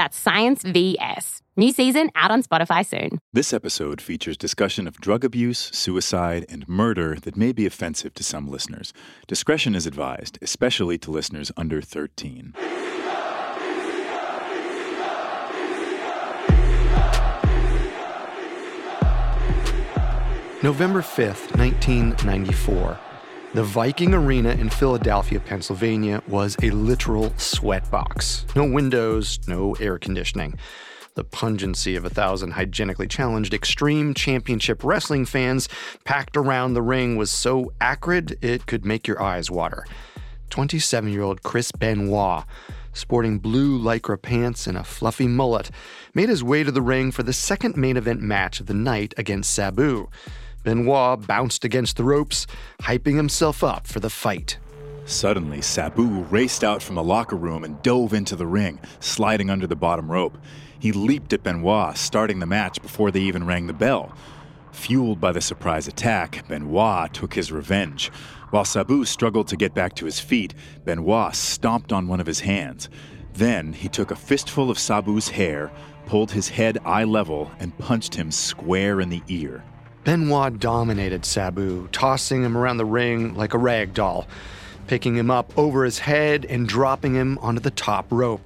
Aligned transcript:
That's 0.00 0.16
Science 0.16 0.62
VS. 0.62 1.42
New 1.58 1.72
season 1.72 2.08
out 2.14 2.30
on 2.30 2.42
Spotify 2.42 2.86
soon. 2.86 3.18
This 3.34 3.52
episode 3.52 4.00
features 4.00 4.38
discussion 4.38 4.86
of 4.86 4.98
drug 4.98 5.26
abuse, 5.26 5.68
suicide, 5.74 6.46
and 6.48 6.66
murder 6.66 7.18
that 7.20 7.36
may 7.36 7.52
be 7.52 7.66
offensive 7.66 8.14
to 8.14 8.24
some 8.24 8.48
listeners. 8.48 8.94
Discretion 9.26 9.74
is 9.74 9.84
advised, 9.84 10.38
especially 10.40 10.96
to 10.96 11.10
listeners 11.10 11.52
under 11.54 11.82
13. 11.82 12.54
November 20.62 21.02
5th, 21.02 21.54
1994. 21.58 22.98
The 23.52 23.64
Viking 23.64 24.14
Arena 24.14 24.50
in 24.50 24.70
Philadelphia, 24.70 25.40
Pennsylvania 25.40 26.22
was 26.28 26.56
a 26.62 26.70
literal 26.70 27.30
sweatbox. 27.30 28.54
No 28.54 28.64
windows, 28.64 29.40
no 29.48 29.74
air 29.80 29.98
conditioning. 29.98 30.56
The 31.14 31.24
pungency 31.24 31.96
of 31.96 32.04
a 32.04 32.10
thousand 32.10 32.52
hygienically 32.52 33.08
challenged 33.08 33.52
Extreme 33.52 34.14
Championship 34.14 34.84
Wrestling 34.84 35.26
fans 35.26 35.68
packed 36.04 36.36
around 36.36 36.74
the 36.74 36.82
ring 36.82 37.16
was 37.16 37.32
so 37.32 37.72
acrid 37.80 38.38
it 38.40 38.66
could 38.66 38.84
make 38.84 39.08
your 39.08 39.20
eyes 39.20 39.50
water. 39.50 39.84
27 40.50 41.12
year 41.12 41.22
old 41.22 41.42
Chris 41.42 41.72
Benoit, 41.72 42.44
sporting 42.92 43.40
blue 43.40 43.76
lycra 43.80 44.22
pants 44.22 44.68
and 44.68 44.78
a 44.78 44.84
fluffy 44.84 45.26
mullet, 45.26 45.72
made 46.14 46.28
his 46.28 46.44
way 46.44 46.62
to 46.62 46.70
the 46.70 46.82
ring 46.82 47.10
for 47.10 47.24
the 47.24 47.32
second 47.32 47.76
main 47.76 47.96
event 47.96 48.20
match 48.20 48.60
of 48.60 48.66
the 48.66 48.74
night 48.74 49.12
against 49.16 49.52
Sabu. 49.52 50.08
Benoit 50.62 51.26
bounced 51.26 51.64
against 51.64 51.96
the 51.96 52.04
ropes, 52.04 52.46
hyping 52.82 53.16
himself 53.16 53.64
up 53.64 53.86
for 53.86 54.00
the 54.00 54.10
fight. 54.10 54.58
Suddenly, 55.06 55.62
Sabu 55.62 56.24
raced 56.24 56.62
out 56.62 56.82
from 56.82 56.94
the 56.94 57.02
locker 57.02 57.36
room 57.36 57.64
and 57.64 57.82
dove 57.82 58.12
into 58.12 58.36
the 58.36 58.46
ring, 58.46 58.78
sliding 59.00 59.48
under 59.48 59.66
the 59.66 59.74
bottom 59.74 60.10
rope. 60.10 60.38
He 60.78 60.92
leaped 60.92 61.32
at 61.32 61.42
Benoit, 61.42 61.96
starting 61.96 62.38
the 62.38 62.46
match 62.46 62.80
before 62.82 63.10
they 63.10 63.20
even 63.20 63.46
rang 63.46 63.66
the 63.66 63.72
bell. 63.72 64.14
Fueled 64.72 65.20
by 65.20 65.32
the 65.32 65.40
surprise 65.40 65.88
attack, 65.88 66.46
Benoit 66.46 67.12
took 67.12 67.34
his 67.34 67.50
revenge. 67.50 68.10
While 68.50 68.64
Sabu 68.64 69.04
struggled 69.04 69.48
to 69.48 69.56
get 69.56 69.74
back 69.74 69.94
to 69.96 70.04
his 70.04 70.20
feet, 70.20 70.54
Benoit 70.84 71.34
stomped 71.34 71.92
on 71.92 72.06
one 72.06 72.20
of 72.20 72.26
his 72.26 72.40
hands. 72.40 72.88
Then 73.34 73.72
he 73.72 73.88
took 73.88 74.10
a 74.10 74.16
fistful 74.16 74.70
of 74.70 74.78
Sabu's 74.78 75.28
hair, 75.28 75.72
pulled 76.06 76.32
his 76.32 76.48
head 76.48 76.78
eye 76.84 77.04
level, 77.04 77.50
and 77.58 77.76
punched 77.78 78.14
him 78.14 78.30
square 78.30 79.00
in 79.00 79.08
the 79.08 79.22
ear. 79.28 79.64
Benoit 80.02 80.58
dominated 80.58 81.26
Sabu, 81.26 81.86
tossing 81.88 82.42
him 82.42 82.56
around 82.56 82.78
the 82.78 82.86
ring 82.86 83.34
like 83.34 83.52
a 83.52 83.58
rag 83.58 83.92
doll, 83.92 84.26
picking 84.86 85.14
him 85.14 85.30
up 85.30 85.52
over 85.58 85.84
his 85.84 85.98
head 85.98 86.46
and 86.46 86.66
dropping 86.66 87.14
him 87.14 87.36
onto 87.42 87.60
the 87.60 87.70
top 87.70 88.06
rope. 88.10 88.40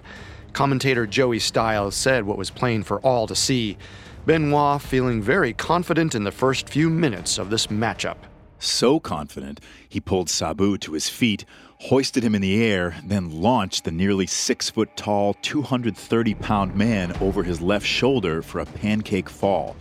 Commentator 0.52 1.06
Joey 1.06 1.38
Styles 1.38 1.94
said 1.94 2.24
what 2.24 2.38
was 2.38 2.50
plain 2.50 2.82
for 2.82 2.98
all 3.00 3.28
to 3.28 3.36
see. 3.36 3.78
Benoit 4.26 4.82
feeling 4.82 5.22
very 5.22 5.52
confident 5.52 6.16
in 6.16 6.24
the 6.24 6.32
first 6.32 6.68
few 6.68 6.90
minutes 6.90 7.38
of 7.38 7.50
this 7.50 7.68
matchup. 7.68 8.16
So 8.58 8.98
confident, 8.98 9.60
he 9.88 10.00
pulled 10.00 10.30
Sabu 10.30 10.76
to 10.78 10.92
his 10.94 11.08
feet, 11.08 11.44
hoisted 11.82 12.24
him 12.24 12.34
in 12.34 12.42
the 12.42 12.64
air, 12.64 12.96
then 13.04 13.30
launched 13.30 13.84
the 13.84 13.90
nearly 13.92 14.26
six 14.26 14.70
foot 14.70 14.96
tall, 14.96 15.34
230 15.42 16.34
pound 16.34 16.74
man 16.74 17.12
over 17.20 17.44
his 17.44 17.60
left 17.60 17.86
shoulder 17.86 18.42
for 18.42 18.58
a 18.58 18.66
pancake 18.66 19.28
fall. 19.28 19.76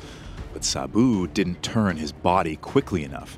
But 0.53 0.63
Sabu 0.63 1.27
didn't 1.27 1.63
turn 1.63 1.97
his 1.97 2.11
body 2.11 2.55
quickly 2.55 3.03
enough. 3.03 3.37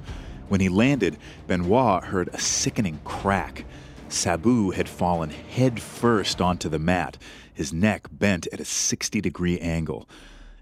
When 0.49 0.59
he 0.61 0.69
landed, 0.69 1.17
Benoit 1.47 2.03
heard 2.03 2.29
a 2.33 2.39
sickening 2.39 2.99
crack. 3.03 3.65
Sabu 4.09 4.71
had 4.71 4.87
fallen 4.87 5.29
head 5.31 5.81
first 5.81 6.39
onto 6.41 6.69
the 6.69 6.77
mat, 6.77 7.17
his 7.53 7.73
neck 7.73 8.07
bent 8.11 8.47
at 8.53 8.59
a 8.59 8.65
60 8.65 9.21
degree 9.21 9.57
angle. 9.59 10.07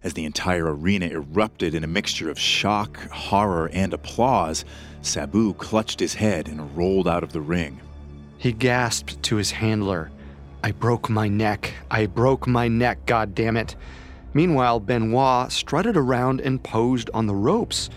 As 0.04 0.14
the 0.14 0.26
entire 0.26 0.74
arena 0.74 1.08
erupted 1.08 1.74
in 1.74 1.84
a 1.84 1.88
mixture 1.88 2.30
of 2.30 2.40
shock, 2.40 2.98
horror, 3.10 3.70
and 3.74 3.94
applause, 3.94 4.64
Sabu 5.02 5.54
clutched 5.54 6.00
his 6.00 6.14
head 6.14 6.48
and 6.48 6.78
rolled 6.78 7.08
out 7.08 7.24
of 7.24 7.34
the 7.34 7.42
ring. 7.42 7.82
He 8.38 8.52
gasped 8.52 9.22
to 9.24 9.38
his 9.38 9.52
handler, 9.52 10.12
I 10.64 10.72
broke 10.72 11.10
my 11.10 11.28
neck. 11.28 11.74
I 11.92 12.06
broke 12.06 12.48
my 12.48 12.70
neck, 12.70 13.06
God 13.06 13.36
damn 13.36 13.58
it. 13.58 13.76
Meanwhile, 14.34 14.80
Benoit 14.80 15.52
strutted 15.52 15.96
around 15.96 16.42
and 16.42 16.64
posed 16.64 17.10
on 17.14 17.28
the 17.28 17.36
ropes, 17.36 17.90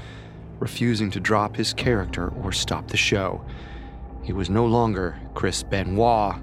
refusing 0.58 1.10
to 1.12 1.20
drop 1.20 1.56
his 1.56 1.72
character 1.72 2.28
or 2.42 2.52
stop 2.52 2.88
the 2.88 2.96
show. 2.96 3.44
He 4.22 4.32
was 4.32 4.50
no 4.50 4.66
longer 4.66 5.18
Chris 5.34 5.62
Benoit, 5.62 6.36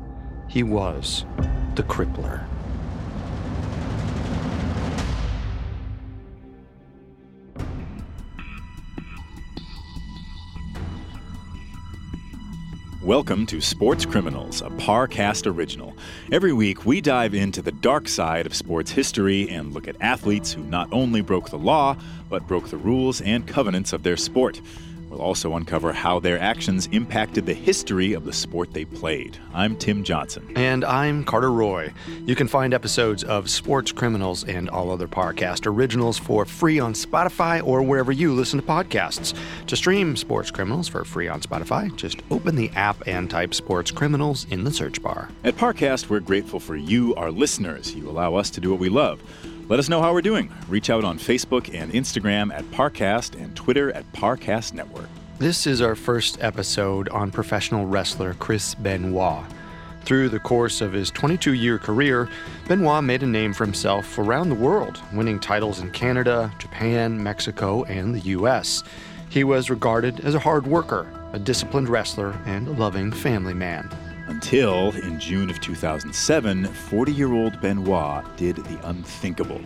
he 0.48 0.64
was 0.64 1.26
the 1.76 1.84
Crippler. 1.84 2.48
Welcome 13.04 13.46
to 13.48 13.60
Sports 13.60 14.06
Criminals, 14.06 14.62
a 14.62 14.70
Parcast 14.70 15.46
original. 15.46 15.94
Every 16.32 16.54
week, 16.54 16.86
we 16.86 17.02
dive 17.02 17.34
into 17.34 17.62
the 17.62 17.74
dark 17.74 18.08
side 18.08 18.46
of 18.46 18.56
sports 18.56 18.92
history 18.92 19.50
and 19.50 19.74
look 19.74 19.90
at 19.90 19.98
athletes 20.00 20.54
who 20.54 20.64
not 20.64 20.88
only 20.94 21.20
broke 21.20 21.50
the 21.50 21.58
law, 21.58 21.98
but 22.30 22.48
broke 22.48 22.70
the 22.70 22.78
rules 22.78 23.20
and 23.20 23.46
covenants 23.46 23.92
of 23.92 24.04
their 24.04 24.16
sport. 24.16 24.62
We'll 25.14 25.22
also 25.22 25.54
uncover 25.56 25.94
how 25.94 26.20
their 26.20 26.40
actions 26.40 26.88
impacted 26.88 27.46
the 27.46 27.54
history 27.54 28.14
of 28.14 28.26
the 28.26 28.34
sport 28.34 28.74
they 28.74 28.84
played. 28.84 29.38
I'm 29.54 29.76
Tim 29.76 30.04
Johnson. 30.04 30.52
And 30.56 30.84
I'm 30.84 31.24
Carter 31.24 31.52
Roy. 31.52 31.94
You 32.26 32.34
can 32.36 32.48
find 32.48 32.74
episodes 32.74 33.24
of 33.24 33.48
Sports 33.48 33.92
Criminals 33.92 34.44
and 34.44 34.72
all 34.72 34.90
other 34.90 35.08
Parcast 35.08 35.68
originals 35.68 36.18
for 36.18 36.46
free 36.46 36.80
on 36.80 36.94
Spotify 36.94 37.64
or 37.64 37.84
wherever 37.84 38.12
you 38.12 38.34
listen 38.34 38.60
to 38.60 38.66
podcasts. 38.66 39.38
To 39.68 39.76
stream 39.76 40.16
Sports 40.16 40.50
Criminals 40.50 40.88
for 40.88 41.06
free 41.06 41.28
on 41.28 41.42
Spotify, 41.42 41.96
just 41.96 42.20
open 42.32 42.56
the 42.56 42.72
app 42.72 43.08
and 43.08 43.30
type 43.30 43.54
Sports 43.54 43.92
Criminals 43.92 44.48
in 44.50 44.64
the 44.64 44.72
search 44.72 45.00
bar. 45.04 45.30
At 45.44 45.58
Parcast, 45.58 46.10
we're 46.10 46.22
grateful 46.22 46.60
for 46.60 46.76
you, 46.76 47.14
our 47.14 47.30
listeners. 47.30 47.94
You 47.94 48.10
allow 48.10 48.34
us 48.34 48.50
to 48.50 48.60
do 48.60 48.72
what 48.72 48.80
we 48.80 48.90
love. 48.90 49.22
Let 49.70 49.80
us 49.80 49.88
know 49.88 50.02
how 50.02 50.12
we're 50.12 50.22
doing. 50.22 50.52
Reach 50.68 50.90
out 50.90 51.06
on 51.06 51.18
Facebook 51.18 51.74
and 51.74 51.90
Instagram 51.94 52.54
at 52.54 52.66
Parcast 52.66 53.42
and 53.42 53.56
Twitter 53.56 53.94
at 53.94 54.12
Parcast 54.12 54.74
Network. 54.74 55.08
This 55.40 55.66
is 55.66 55.82
our 55.82 55.96
first 55.96 56.38
episode 56.44 57.08
on 57.10 57.32
professional 57.32 57.86
wrestler 57.86 58.34
Chris 58.34 58.76
Benoit. 58.76 59.46
Through 60.04 60.30
the 60.30 60.40
course 60.40 60.82
of 60.82 60.92
his 60.92 61.10
22 61.12 61.54
year 61.54 61.80
career, 61.80 62.28
Benoit 62.68 63.06
made 63.06 63.24
a 63.24 63.26
name 63.26 63.54
for 63.54 63.64
himself 63.64 64.20
around 64.20 64.50
the 64.50 64.56
world, 64.56 65.00
winning 65.14 65.40
titles 65.40 65.80
in 65.80 65.92
Canada, 65.92 66.52
Japan, 66.60 67.24
Mexico, 67.24 67.86
and 67.86 68.14
the 68.14 68.32
US. 68.32 68.84
He 69.30 69.46
was 69.46 69.70
regarded 69.70 70.20
as 70.20 70.36
a 70.36 70.40
hard 70.40 70.68
worker, 70.68 71.08
a 71.32 71.40
disciplined 71.40 71.88
wrestler, 71.88 72.38
and 72.46 72.68
a 72.68 72.72
loving 72.72 73.14
family 73.14 73.54
man. 73.54 73.90
Until, 74.44 74.90
in 74.98 75.22
June 75.22 75.50
of 75.50 75.62
2007, 75.62 76.66
40 76.66 77.14
year 77.14 77.32
old 77.32 77.62
Benoit 77.62 78.26
did 78.36 78.58
the 78.58 78.90
unthinkable. 78.90 79.62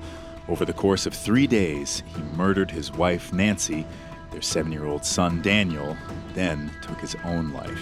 Over 0.48 0.66
the 0.66 0.72
course 0.72 1.08
of 1.08 1.16
three 1.16 1.48
days, 1.48 2.04
he 2.06 2.22
murdered 2.38 2.70
his 2.70 2.92
wife, 2.92 3.34
Nancy, 3.34 3.88
their 4.30 4.44
seven 4.44 4.72
year 4.72 4.86
old 4.86 5.04
son, 5.04 5.42
Daniel, 5.42 5.98
then 6.36 6.72
took 6.84 7.02
his 7.02 7.16
own 7.26 7.52
life. 7.54 7.82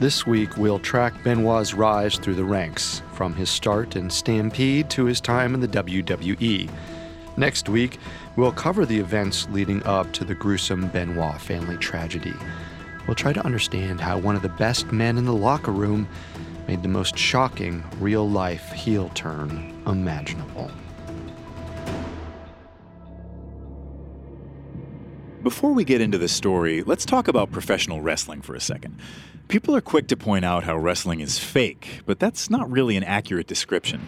This 0.00 0.26
week, 0.26 0.56
we'll 0.56 0.78
track 0.78 1.12
Benoit's 1.22 1.74
rise 1.74 2.16
through 2.16 2.36
the 2.36 2.44
ranks, 2.44 3.02
from 3.12 3.34
his 3.34 3.50
start 3.50 3.94
in 3.94 4.08
Stampede 4.08 4.88
to 4.88 5.04
his 5.04 5.20
time 5.20 5.52
in 5.52 5.60
the 5.60 5.68
WWE. 5.68 6.70
Next 7.36 7.68
week, 7.68 7.98
we'll 8.34 8.52
cover 8.52 8.86
the 8.86 8.98
events 8.98 9.46
leading 9.50 9.84
up 9.84 10.10
to 10.14 10.24
the 10.24 10.34
gruesome 10.34 10.88
Benoit 10.88 11.38
family 11.38 11.76
tragedy. 11.76 12.34
We'll 13.08 13.14
try 13.14 13.32
to 13.32 13.44
understand 13.44 14.02
how 14.02 14.18
one 14.18 14.36
of 14.36 14.42
the 14.42 14.50
best 14.50 14.92
men 14.92 15.16
in 15.16 15.24
the 15.24 15.32
locker 15.32 15.72
room 15.72 16.06
made 16.68 16.82
the 16.82 16.88
most 16.88 17.16
shocking 17.16 17.82
real 17.98 18.28
life 18.28 18.70
heel 18.72 19.10
turn 19.14 19.74
imaginable. 19.86 20.70
Before 25.42 25.72
we 25.72 25.84
get 25.84 26.02
into 26.02 26.18
the 26.18 26.28
story, 26.28 26.82
let's 26.82 27.06
talk 27.06 27.28
about 27.28 27.50
professional 27.50 28.02
wrestling 28.02 28.42
for 28.42 28.54
a 28.54 28.60
second. 28.60 29.00
People 29.48 29.74
are 29.74 29.80
quick 29.80 30.08
to 30.08 30.16
point 30.16 30.44
out 30.44 30.64
how 30.64 30.76
wrestling 30.76 31.20
is 31.20 31.38
fake, 31.38 32.02
but 32.04 32.18
that's 32.18 32.50
not 32.50 32.70
really 32.70 32.98
an 32.98 33.04
accurate 33.04 33.46
description. 33.46 34.06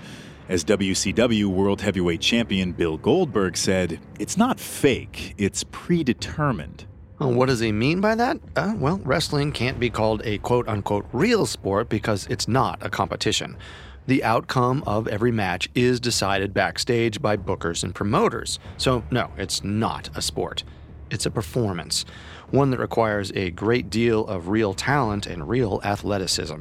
As 0.50 0.62
WCW 0.62 1.46
World 1.46 1.80
Heavyweight 1.80 2.20
Champion 2.20 2.72
Bill 2.72 2.98
Goldberg 2.98 3.56
said, 3.56 3.98
it's 4.18 4.36
not 4.36 4.60
fake, 4.60 5.34
it's 5.38 5.64
predetermined. 5.70 6.84
Well, 7.20 7.34
what 7.34 7.50
does 7.50 7.60
he 7.60 7.70
mean 7.70 8.00
by 8.00 8.14
that? 8.14 8.40
Uh, 8.56 8.72
well, 8.78 8.98
wrestling 9.04 9.52
can't 9.52 9.78
be 9.78 9.90
called 9.90 10.22
a 10.24 10.38
quote 10.38 10.66
unquote 10.66 11.04
real 11.12 11.44
sport 11.44 11.90
because 11.90 12.26
it's 12.28 12.48
not 12.48 12.78
a 12.80 12.88
competition. 12.88 13.58
The 14.06 14.24
outcome 14.24 14.82
of 14.86 15.06
every 15.06 15.30
match 15.30 15.68
is 15.74 16.00
decided 16.00 16.54
backstage 16.54 17.20
by 17.20 17.36
bookers 17.36 17.84
and 17.84 17.94
promoters. 17.94 18.58
So, 18.78 19.04
no, 19.10 19.30
it's 19.36 19.62
not 19.62 20.08
a 20.16 20.22
sport. 20.22 20.64
It's 21.10 21.26
a 21.26 21.30
performance, 21.30 22.06
one 22.52 22.70
that 22.70 22.80
requires 22.80 23.30
a 23.32 23.50
great 23.50 23.90
deal 23.90 24.26
of 24.26 24.48
real 24.48 24.72
talent 24.72 25.26
and 25.26 25.46
real 25.46 25.82
athleticism. 25.84 26.60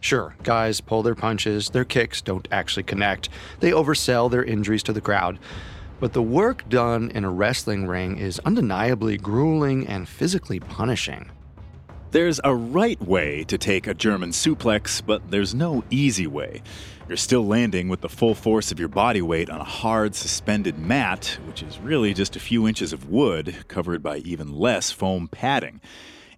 Sure, 0.00 0.34
guys 0.42 0.80
pull 0.80 1.02
their 1.02 1.14
punches, 1.14 1.68
their 1.68 1.84
kicks 1.84 2.22
don't 2.22 2.48
actually 2.50 2.84
connect, 2.84 3.28
they 3.60 3.70
oversell 3.70 4.30
their 4.30 4.44
injuries 4.44 4.82
to 4.84 4.94
the 4.94 5.02
crowd. 5.02 5.38
But 6.00 6.14
the 6.14 6.22
work 6.22 6.66
done 6.70 7.10
in 7.10 7.24
a 7.24 7.30
wrestling 7.30 7.86
ring 7.86 8.16
is 8.16 8.40
undeniably 8.40 9.18
grueling 9.18 9.86
and 9.86 10.08
physically 10.08 10.58
punishing. 10.58 11.30
There's 12.10 12.40
a 12.42 12.54
right 12.54 13.00
way 13.02 13.44
to 13.44 13.58
take 13.58 13.86
a 13.86 13.94
German 13.94 14.30
suplex, 14.30 15.00
but 15.04 15.30
there's 15.30 15.54
no 15.54 15.84
easy 15.90 16.26
way. 16.26 16.62
You're 17.06 17.18
still 17.18 17.46
landing 17.46 17.88
with 17.88 18.00
the 18.00 18.08
full 18.08 18.34
force 18.34 18.72
of 18.72 18.78
your 18.78 18.88
body 18.88 19.20
weight 19.20 19.50
on 19.50 19.60
a 19.60 19.64
hard, 19.64 20.14
suspended 20.14 20.78
mat, 20.78 21.38
which 21.46 21.62
is 21.62 21.78
really 21.78 22.14
just 22.14 22.34
a 22.34 22.40
few 22.40 22.66
inches 22.66 22.94
of 22.94 23.10
wood 23.10 23.54
covered 23.68 24.02
by 24.02 24.18
even 24.18 24.58
less 24.58 24.90
foam 24.90 25.28
padding. 25.28 25.80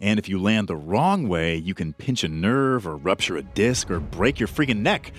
And 0.00 0.18
if 0.18 0.28
you 0.28 0.42
land 0.42 0.66
the 0.66 0.76
wrong 0.76 1.28
way, 1.28 1.56
you 1.56 1.74
can 1.74 1.92
pinch 1.92 2.24
a 2.24 2.28
nerve 2.28 2.86
or 2.86 2.96
rupture 2.96 3.36
a 3.36 3.42
disc 3.42 3.90
or 3.90 4.00
break 4.00 4.40
your 4.40 4.48
freaking 4.48 4.80
neck. 4.80 5.12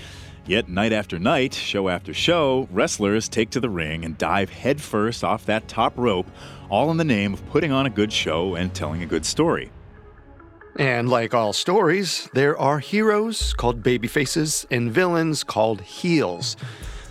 Yet, 0.45 0.67
night 0.67 0.91
after 0.91 1.19
night, 1.19 1.53
show 1.53 1.87
after 1.87 2.13
show, 2.13 2.67
wrestlers 2.69 3.29
take 3.29 3.49
to 3.51 3.61
the 3.61 3.69
ring 3.69 4.03
and 4.03 4.17
dive 4.17 4.49
headfirst 4.49 5.23
off 5.23 5.45
that 5.45 5.69
top 5.69 5.93
rope, 5.95 6.29
all 6.69 6.91
in 6.91 6.97
the 6.97 7.05
name 7.05 7.33
of 7.33 7.45
putting 7.49 7.71
on 7.71 7.85
a 7.85 7.89
good 7.89 8.11
show 8.11 8.55
and 8.55 8.73
telling 8.73 9.01
a 9.01 9.05
good 9.05 9.25
story. 9.25 9.71
And 10.77 11.07
like 11.07 11.33
all 11.33 11.53
stories, 11.53 12.29
there 12.33 12.57
are 12.57 12.79
heroes 12.79 13.53
called 13.53 13.83
babyfaces 13.83 14.65
and 14.69 14.91
villains 14.91 15.45
called 15.45 15.81
heels. 15.81 16.57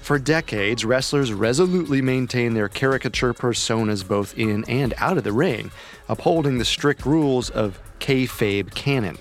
For 0.02 0.18
decades, 0.18 0.84
wrestlers 0.84 1.32
resolutely 1.32 2.02
maintained 2.02 2.54
their 2.54 2.68
caricature 2.68 3.32
personas 3.32 4.06
both 4.06 4.36
in 4.36 4.64
and 4.64 4.92
out 4.98 5.16
of 5.16 5.24
the 5.24 5.32
ring, 5.32 5.70
upholding 6.08 6.58
the 6.58 6.64
strict 6.66 7.06
rules 7.06 7.48
of 7.48 7.80
kayfabe 7.98 8.74
canon. 8.74 9.16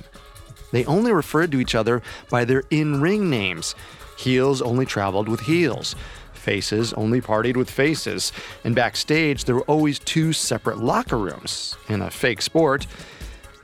They 0.72 0.84
only 0.86 1.12
referred 1.12 1.52
to 1.52 1.60
each 1.60 1.76
other 1.76 2.02
by 2.30 2.46
their 2.46 2.64
in 2.72 3.00
ring 3.00 3.30
names. 3.30 3.76
Heels 4.22 4.62
only 4.62 4.86
traveled 4.86 5.28
with 5.28 5.42
heels. 5.42 5.96
Faces 6.34 6.94
only 6.94 7.22
partied 7.22 7.58
with 7.58 7.70
faces. 7.70 8.32
And 8.64 8.76
backstage, 8.76 9.46
there 9.46 9.56
were 9.56 9.62
always 9.62 9.98
two 9.98 10.32
separate 10.32 10.78
locker 10.78 11.18
rooms. 11.18 11.76
In 11.90 12.02
a 12.02 12.12
fake 12.12 12.42
sport, 12.42 12.86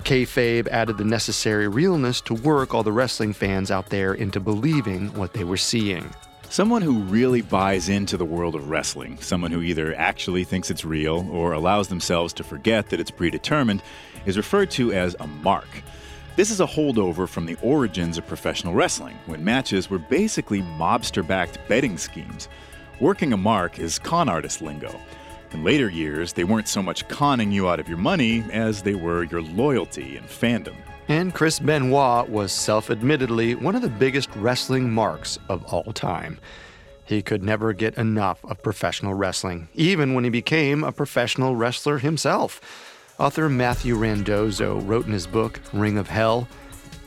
Kayfabe 0.03 0.67
added 0.69 0.97
the 0.97 1.03
necessary 1.03 1.67
realness 1.67 2.21
to 2.21 2.33
work 2.33 2.73
all 2.73 2.83
the 2.83 2.91
wrestling 2.91 3.33
fans 3.33 3.69
out 3.69 3.89
there 3.89 4.13
into 4.13 4.39
believing 4.39 5.13
what 5.13 5.33
they 5.33 5.43
were 5.43 5.57
seeing. 5.57 6.09
Someone 6.49 6.81
who 6.81 6.99
really 7.01 7.41
buys 7.41 7.89
into 7.89 8.15
the 8.15 8.25
world 8.25 8.55
of 8.55 8.69
wrestling, 8.69 9.17
someone 9.19 9.51
who 9.51 9.61
either 9.61 9.93
actually 9.95 10.43
thinks 10.43 10.71
it's 10.71 10.85
real 10.85 11.27
or 11.29 11.51
allows 11.51 11.89
themselves 11.89 12.31
to 12.33 12.43
forget 12.43 12.89
that 12.89 12.99
it's 12.99 13.11
predetermined, 13.11 13.83
is 14.25 14.37
referred 14.37 14.71
to 14.71 14.93
as 14.93 15.15
a 15.19 15.27
mark. 15.27 15.67
This 16.37 16.51
is 16.51 16.61
a 16.61 16.67
holdover 16.67 17.27
from 17.27 17.47
the 17.47 17.57
origins 17.63 18.19
of 18.19 18.27
professional 18.27 18.75
wrestling, 18.75 19.17
when 19.25 19.43
matches 19.43 19.89
were 19.89 19.97
basically 19.97 20.61
mobster 20.61 21.25
backed 21.25 21.57
betting 21.67 21.97
schemes. 21.97 22.47
Working 22.99 23.33
a 23.33 23.37
mark 23.37 23.79
is 23.79 23.97
con 23.97 24.29
artist 24.29 24.61
lingo. 24.61 25.01
In 25.51 25.63
later 25.63 25.89
years, 25.89 26.33
they 26.33 26.43
weren't 26.43 26.67
so 26.67 26.83
much 26.83 27.07
conning 27.07 27.51
you 27.51 27.67
out 27.67 27.79
of 27.79 27.89
your 27.89 27.97
money 27.97 28.43
as 28.53 28.83
they 28.83 28.93
were 28.93 29.23
your 29.23 29.41
loyalty 29.41 30.15
and 30.15 30.27
fandom. 30.27 30.75
And 31.07 31.33
Chris 31.33 31.57
Benoit 31.57 32.29
was 32.29 32.51
self 32.51 32.91
admittedly 32.91 33.55
one 33.55 33.75
of 33.75 33.81
the 33.81 33.89
biggest 33.89 34.29
wrestling 34.35 34.91
marks 34.91 35.39
of 35.49 35.65
all 35.73 35.91
time. 35.91 36.37
He 37.03 37.23
could 37.23 37.41
never 37.41 37.73
get 37.73 37.97
enough 37.97 38.45
of 38.45 38.61
professional 38.61 39.15
wrestling, 39.15 39.69
even 39.73 40.13
when 40.13 40.23
he 40.23 40.29
became 40.29 40.83
a 40.83 40.91
professional 40.91 41.55
wrestler 41.55 41.97
himself. 41.97 42.61
Author 43.19 43.49
Matthew 43.49 43.95
Randazzo 43.95 44.79
wrote 44.81 45.07
in 45.07 45.11
his 45.11 45.27
book, 45.27 45.59
Ring 45.73 45.97
of 45.97 46.07
Hell 46.07 46.47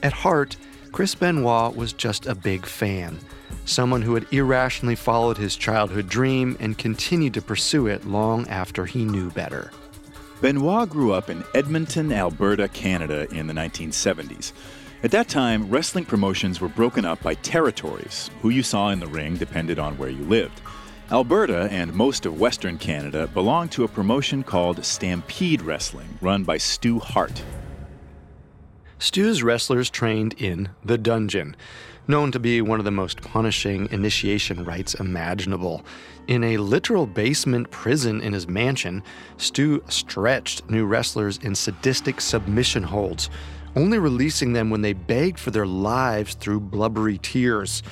At 0.03 0.13
heart, 0.13 0.57
Chris 0.91 1.15
Benoit 1.15 1.77
was 1.77 1.93
just 1.93 2.27
a 2.27 2.35
big 2.35 2.67
fan 2.67 3.19
someone 3.65 4.03
who 4.03 4.15
had 4.15 4.27
irrationally 4.33 4.97
followed 4.97 5.39
his 5.39 5.57
childhood 5.57 6.09
dream 6.09 6.57
and 6.61 6.77
continued 6.77 7.35
to 7.35 7.43
pursue 7.43 7.87
it 7.87 8.07
long 8.07 8.49
after 8.49 8.85
he 8.85 9.05
knew 9.05 9.31
better. 9.31 9.71
Benoit 10.41 10.89
grew 10.89 11.13
up 11.13 11.31
in 11.31 11.45
Edmonton, 11.55 12.13
Alberta, 12.13 12.69
Canada 12.69 13.29
in 13.31 13.47
the 13.47 13.53
1970s. 13.53 14.53
At 15.03 15.11
that 15.13 15.29
time, 15.29 15.71
wrestling 15.71 16.05
promotions 16.05 16.61
were 16.61 16.69
broken 16.69 17.05
up 17.05 17.23
by 17.23 17.35
territories. 17.35 18.31
Who 18.43 18.51
you 18.51 18.63
saw 18.63 18.91
in 18.91 19.01
the 19.01 19.07
ring 19.07 19.37
depended 19.37 19.79
on 19.79 19.97
where 19.97 20.11
you 20.11 20.25
lived. 20.25 20.61
Alberta 21.13 21.67
and 21.73 21.93
most 21.93 22.25
of 22.25 22.39
Western 22.39 22.79
Canada 22.79 23.27
belonged 23.27 23.73
to 23.73 23.83
a 23.83 23.89
promotion 23.89 24.45
called 24.45 24.85
Stampede 24.85 25.61
Wrestling, 25.61 26.19
run 26.21 26.45
by 26.45 26.57
Stu 26.57 27.01
Hart. 27.01 27.43
Stu's 29.01 29.43
wrestlers 29.43 29.91
trained 29.91 30.35
in 30.39 30.69
the 30.85 30.97
dungeon 30.97 31.57
known 32.07 32.31
to 32.31 32.39
be 32.39 32.61
one 32.61 32.79
of 32.79 32.85
the 32.85 32.93
most 32.93 33.23
punishing 33.23 33.89
initiation 33.91 34.65
rites 34.65 34.95
imaginable. 34.95 35.85
In 36.29 36.45
a 36.45 36.59
literal 36.59 37.07
basement 37.07 37.73
prison 37.73 38.21
in 38.21 38.33
his 38.33 38.47
mansion, 38.47 39.03
Stu 39.37 39.83
stretched 39.89 40.71
new 40.71 40.87
wrestlers 40.87 41.39
in 41.39 41.57
sadistic 41.57 42.21
submission 42.21 42.85
holds, 42.85 43.31
only 43.75 43.99
releasing 43.99 44.53
them 44.53 44.71
when 44.71 44.83
they 44.83 44.93
begged 44.93 45.41
for 45.41 45.51
their 45.51 45.67
lives 45.67 46.35
through 46.35 46.61
blubbery 46.61 47.19
tears. 47.19 47.83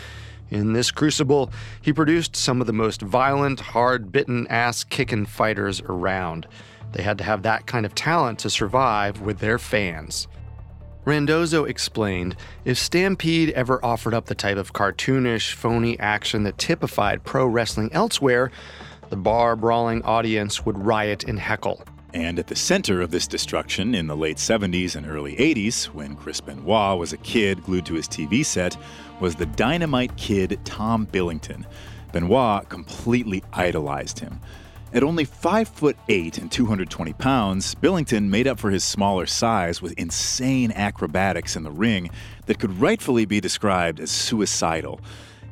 In 0.50 0.72
this 0.72 0.90
crucible, 0.90 1.50
he 1.82 1.92
produced 1.92 2.34
some 2.34 2.60
of 2.60 2.66
the 2.66 2.72
most 2.72 3.02
violent, 3.02 3.60
hard 3.60 4.10
bitten, 4.10 4.46
ass 4.48 4.84
kicking 4.84 5.26
fighters 5.26 5.80
around. 5.82 6.46
They 6.92 7.02
had 7.02 7.18
to 7.18 7.24
have 7.24 7.42
that 7.42 7.66
kind 7.66 7.84
of 7.84 7.94
talent 7.94 8.38
to 8.40 8.50
survive 8.50 9.20
with 9.20 9.38
their 9.38 9.58
fans. 9.58 10.26
Randazzo 11.04 11.64
explained 11.64 12.36
if 12.64 12.78
Stampede 12.78 13.50
ever 13.50 13.82
offered 13.84 14.14
up 14.14 14.26
the 14.26 14.34
type 14.34 14.56
of 14.56 14.72
cartoonish, 14.72 15.52
phony 15.52 15.98
action 15.98 16.42
that 16.44 16.58
typified 16.58 17.24
pro 17.24 17.46
wrestling 17.46 17.90
elsewhere, 17.92 18.50
the 19.08 19.16
bar 19.16 19.56
brawling 19.56 20.02
audience 20.02 20.66
would 20.66 20.78
riot 20.78 21.24
and 21.24 21.38
heckle. 21.38 21.82
And 22.14 22.38
at 22.38 22.46
the 22.46 22.56
center 22.56 23.02
of 23.02 23.10
this 23.10 23.26
destruction 23.26 23.94
in 23.94 24.06
the 24.06 24.16
late 24.16 24.38
70s 24.38 24.96
and 24.96 25.06
early 25.06 25.36
80s, 25.36 25.86
when 25.86 26.16
Chris 26.16 26.40
Benoit 26.40 26.98
was 26.98 27.12
a 27.12 27.18
kid 27.18 27.62
glued 27.64 27.84
to 27.86 27.94
his 27.94 28.08
TV 28.08 28.44
set, 28.44 28.76
was 29.20 29.34
the 29.34 29.46
dynamite 29.46 30.16
kid 30.16 30.58
Tom 30.64 31.04
Billington. 31.04 31.66
Benoit 32.12 32.66
completely 32.70 33.44
idolized 33.52 34.20
him. 34.20 34.40
At 34.94 35.02
only 35.02 35.26
5 35.26 35.68
foot 35.68 35.98
8 36.08 36.38
and 36.38 36.50
220 36.50 37.12
pounds, 37.12 37.74
Billington 37.74 38.30
made 38.30 38.46
up 38.46 38.58
for 38.58 38.70
his 38.70 38.84
smaller 38.84 39.26
size 39.26 39.82
with 39.82 39.92
insane 39.98 40.72
acrobatics 40.72 41.56
in 41.56 41.62
the 41.62 41.70
ring 41.70 42.08
that 42.46 42.58
could 42.58 42.80
rightfully 42.80 43.26
be 43.26 43.38
described 43.38 44.00
as 44.00 44.10
suicidal. 44.10 44.98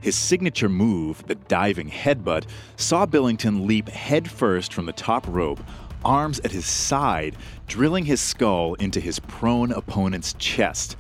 His 0.01 0.17
signature 0.17 0.71
move, 0.71 1.27
the 1.27 1.35
diving 1.35 1.91
headbutt, 1.91 2.47
saw 2.77 3.05
Billington 3.05 3.67
leap 3.67 3.91
headfirst 3.91 4.73
from 4.73 4.87
the 4.87 4.93
top 4.93 5.27
rope, 5.29 5.61
arms 6.07 6.39
at 6.41 6.53
his 6.53 6.65
side, 6.65 7.37
drilling 7.67 8.05
his 8.05 8.21
skull 8.21 8.75
into 8.75 9.01
his 9.01 9.19
prone 9.19 9.73
opponent's 9.73 10.35
chest. 10.35 10.97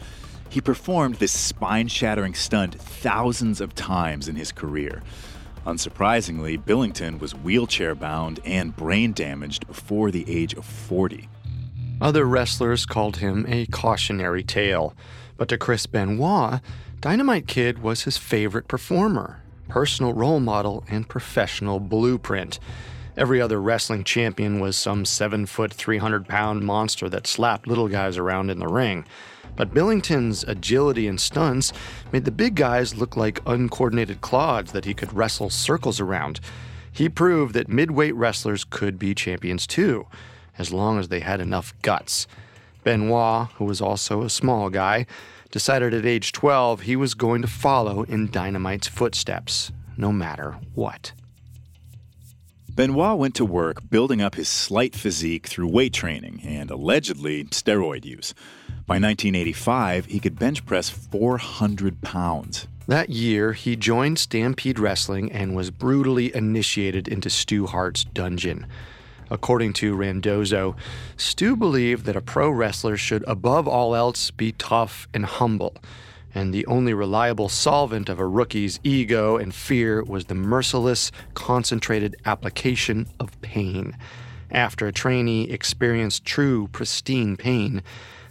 He 0.50 0.60
performed 0.60 1.14
this 1.16 1.32
spine 1.32 1.86
shattering 1.86 2.34
stunt 2.34 2.74
thousands 2.74 3.60
of 3.60 3.74
times 3.74 4.28
in 4.28 4.34
his 4.34 4.50
career. 4.50 5.02
Unsurprisingly, 5.64 6.62
Billington 6.62 7.18
was 7.18 7.34
wheelchair 7.34 7.94
bound 7.94 8.40
and 8.44 8.76
brain 8.76 9.12
damaged 9.12 9.66
before 9.66 10.10
the 10.10 10.24
age 10.28 10.54
of 10.54 10.64
40. 10.64 11.28
Other 12.00 12.24
wrestlers 12.24 12.84
called 12.84 13.18
him 13.18 13.46
a 13.48 13.66
cautionary 13.66 14.42
tale, 14.42 14.94
but 15.36 15.48
to 15.48 15.56
Chris 15.56 15.86
Benoit, 15.86 16.60
Dynamite 17.00 17.46
Kid 17.46 17.78
was 17.80 18.02
his 18.02 18.16
favorite 18.16 18.68
performer, 18.68 19.40
personal 19.68 20.12
role 20.12 20.40
model, 20.40 20.84
and 20.88 21.08
professional 21.08 21.78
blueprint. 21.78 22.58
Every 23.16 23.40
other 23.40 23.60
wrestling 23.62 24.04
champion 24.04 24.60
was 24.60 24.76
some 24.76 25.06
7 25.06 25.46
foot, 25.46 25.72
300 25.72 26.28
pound 26.28 26.62
monster 26.62 27.08
that 27.08 27.26
slapped 27.26 27.66
little 27.66 27.88
guys 27.88 28.18
around 28.18 28.50
in 28.50 28.58
the 28.58 28.68
ring. 28.68 29.06
But 29.56 29.72
Billington's 29.72 30.44
agility 30.44 31.08
and 31.08 31.18
stunts 31.18 31.72
made 32.12 32.26
the 32.26 32.30
big 32.30 32.56
guys 32.56 32.94
look 32.94 33.16
like 33.16 33.40
uncoordinated 33.46 34.20
clods 34.20 34.72
that 34.72 34.84
he 34.84 34.92
could 34.92 35.14
wrestle 35.14 35.48
circles 35.48 35.98
around. 35.98 36.40
He 36.92 37.08
proved 37.08 37.54
that 37.54 37.68
midweight 37.68 38.14
wrestlers 38.14 38.64
could 38.64 38.98
be 38.98 39.14
champions 39.14 39.66
too, 39.66 40.06
as 40.58 40.72
long 40.72 40.98
as 40.98 41.08
they 41.08 41.20
had 41.20 41.40
enough 41.40 41.72
guts. 41.80 42.26
Benoit, 42.84 43.48
who 43.54 43.64
was 43.64 43.80
also 43.80 44.22
a 44.22 44.30
small 44.30 44.68
guy, 44.68 45.06
decided 45.50 45.94
at 45.94 46.04
age 46.04 46.32
12 46.32 46.82
he 46.82 46.96
was 46.96 47.14
going 47.14 47.40
to 47.40 47.48
follow 47.48 48.02
in 48.02 48.30
Dynamite's 48.30 48.88
footsteps, 48.88 49.72
no 49.96 50.12
matter 50.12 50.58
what. 50.74 51.12
Benoit 52.76 53.16
went 53.16 53.34
to 53.36 53.44
work 53.46 53.88
building 53.88 54.20
up 54.20 54.34
his 54.34 54.50
slight 54.50 54.94
physique 54.94 55.46
through 55.46 55.68
weight 55.68 55.94
training 55.94 56.42
and 56.44 56.70
allegedly 56.70 57.44
steroid 57.44 58.04
use. 58.04 58.34
By 58.86 58.96
1985, 58.96 60.04
he 60.04 60.20
could 60.20 60.38
bench 60.38 60.66
press 60.66 60.90
400 60.90 62.02
pounds. 62.02 62.68
That 62.86 63.08
year, 63.08 63.54
he 63.54 63.76
joined 63.76 64.18
Stampede 64.18 64.78
Wrestling 64.78 65.32
and 65.32 65.56
was 65.56 65.70
brutally 65.70 66.36
initiated 66.36 67.08
into 67.08 67.30
Stu 67.30 67.64
Hart's 67.64 68.04
dungeon. 68.04 68.66
According 69.30 69.72
to 69.74 69.96
Randazzo, 69.96 70.76
Stu 71.16 71.56
believed 71.56 72.04
that 72.04 72.14
a 72.14 72.20
pro 72.20 72.50
wrestler 72.50 72.98
should, 72.98 73.24
above 73.26 73.66
all 73.66 73.94
else, 73.94 74.30
be 74.30 74.52
tough 74.52 75.08
and 75.14 75.24
humble, 75.24 75.74
and 76.36 76.52
the 76.52 76.66
only 76.66 76.92
reliable 76.92 77.48
solvent 77.48 78.10
of 78.10 78.18
a 78.18 78.26
rookie's 78.26 78.78
ego 78.84 79.38
and 79.38 79.54
fear 79.54 80.04
was 80.04 80.26
the 80.26 80.34
merciless, 80.34 81.10
concentrated 81.32 82.14
application 82.26 83.08
of 83.18 83.40
pain. 83.40 83.96
After 84.50 84.86
a 84.86 84.92
trainee 84.92 85.50
experienced 85.50 86.26
true, 86.26 86.68
pristine 86.68 87.38
pain, 87.38 87.82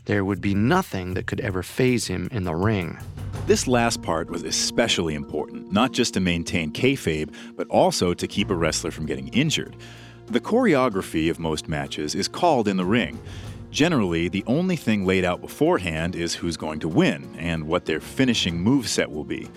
there 0.05 0.23
would 0.23 0.39
be 0.39 0.53
nothing 0.53 1.15
that 1.15 1.25
could 1.25 1.39
ever 1.39 1.63
faze 1.63 2.05
him 2.05 2.29
in 2.31 2.43
the 2.43 2.53
ring. 2.53 2.99
This 3.47 3.67
last 3.67 4.03
part 4.03 4.29
was 4.29 4.43
especially 4.43 5.15
important, 5.15 5.73
not 5.73 5.91
just 5.91 6.13
to 6.13 6.19
maintain 6.19 6.71
kayfabe, 6.71 7.33
but 7.55 7.67
also 7.69 8.13
to 8.13 8.27
keep 8.27 8.51
a 8.51 8.55
wrestler 8.55 8.91
from 8.91 9.07
getting 9.07 9.29
injured. 9.29 9.75
The 10.27 10.39
choreography 10.39 11.31
of 11.31 11.39
most 11.39 11.67
matches 11.67 12.13
is 12.13 12.27
called 12.27 12.67
in 12.67 12.77
the 12.77 12.85
ring. 12.85 13.19
Generally, 13.75 14.29
the 14.29 14.45
only 14.47 14.77
thing 14.77 15.05
laid 15.05 15.25
out 15.25 15.41
beforehand 15.41 16.15
is 16.15 16.33
who's 16.33 16.55
going 16.55 16.79
to 16.79 16.87
win 16.87 17.35
and 17.37 17.67
what 17.67 17.83
their 17.83 17.99
finishing 17.99 18.57
move 18.57 18.87
set 18.87 19.11
will 19.11 19.25
be. 19.25 19.49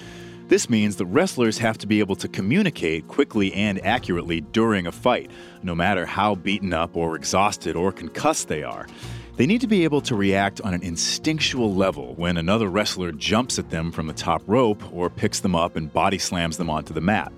This 0.49 0.69
means 0.69 0.97
the 0.97 1.07
wrestlers 1.07 1.57
have 1.59 1.79
to 1.79 1.87
be 1.87 2.01
able 2.01 2.17
to 2.17 2.27
communicate 2.27 3.07
quickly 3.07 3.55
and 3.55 3.81
accurately 3.87 4.41
during 4.41 4.89
a 4.89 4.93
fight, 4.93 5.31
no 5.63 5.73
matter 5.73 6.05
how 6.05 6.35
beaten 6.35 6.73
up 6.73 6.97
or 6.97 7.15
exhausted 7.15 7.77
or 7.77 7.93
concussed 7.93 8.49
they 8.49 8.65
are. 8.65 8.89
They 9.37 9.47
need 9.47 9.61
to 9.61 9.69
be 9.69 9.85
able 9.85 10.01
to 10.01 10.17
react 10.17 10.61
on 10.63 10.75
an 10.75 10.83
instinctual 10.83 11.73
level 11.73 12.17
when 12.17 12.39
another 12.39 12.67
wrestler 12.71 13.13
jumps 13.13 13.57
at 13.61 13.71
them 13.71 13.93
from 13.93 14.09
the 14.09 14.13
top 14.15 14.43
rope 14.49 14.83
or 14.93 15.09
picks 15.09 15.39
them 15.39 15.55
up 15.55 15.77
and 15.77 15.93
body 15.93 16.19
slams 16.19 16.57
them 16.57 16.71
onto 16.71 16.93
the 16.93 17.01
mat. 17.01 17.31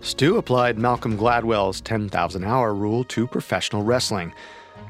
Stu 0.00 0.38
applied 0.38 0.78
Malcolm 0.78 1.18
Gladwell's 1.18 1.82
10,000 1.82 2.42
hour 2.42 2.74
rule 2.74 3.04
to 3.04 3.26
professional 3.26 3.82
wrestling. 3.82 4.32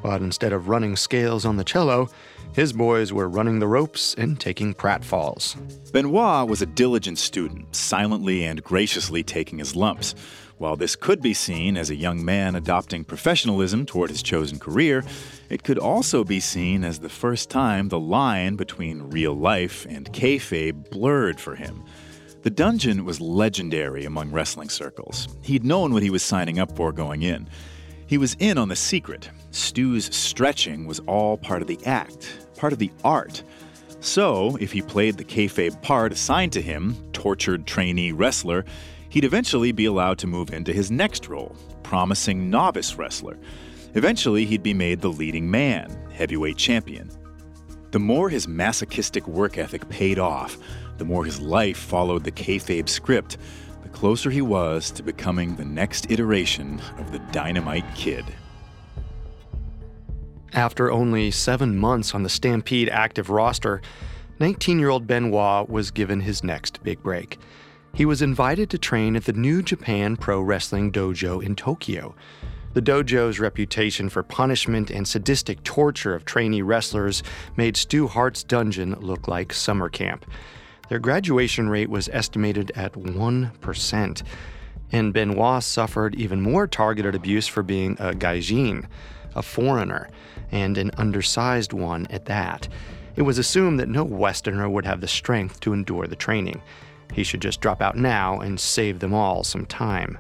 But 0.03 0.21
instead 0.21 0.53
of 0.53 0.69
running 0.69 0.97
scales 0.97 1.45
on 1.45 1.57
the 1.57 1.65
cello, 1.65 2.09
his 2.55 2.73
boys 2.73 3.13
were 3.13 3.29
running 3.29 3.61
the 3.61 3.67
ropes 3.67 4.15
and 4.19 4.39
taking 4.39 4.75
pratfalls. 4.75 5.57
Benoit 5.93 6.49
was 6.49 6.61
a 6.61 6.67
diligent 6.67 7.19
student, 7.19 7.75
silently 7.75 8.45
and 8.45 8.63
graciously 8.63 9.23
taking 9.23 9.59
his 9.59 9.77
lumps. 9.77 10.15
While 10.59 10.77
this 10.77 10.95
could 10.95 11.21
be 11.21 11.35
seen 11.35 11.77
as 11.77 11.91
a 11.91 11.97
young 11.97 12.25
man 12.25 12.55
adopting 12.55 13.05
professionalism 13.05 13.87
toward 13.87 14.11
his 14.11 14.23
chosen 14.23 14.59
career, 14.59 15.05
it 15.49 15.65
could 15.65 15.79
also 15.79 16.25
be 16.25 16.41
seen 16.41 16.85
as 16.85 16.99
the 16.99 17.09
first 17.09 17.51
time 17.51 17.89
the 17.89 17.99
line 17.99 18.57
between 18.57 19.11
real 19.11 19.35
life 19.35 19.87
and 19.89 20.13
kayfabe 20.13 20.91
blurred 20.91 21.41
for 21.41 21.57
him. 21.57 21.83
The 22.43 22.51
dungeon 22.51 23.05
was 23.05 23.21
legendary 23.21 24.05
among 24.05 24.31
wrestling 24.31 24.69
circles. 24.69 25.29
He'd 25.43 25.65
known 25.65 25.93
what 25.93 26.03
he 26.03 26.11
was 26.11 26.23
signing 26.23 26.59
up 26.59 26.77
for 26.77 26.93
going 26.93 27.23
in. 27.23 27.49
He 28.07 28.19
was 28.19 28.37
in 28.39 28.59
on 28.59 28.69
the 28.69 28.77
secret. 28.77 29.31
Stu's 29.51 30.15
stretching 30.15 30.87
was 30.87 31.01
all 31.01 31.37
part 31.37 31.63
of 31.63 31.69
the 31.69 31.79
act, 31.87 32.47
part 32.57 32.73
of 32.73 32.79
the 32.79 32.91
art. 33.05 33.43
So, 34.01 34.57
if 34.61 34.73
he 34.73 34.83
played 34.83 35.17
the 35.17 35.25
kayfabe 35.25 35.81
part 35.83 36.13
assigned 36.13 36.53
to 36.55 36.63
him, 36.63 36.97
tortured 37.13 37.67
trainee 37.67 38.13
wrestler, 38.13 38.65
he'd 39.09 39.25
eventually 39.25 39.73
be 39.73 39.85
allowed 39.85 40.19
to 40.19 40.27
move 40.27 40.53
into 40.53 40.73
his 40.73 40.91
next 40.91 41.29
role, 41.29 41.55
promising 41.83 42.51
novice 42.51 42.97
wrestler. 42.97 43.39
Eventually, 43.95 44.45
he'd 44.45 44.63
be 44.63 44.75
made 44.75 45.01
the 45.01 45.09
leading 45.09 45.51
man, 45.51 45.97
heavyweight 46.13 46.57
champion. 46.57 47.11
The 47.93 47.99
more 48.01 48.31
his 48.31 48.49
masochistic 48.49 49.29
work 49.29 49.59
ethic 49.59 49.89
paid 49.89 50.19
off, 50.19 50.57
the 50.99 51.05
more 51.05 51.25
his 51.25 51.41
life 51.41 51.77
followed 51.77 52.25
the 52.25 52.33
kayfabe 52.33 52.89
script, 52.89 53.37
closer 53.93 54.31
he 54.31 54.43
was 54.43 54.91
to 54.93 55.03
becoming 55.03 55.55
the 55.55 55.65
next 55.65 56.11
iteration 56.11 56.81
of 56.99 57.13
the 57.13 57.19
Dynamite 57.31 57.95
Kid. 57.95 58.25
After 60.53 60.91
only 60.91 61.31
seven 61.31 61.77
months 61.79 62.15
on 62.15 62.23
the 62.23 62.29
Stampede 62.29 62.89
active 62.89 63.31
roster, 63.31 63.81
19 64.41 64.79
year 64.79 64.89
old 64.89 65.07
Benoit 65.07 65.69
was 65.69 65.91
given 65.91 66.21
his 66.21 66.43
next 66.43 66.83
big 66.83 67.03
break 67.03 67.39
he 67.95 68.07
was 68.07 68.23
invited 68.23 68.71
to 68.71 68.79
train 68.79 69.17
at 69.17 69.25
the 69.25 69.33
New 69.35 69.63
Japan 69.63 70.17
Pro 70.17 70.41
Wrestling 70.41 70.91
Dojo 70.91 71.43
in 71.43 71.55
Tokyo. 71.55 72.15
The 72.73 72.81
dojo's 72.81 73.39
reputation 73.39 74.09
for 74.09 74.23
punishment 74.23 74.91
and 74.91 75.07
sadistic 75.07 75.63
torture 75.63 76.15
of 76.15 76.25
trainee 76.25 76.63
wrestlers 76.63 77.23
made 77.55 77.77
Stu 77.77 78.07
Hart's 78.09 78.43
dungeon 78.43 78.95
look 79.01 79.29
like 79.29 79.53
summer 79.53 79.91
camp. 79.91 80.25
Their 80.89 80.99
graduation 80.99 81.69
rate 81.69 81.89
was 81.89 82.09
estimated 82.12 82.73
at 82.75 82.93
1%, 82.93 84.23
and 84.91 85.12
Benoit 85.12 85.62
suffered 85.62 86.15
even 86.15 86.41
more 86.41 86.67
targeted 86.67 87.15
abuse 87.15 87.47
for 87.47 87.62
being 87.62 87.93
a 87.99 88.12
gaijin, 88.12 88.87
a 89.35 89.43
foreigner, 89.43 90.09
and 90.51 90.77
an 90.77 90.91
undersized 90.99 91.73
one 91.73 92.07
at 92.11 92.27
that. 92.27 92.69
It 93.17 93.23
was 93.23 93.39
assumed 93.39 93.81
that 93.81 93.89
no 93.89 94.05
Westerner 94.05 94.69
would 94.69 94.85
have 94.85 95.01
the 95.01 95.09
strength 95.09 95.61
to 95.61 95.73
endure 95.73 96.07
the 96.07 96.17
training. 96.17 96.61
He 97.12 97.25
should 97.25 97.43
just 97.43 97.61
drop 97.61 97.83
out 97.83 97.97
now 97.97 98.41
and 98.41 98.59
save 98.59 99.01
them 99.01 99.15
all 99.15 99.45
some 99.45 99.67
time. 99.67 100.19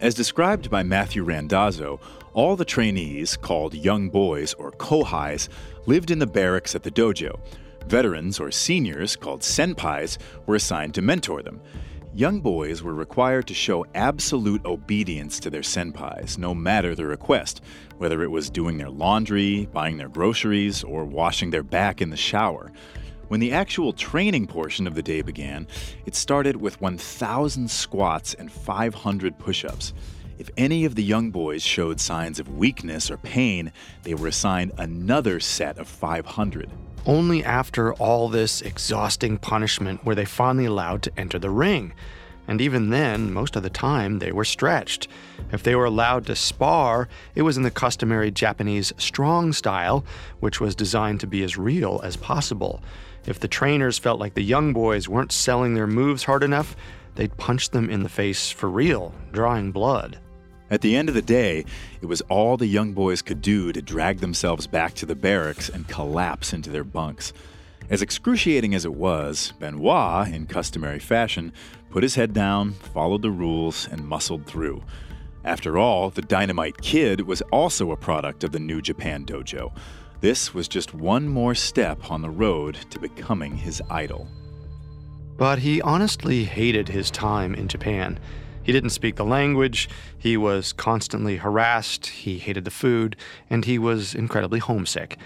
As 0.00 0.14
described 0.14 0.70
by 0.70 0.82
Matthew 0.82 1.22
Randazzo, 1.24 2.00
all 2.32 2.54
the 2.54 2.64
trainees, 2.64 3.36
called 3.36 3.74
young 3.74 4.10
boys 4.10 4.52
or 4.54 4.70
kohais, 4.72 5.48
lived 5.86 6.10
in 6.10 6.18
the 6.18 6.26
barracks 6.26 6.74
at 6.74 6.82
the 6.82 6.90
dojo. 6.90 7.40
Veterans 7.86 8.40
or 8.40 8.50
seniors, 8.50 9.14
called 9.14 9.42
senpais, 9.42 10.18
were 10.46 10.56
assigned 10.56 10.94
to 10.94 11.02
mentor 11.02 11.42
them. 11.42 11.60
Young 12.12 12.40
boys 12.40 12.82
were 12.82 12.94
required 12.94 13.46
to 13.46 13.54
show 13.54 13.86
absolute 13.94 14.64
obedience 14.64 15.38
to 15.38 15.50
their 15.50 15.60
senpais, 15.60 16.36
no 16.36 16.54
matter 16.54 16.94
the 16.94 17.06
request, 17.06 17.60
whether 17.98 18.24
it 18.24 18.30
was 18.30 18.50
doing 18.50 18.78
their 18.78 18.90
laundry, 18.90 19.68
buying 19.72 19.98
their 19.98 20.08
groceries, 20.08 20.82
or 20.82 21.04
washing 21.04 21.50
their 21.50 21.62
back 21.62 22.02
in 22.02 22.10
the 22.10 22.16
shower. 22.16 22.72
When 23.28 23.38
the 23.38 23.52
actual 23.52 23.92
training 23.92 24.46
portion 24.48 24.86
of 24.86 24.94
the 24.94 25.02
day 25.02 25.22
began, 25.22 25.68
it 26.06 26.14
started 26.14 26.56
with 26.56 26.80
1,000 26.80 27.70
squats 27.70 28.34
and 28.34 28.50
500 28.50 29.38
push 29.38 29.64
ups. 29.64 29.92
If 30.38 30.50
any 30.56 30.86
of 30.86 30.96
the 30.96 31.04
young 31.04 31.30
boys 31.30 31.62
showed 31.62 32.00
signs 32.00 32.40
of 32.40 32.56
weakness 32.56 33.10
or 33.10 33.16
pain, 33.16 33.72
they 34.02 34.14
were 34.14 34.28
assigned 34.28 34.72
another 34.78 35.38
set 35.38 35.78
of 35.78 35.86
500. 35.86 36.70
Only 37.06 37.44
after 37.44 37.94
all 37.94 38.28
this 38.28 38.60
exhausting 38.62 39.38
punishment 39.38 40.04
were 40.04 40.16
they 40.16 40.24
finally 40.24 40.64
allowed 40.64 41.02
to 41.02 41.12
enter 41.16 41.38
the 41.38 41.50
ring. 41.50 41.92
and 42.48 42.60
even 42.60 42.90
then, 42.90 43.32
most 43.32 43.56
of 43.56 43.64
the 43.64 43.70
time, 43.70 44.18
they 44.20 44.30
were 44.30 44.44
stretched. 44.44 45.08
If 45.50 45.64
they 45.64 45.74
were 45.74 45.84
allowed 45.84 46.26
to 46.26 46.36
spar, 46.36 47.08
it 47.34 47.42
was 47.42 47.56
in 47.56 47.64
the 47.64 47.72
customary 47.72 48.30
Japanese 48.30 48.92
strong 48.98 49.52
style, 49.52 50.04
which 50.38 50.60
was 50.60 50.76
designed 50.76 51.18
to 51.20 51.26
be 51.26 51.42
as 51.42 51.56
real 51.56 52.00
as 52.04 52.16
possible. 52.16 52.82
If 53.26 53.40
the 53.40 53.48
trainers 53.48 53.98
felt 53.98 54.20
like 54.20 54.34
the 54.34 54.44
young 54.44 54.72
boys 54.72 55.08
weren't 55.08 55.32
selling 55.32 55.74
their 55.74 55.88
moves 55.88 56.22
hard 56.22 56.44
enough, 56.44 56.76
they'd 57.16 57.36
punch 57.36 57.70
them 57.70 57.90
in 57.90 58.04
the 58.04 58.08
face 58.08 58.50
for 58.50 58.68
real, 58.68 59.12
drawing 59.32 59.72
blood. 59.72 60.20
At 60.70 60.80
the 60.80 60.96
end 60.96 61.08
of 61.08 61.14
the 61.14 61.22
day, 61.22 61.64
it 62.00 62.06
was 62.06 62.22
all 62.22 62.56
the 62.56 62.66
young 62.66 62.92
boys 62.92 63.22
could 63.22 63.40
do 63.40 63.72
to 63.72 63.80
drag 63.80 64.18
themselves 64.18 64.66
back 64.66 64.94
to 64.94 65.06
the 65.06 65.14
barracks 65.14 65.68
and 65.68 65.86
collapse 65.86 66.52
into 66.52 66.70
their 66.70 66.84
bunks. 66.84 67.32
As 67.88 68.02
excruciating 68.02 68.74
as 68.74 68.84
it 68.84 68.94
was, 68.94 69.52
Benoit, 69.60 70.26
in 70.28 70.46
customary 70.46 70.98
fashion, 70.98 71.52
put 71.90 72.02
his 72.02 72.16
head 72.16 72.32
down, 72.32 72.72
followed 72.72 73.22
the 73.22 73.30
rules, 73.30 73.86
and 73.90 74.06
muscled 74.06 74.44
through. 74.44 74.82
After 75.44 75.78
all, 75.78 76.10
the 76.10 76.22
Dynamite 76.22 76.82
Kid 76.82 77.20
was 77.20 77.42
also 77.52 77.92
a 77.92 77.96
product 77.96 78.42
of 78.42 78.50
the 78.50 78.58
New 78.58 78.82
Japan 78.82 79.24
Dojo. 79.24 79.72
This 80.20 80.52
was 80.52 80.66
just 80.66 80.94
one 80.94 81.28
more 81.28 81.54
step 81.54 82.10
on 82.10 82.22
the 82.22 82.30
road 82.30 82.74
to 82.90 82.98
becoming 82.98 83.54
his 83.54 83.80
idol. 83.88 84.26
But 85.36 85.60
he 85.60 85.80
honestly 85.82 86.42
hated 86.44 86.88
his 86.88 87.12
time 87.12 87.54
in 87.54 87.68
Japan. 87.68 88.18
He 88.66 88.72
didn't 88.72 88.90
speak 88.90 89.14
the 89.14 89.24
language, 89.24 89.88
he 90.18 90.36
was 90.36 90.72
constantly 90.72 91.36
harassed, 91.36 92.08
he 92.08 92.38
hated 92.38 92.64
the 92.64 92.72
food, 92.72 93.14
and 93.48 93.64
he 93.64 93.78
was 93.78 94.12
incredibly 94.12 94.58
homesick. 94.58 95.18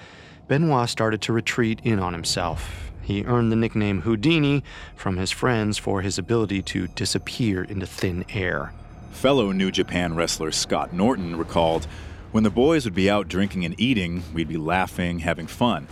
Benoit 0.46 0.90
started 0.90 1.22
to 1.22 1.32
retreat 1.32 1.80
in 1.82 1.98
on 1.98 2.12
himself. 2.12 2.90
He 3.00 3.24
earned 3.24 3.50
the 3.50 3.56
nickname 3.56 4.02
Houdini 4.02 4.62
from 4.94 5.16
his 5.16 5.30
friends 5.30 5.78
for 5.78 6.02
his 6.02 6.18
ability 6.18 6.60
to 6.64 6.88
disappear 6.88 7.64
into 7.64 7.86
thin 7.86 8.26
air. 8.28 8.74
Fellow 9.10 9.52
New 9.52 9.70
Japan 9.70 10.14
wrestler 10.14 10.52
Scott 10.52 10.92
Norton 10.92 11.36
recalled 11.36 11.86
When 12.32 12.44
the 12.44 12.50
boys 12.50 12.84
would 12.84 12.94
be 12.94 13.08
out 13.08 13.26
drinking 13.26 13.64
and 13.64 13.74
eating, 13.80 14.22
we'd 14.34 14.48
be 14.48 14.58
laughing, 14.58 15.20
having 15.20 15.46
fun. 15.46 15.88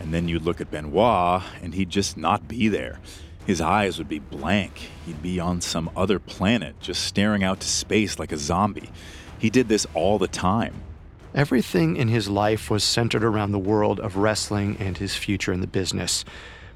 And 0.00 0.14
then 0.14 0.28
you'd 0.28 0.44
look 0.44 0.62
at 0.62 0.70
Benoit, 0.70 1.42
and 1.62 1.74
he'd 1.74 1.90
just 1.90 2.16
not 2.16 2.48
be 2.48 2.68
there. 2.68 3.00
His 3.46 3.60
eyes 3.60 3.96
would 3.98 4.08
be 4.08 4.18
blank. 4.18 4.90
He'd 5.06 5.22
be 5.22 5.38
on 5.38 5.60
some 5.60 5.88
other 5.96 6.18
planet, 6.18 6.80
just 6.80 7.04
staring 7.04 7.44
out 7.44 7.60
to 7.60 7.68
space 7.68 8.18
like 8.18 8.32
a 8.32 8.36
zombie. 8.36 8.90
He 9.38 9.50
did 9.50 9.68
this 9.68 9.86
all 9.94 10.18
the 10.18 10.26
time. 10.26 10.82
Everything 11.32 11.96
in 11.96 12.08
his 12.08 12.28
life 12.28 12.70
was 12.70 12.82
centered 12.82 13.22
around 13.22 13.52
the 13.52 13.58
world 13.58 14.00
of 14.00 14.16
wrestling 14.16 14.76
and 14.80 14.98
his 14.98 15.14
future 15.14 15.52
in 15.52 15.60
the 15.60 15.66
business. 15.68 16.24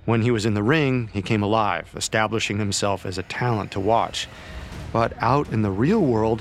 When 0.05 0.23
he 0.23 0.31
was 0.31 0.47
in 0.47 0.55
the 0.55 0.63
ring, 0.63 1.11
he 1.13 1.23
came 1.23 1.43
alive, 1.43 1.93
establishing 1.97 2.59
himself 2.59 3.05
as 3.05 3.19
a 3.19 3.25
talent 3.25 3.73
to 3.73 3.81
watch. 3.81 4.29
But 4.93 5.13
out 5.19 5.49
in 5.53 5.63
the 5.63 5.71
real 5.71 6.01
world, 6.01 6.41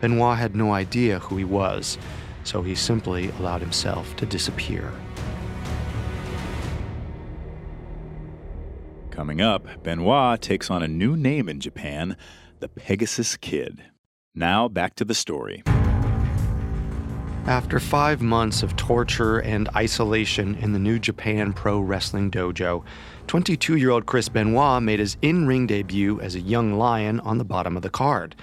Benoit 0.00 0.36
had 0.36 0.54
no 0.54 0.72
idea 0.72 1.20
who 1.20 1.36
he 1.38 1.44
was, 1.44 1.96
so 2.42 2.60
he 2.60 2.74
simply 2.74 3.30
allowed 3.30 3.62
himself 3.62 4.14
to 4.16 4.26
disappear. 4.26 4.92
Coming 9.14 9.40
up, 9.40 9.84
Benoit 9.84 10.42
takes 10.42 10.72
on 10.72 10.82
a 10.82 10.88
new 10.88 11.16
name 11.16 11.48
in 11.48 11.60
Japan, 11.60 12.16
the 12.58 12.66
Pegasus 12.66 13.36
Kid. 13.36 13.80
Now 14.34 14.66
back 14.66 14.96
to 14.96 15.04
the 15.04 15.14
story. 15.14 15.62
After 17.46 17.78
five 17.78 18.20
months 18.20 18.64
of 18.64 18.74
torture 18.74 19.38
and 19.38 19.68
isolation 19.76 20.56
in 20.56 20.72
the 20.72 20.80
New 20.80 20.98
Japan 20.98 21.52
Pro 21.52 21.78
Wrestling 21.78 22.28
Dojo, 22.28 22.82
22 23.28 23.76
year 23.76 23.90
old 23.90 24.04
Chris 24.04 24.28
Benoit 24.28 24.82
made 24.82 24.98
his 24.98 25.16
in 25.22 25.46
ring 25.46 25.68
debut 25.68 26.20
as 26.20 26.34
a 26.34 26.40
young 26.40 26.72
lion 26.72 27.20
on 27.20 27.38
the 27.38 27.44
bottom 27.44 27.76
of 27.76 27.84
the 27.84 27.90
card. 27.90 28.34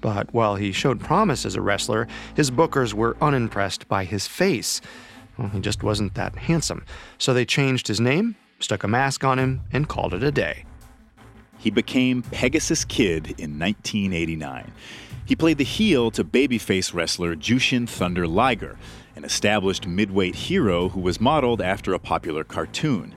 But 0.00 0.32
while 0.32 0.56
he 0.56 0.72
showed 0.72 1.00
promise 1.00 1.44
as 1.44 1.56
a 1.56 1.60
wrestler, 1.60 2.08
his 2.34 2.50
bookers 2.50 2.94
were 2.94 3.18
unimpressed 3.20 3.86
by 3.86 4.04
his 4.04 4.26
face. 4.26 4.80
Well, 5.36 5.48
he 5.48 5.60
just 5.60 5.82
wasn't 5.82 6.14
that 6.14 6.36
handsome, 6.36 6.86
so 7.18 7.34
they 7.34 7.44
changed 7.44 7.86
his 7.86 8.00
name, 8.00 8.36
stuck 8.60 8.84
a 8.84 8.88
mask 8.88 9.24
on 9.24 9.38
him, 9.38 9.62
and 9.72 9.88
called 9.88 10.14
it 10.14 10.22
a 10.22 10.30
day. 10.30 10.64
He 11.58 11.70
became 11.70 12.22
Pegasus 12.22 12.84
Kid 12.84 13.34
in 13.38 13.58
1989. 13.58 14.72
He 15.26 15.36
played 15.36 15.58
the 15.58 15.64
heel 15.64 16.10
to 16.12 16.24
babyface 16.24 16.94
wrestler 16.94 17.36
Jushin 17.36 17.88
Thunder 17.88 18.26
Liger, 18.26 18.76
an 19.14 19.24
established 19.24 19.86
midweight 19.86 20.34
hero 20.34 20.88
who 20.88 21.00
was 21.00 21.20
modeled 21.20 21.60
after 21.60 21.92
a 21.92 21.98
popular 21.98 22.44
cartoon. 22.44 23.14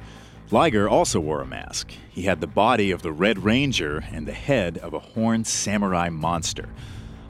Liger 0.52 0.90
also 0.90 1.20
wore 1.20 1.42
a 1.42 1.46
mask. 1.46 1.92
He 2.12 2.24
had 2.24 2.42
the 2.42 2.48
body 2.48 2.92
of 2.92 3.02
the 3.02 3.12
Red 3.12 3.44
Ranger 3.44 4.04
and 4.12 4.28
the 4.28 4.34
head 4.34 4.78
of 4.78 4.94
a 4.94 5.00
horned 5.00 5.48
samurai 5.48 6.10
monster. 6.10 6.70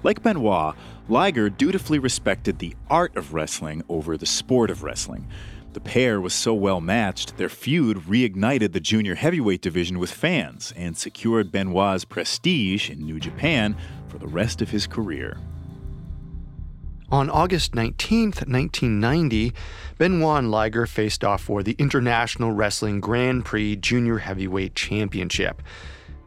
Like 0.02 0.24
Benoit, 0.24 0.76
Liger 1.08 1.50
dutifully 1.50 2.00
respected 2.00 2.60
the 2.60 2.76
art 2.90 3.16
of 3.16 3.34
wrestling 3.34 3.84
over 3.88 4.18
the 4.18 4.26
sport 4.26 4.70
of 4.70 4.84
wrestling. 4.84 5.28
The 5.74 5.82
pair 5.82 6.22
was 6.22 6.36
so 6.36 6.54
well 6.54 6.80
matched, 6.80 7.38
their 7.38 7.50
feud 7.50 7.98
reignited 8.06 8.74
the 8.74 8.80
junior 8.80 9.16
heavyweight 9.16 9.62
division 9.62 9.98
with 9.98 10.12
fans 10.12 10.72
and 10.76 10.96
secured 10.96 11.52
Benoit's 11.52 12.06
prestige 12.06 12.92
in 12.92 13.00
New 13.00 13.20
Japan 13.20 13.76
for 14.08 14.20
the 14.20 14.28
rest 14.28 14.62
of 14.62 14.70
his 14.70 14.86
career. 14.86 15.40
On 17.10 17.28
August 17.28 17.74
19, 17.74 18.26
1990, 18.26 19.52
Benoit 19.98 20.40
and 20.40 20.52
Liger 20.52 20.86
faced 20.86 21.24
off 21.24 21.42
for 21.42 21.64
the 21.64 21.76
International 21.80 22.52
Wrestling 22.52 23.00
Grand 23.00 23.44
Prix 23.44 23.76
Junior 23.76 24.20
Heavyweight 24.20 24.76
Championship. 24.76 25.64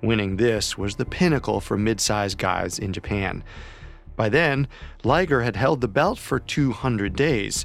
Winning 0.03 0.37
this 0.37 0.77
was 0.77 0.97
the 0.97 1.05
pinnacle 1.05 1.61
for 1.61 1.77
mid 1.77 2.01
sized 2.01 2.39
guys 2.39 2.81
in 2.81 2.93
Japan. 2.93 3.45
By 4.17 4.29
then, 4.29 4.67
Liger 5.05 5.43
had 5.43 5.57
held 5.57 5.81
the 5.81 5.89
belt 5.89 6.19
for 6.19 6.41
200 6.41 7.15
days. 7.15 7.65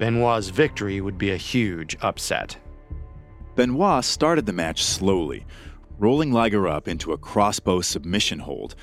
Benoit's 0.00 0.48
victory 0.48 1.02
would 1.02 1.18
be 1.18 1.30
a 1.30 1.36
huge 1.36 1.94
upset. 2.00 2.56
Benoit 3.54 4.02
started 4.02 4.46
the 4.46 4.52
match 4.54 4.82
slowly, 4.82 5.44
rolling 5.98 6.32
Liger 6.32 6.66
up 6.66 6.88
into 6.88 7.12
a 7.12 7.18
crossbow 7.18 7.82
submission 7.82 8.38
hold. 8.38 8.74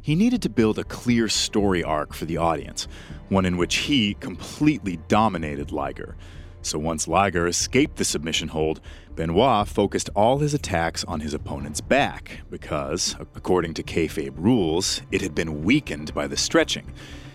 He 0.00 0.14
needed 0.14 0.42
to 0.42 0.48
build 0.48 0.78
a 0.78 0.84
clear 0.84 1.28
story 1.28 1.82
arc 1.82 2.14
for 2.14 2.24
the 2.24 2.36
audience, 2.36 2.86
one 3.30 3.46
in 3.46 3.56
which 3.56 3.78
he 3.78 4.14
completely 4.14 5.00
dominated 5.08 5.72
Liger. 5.72 6.16
So 6.62 6.78
once 6.78 7.08
Liger 7.08 7.48
escaped 7.48 7.96
the 7.96 8.04
submission 8.04 8.46
hold, 8.46 8.80
Benoit 9.16 9.66
focused 9.66 10.08
all 10.14 10.38
his 10.38 10.54
attacks 10.54 11.02
on 11.02 11.18
his 11.18 11.34
opponent's 11.34 11.80
back 11.80 12.42
because, 12.48 13.16
according 13.34 13.74
to 13.74 13.82
kayfabe 13.82 14.34
rules, 14.36 15.02
it 15.10 15.20
had 15.20 15.34
been 15.34 15.64
weakened 15.64 16.14
by 16.14 16.28
the 16.28 16.36
stretching. 16.36 16.92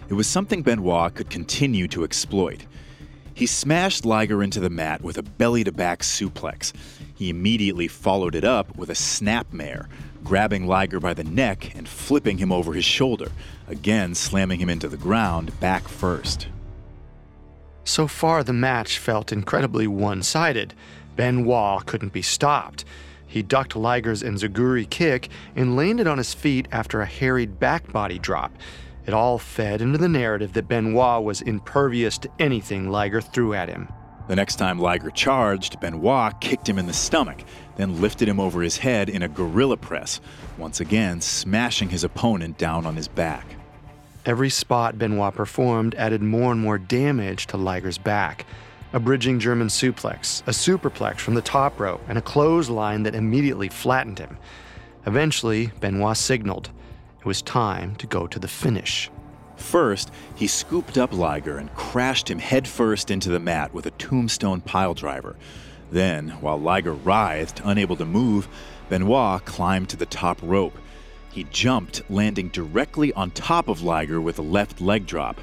It 0.08 0.14
was 0.14 0.26
something 0.26 0.62
Benoit 0.62 1.14
could 1.16 1.30
continue 1.30 1.90
to 1.90 2.06
exploit. 2.06 2.66
He 3.36 3.48
smashed 3.48 4.06
Liger 4.06 4.42
into 4.42 4.62
the 4.62 4.70
mat 4.70 5.02
with 5.02 5.18
a 5.18 5.24
belly 5.24 5.66
to 5.66 5.72
back 5.74 6.00
suplex. 6.00 6.72
He 7.14 7.30
immediately 7.30 7.90
followed 7.90 8.34
it 8.34 8.46
up 8.46 8.78
with 8.78 8.90
a 8.90 8.94
snapmare, 8.94 9.88
grabbing 10.24 10.68
Liger 10.68 11.02
by 11.02 11.14
the 11.14 11.26
neck 11.26 11.76
and 11.76 11.86
flipping 11.86 12.38
him 12.38 12.54
over 12.54 12.72
his 12.72 12.86
shoulder, 12.86 13.30
again 13.68 14.16
slamming 14.16 14.62
him 14.62 14.70
into 14.70 14.88
the 14.88 14.96
ground 14.96 15.60
back 15.60 15.86
first. 15.90 16.48
So 17.84 18.08
far, 18.08 18.42
the 18.42 18.54
match 18.54 19.00
felt 19.00 19.34
incredibly 19.34 19.86
one 19.86 20.24
sided. 20.24 20.74
Benoit 21.18 21.86
couldn't 21.86 22.14
be 22.14 22.22
stopped. 22.22 22.86
He 23.28 23.44
ducked 23.44 23.76
Liger's 23.76 24.24
Enziguri 24.24 24.90
kick 24.90 25.28
and 25.58 25.76
landed 25.76 26.08
on 26.08 26.20
his 26.20 26.34
feet 26.34 26.70
after 26.72 27.02
a 27.02 27.06
harried 27.06 27.60
back 27.60 27.92
body 27.92 28.18
drop. 28.18 28.54
It 29.06 29.14
all 29.14 29.38
fed 29.38 29.82
into 29.82 29.98
the 29.98 30.10
narrative 30.10 30.54
that 30.54 30.68
Benoit 30.68 31.24
was 31.24 31.42
impervious 31.42 32.18
to 32.20 32.30
anything 32.40 32.90
Liger 32.90 33.22
threw 33.22 33.54
at 33.54 33.70
him. 33.70 33.88
The 34.28 34.36
next 34.36 34.56
time 34.56 34.80
Liger 34.80 35.12
charged, 35.12 35.80
Benoit 35.80 36.42
kicked 36.42 36.68
him 36.68 36.80
in 36.80 36.88
the 36.88 36.94
stomach, 36.94 37.44
then 37.76 38.02
lifted 38.02 38.28
him 38.28 38.40
over 38.40 38.64
his 38.64 38.78
head 38.78 39.08
in 39.08 39.22
a 39.22 39.28
gorilla 39.28 39.78
press, 39.78 40.20
once 40.58 40.80
again 40.80 41.22
smashing 41.22 41.90
his 41.90 42.04
opponent 42.04 42.58
down 42.58 42.88
on 42.88 42.96
his 42.96 43.08
back. 43.08 43.46
Every 44.26 44.50
spot 44.50 44.98
Benoit 44.98 45.36
performed 45.36 45.94
added 45.94 46.24
more 46.24 46.52
and 46.52 46.60
more 46.60 46.80
damage 46.80 47.46
to 47.48 47.58
Liger's 47.58 48.00
back. 48.00 48.48
A 48.92 49.00
bridging 49.00 49.40
German 49.40 49.68
suplex, 49.68 50.42
a 50.48 50.52
superplex 50.52 51.20
from 51.20 51.36
the 51.36 51.42
top 51.44 51.80
rope, 51.80 52.02
and 52.08 52.18
a 52.18 52.24
clothesline 52.24 53.04
that 53.04 53.14
immediately 53.14 53.70
flattened 53.70 54.18
him. 54.18 54.38
Eventually, 55.06 55.68
Benoit 55.80 56.18
signaled. 56.18 56.72
It 57.26 57.28
was 57.28 57.42
time 57.42 57.96
to 57.96 58.06
go 58.06 58.28
to 58.28 58.38
the 58.38 58.48
finish. 58.48 59.10
First, 59.56 60.12
he 60.36 60.46
scooped 60.46 60.96
up 60.96 61.12
Liger 61.12 61.58
and 61.58 61.74
crashed 61.74 62.30
him 62.30 62.38
headfirst 62.38 63.10
into 63.10 63.30
the 63.30 63.40
mat 63.40 63.74
with 63.74 63.88
a 63.88 63.92
tombstone 63.92 64.62
piledriver. 64.62 65.34
Then, 65.90 66.30
while 66.40 66.60
Liger 66.60 66.94
writhed, 66.94 67.62
unable 67.64 67.96
to 67.96 68.06
move, 68.06 68.48
Benoit 68.90 69.44
climbed 69.44 69.90
to 69.90 69.98
the 69.98 70.06
top 70.06 70.40
rope. 70.44 70.78
He 71.32 71.46
jumped, 71.46 72.04
landing 72.12 72.50
directly 72.50 73.12
on 73.14 73.32
top 73.32 73.70
of 73.70 73.82
Liger 73.82 74.22
with 74.22 74.38
a 74.38 74.44
left 74.44 74.80
leg 74.80 75.08
drop. 75.08 75.42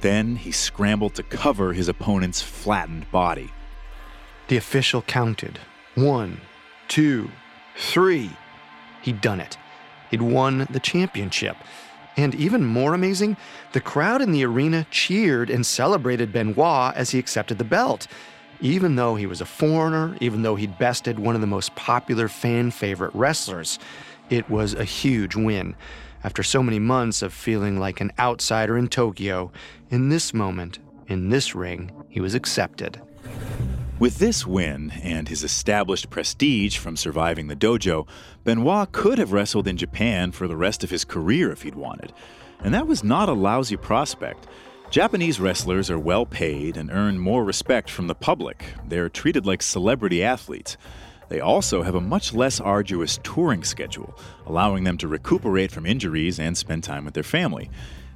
Then 0.00 0.34
he 0.34 0.50
scrambled 0.50 1.14
to 1.16 1.22
cover 1.22 1.74
his 1.74 1.88
opponent's 1.88 2.40
flattened 2.40 3.04
body. 3.10 3.50
The 4.46 4.56
official 4.56 5.02
counted 5.02 5.58
one, 5.94 6.40
two, 6.88 7.30
three. 7.76 8.30
He'd 9.02 9.20
done 9.20 9.40
it. 9.40 9.58
He'd 10.10 10.22
won 10.22 10.66
the 10.70 10.80
championship. 10.80 11.56
And 12.16 12.34
even 12.34 12.64
more 12.64 12.94
amazing, 12.94 13.36
the 13.72 13.80
crowd 13.80 14.20
in 14.20 14.32
the 14.32 14.44
arena 14.44 14.86
cheered 14.90 15.50
and 15.50 15.64
celebrated 15.64 16.32
Benoit 16.32 16.94
as 16.96 17.10
he 17.10 17.18
accepted 17.18 17.58
the 17.58 17.64
belt. 17.64 18.08
Even 18.60 18.96
though 18.96 19.14
he 19.14 19.26
was 19.26 19.40
a 19.40 19.46
foreigner, 19.46 20.16
even 20.20 20.42
though 20.42 20.56
he'd 20.56 20.78
bested 20.78 21.18
one 21.20 21.36
of 21.36 21.40
the 21.40 21.46
most 21.46 21.76
popular 21.76 22.26
fan 22.26 22.72
favorite 22.72 23.14
wrestlers, 23.14 23.78
it 24.30 24.50
was 24.50 24.74
a 24.74 24.84
huge 24.84 25.36
win. 25.36 25.76
After 26.24 26.42
so 26.42 26.60
many 26.60 26.80
months 26.80 27.22
of 27.22 27.32
feeling 27.32 27.78
like 27.78 28.00
an 28.00 28.10
outsider 28.18 28.76
in 28.76 28.88
Tokyo, 28.88 29.52
in 29.90 30.08
this 30.08 30.34
moment, 30.34 30.80
in 31.06 31.28
this 31.28 31.54
ring, 31.54 31.92
he 32.08 32.20
was 32.20 32.34
accepted. 32.34 33.00
With 33.98 34.18
this 34.18 34.46
win 34.46 34.92
and 35.02 35.28
his 35.28 35.42
established 35.42 36.08
prestige 36.08 36.78
from 36.78 36.96
surviving 36.96 37.48
the 37.48 37.56
dojo, 37.56 38.06
Benoit 38.44 38.92
could 38.92 39.18
have 39.18 39.32
wrestled 39.32 39.66
in 39.66 39.76
Japan 39.76 40.30
for 40.30 40.46
the 40.46 40.56
rest 40.56 40.84
of 40.84 40.90
his 40.90 41.04
career 41.04 41.50
if 41.50 41.62
he'd 41.62 41.74
wanted. 41.74 42.12
And 42.60 42.72
that 42.74 42.86
was 42.86 43.02
not 43.02 43.28
a 43.28 43.32
lousy 43.32 43.76
prospect. 43.76 44.46
Japanese 44.92 45.40
wrestlers 45.40 45.90
are 45.90 45.98
well 45.98 46.24
paid 46.24 46.76
and 46.76 46.92
earn 46.92 47.18
more 47.18 47.44
respect 47.44 47.90
from 47.90 48.06
the 48.06 48.14
public. 48.14 48.66
They're 48.86 49.08
treated 49.08 49.46
like 49.46 49.62
celebrity 49.62 50.22
athletes. 50.22 50.76
They 51.28 51.40
also 51.40 51.82
have 51.82 51.96
a 51.96 52.00
much 52.00 52.32
less 52.32 52.60
arduous 52.60 53.18
touring 53.24 53.64
schedule, 53.64 54.16
allowing 54.46 54.84
them 54.84 54.96
to 54.98 55.08
recuperate 55.08 55.72
from 55.72 55.86
injuries 55.86 56.38
and 56.38 56.56
spend 56.56 56.84
time 56.84 57.04
with 57.04 57.14
their 57.14 57.24
family. 57.24 57.68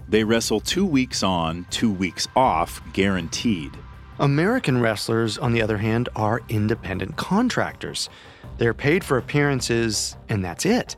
They 0.09 0.23
wrestle 0.23 0.61
two 0.61 0.87
weeks 0.87 1.25
on, 1.25 1.67
two 1.71 1.91
weeks 1.91 2.29
off, 2.37 2.81
guaranteed. 2.93 3.77
American 4.19 4.81
wrestlers, 4.81 5.39
on 5.39 5.53
the 5.53 5.63
other 5.63 5.79
hand, 5.79 6.09
are 6.15 6.43
independent 6.49 7.17
contractors. 7.17 8.11
They're 8.59 8.75
paid 8.75 9.03
for 9.03 9.17
appearances, 9.17 10.17
and 10.29 10.45
that's 10.45 10.67
it. 10.67 10.97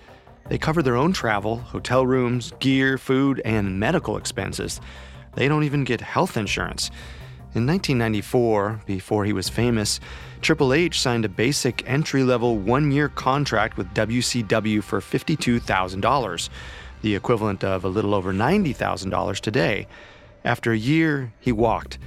They 0.48 0.58
cover 0.58 0.82
their 0.82 0.96
own 0.96 1.12
travel, 1.12 1.56
hotel 1.56 2.04
rooms, 2.04 2.52
gear, 2.58 2.98
food, 2.98 3.40
and 3.44 3.78
medical 3.78 4.16
expenses. 4.16 4.80
They 5.36 5.48
don't 5.48 5.64
even 5.64 5.84
get 5.84 6.00
health 6.00 6.36
insurance. 6.36 6.90
In 7.54 7.66
1994, 7.66 8.80
before 8.84 9.24
he 9.24 9.32
was 9.32 9.48
famous, 9.48 10.00
Triple 10.42 10.74
H 10.74 11.00
signed 11.00 11.24
a 11.24 11.28
basic 11.28 11.88
entry 11.88 12.24
level 12.24 12.58
one 12.58 12.90
year 12.90 13.08
contract 13.08 13.76
with 13.76 13.94
WCW 13.94 14.82
for 14.82 15.00
$52,000, 15.00 16.48
the 17.02 17.14
equivalent 17.14 17.62
of 17.62 17.84
a 17.84 17.88
little 17.88 18.12
over 18.12 18.32
$90,000 18.32 19.40
today. 19.40 19.86
After 20.44 20.72
a 20.72 20.76
year, 20.76 21.32
he 21.38 21.52
walked. 21.52 21.98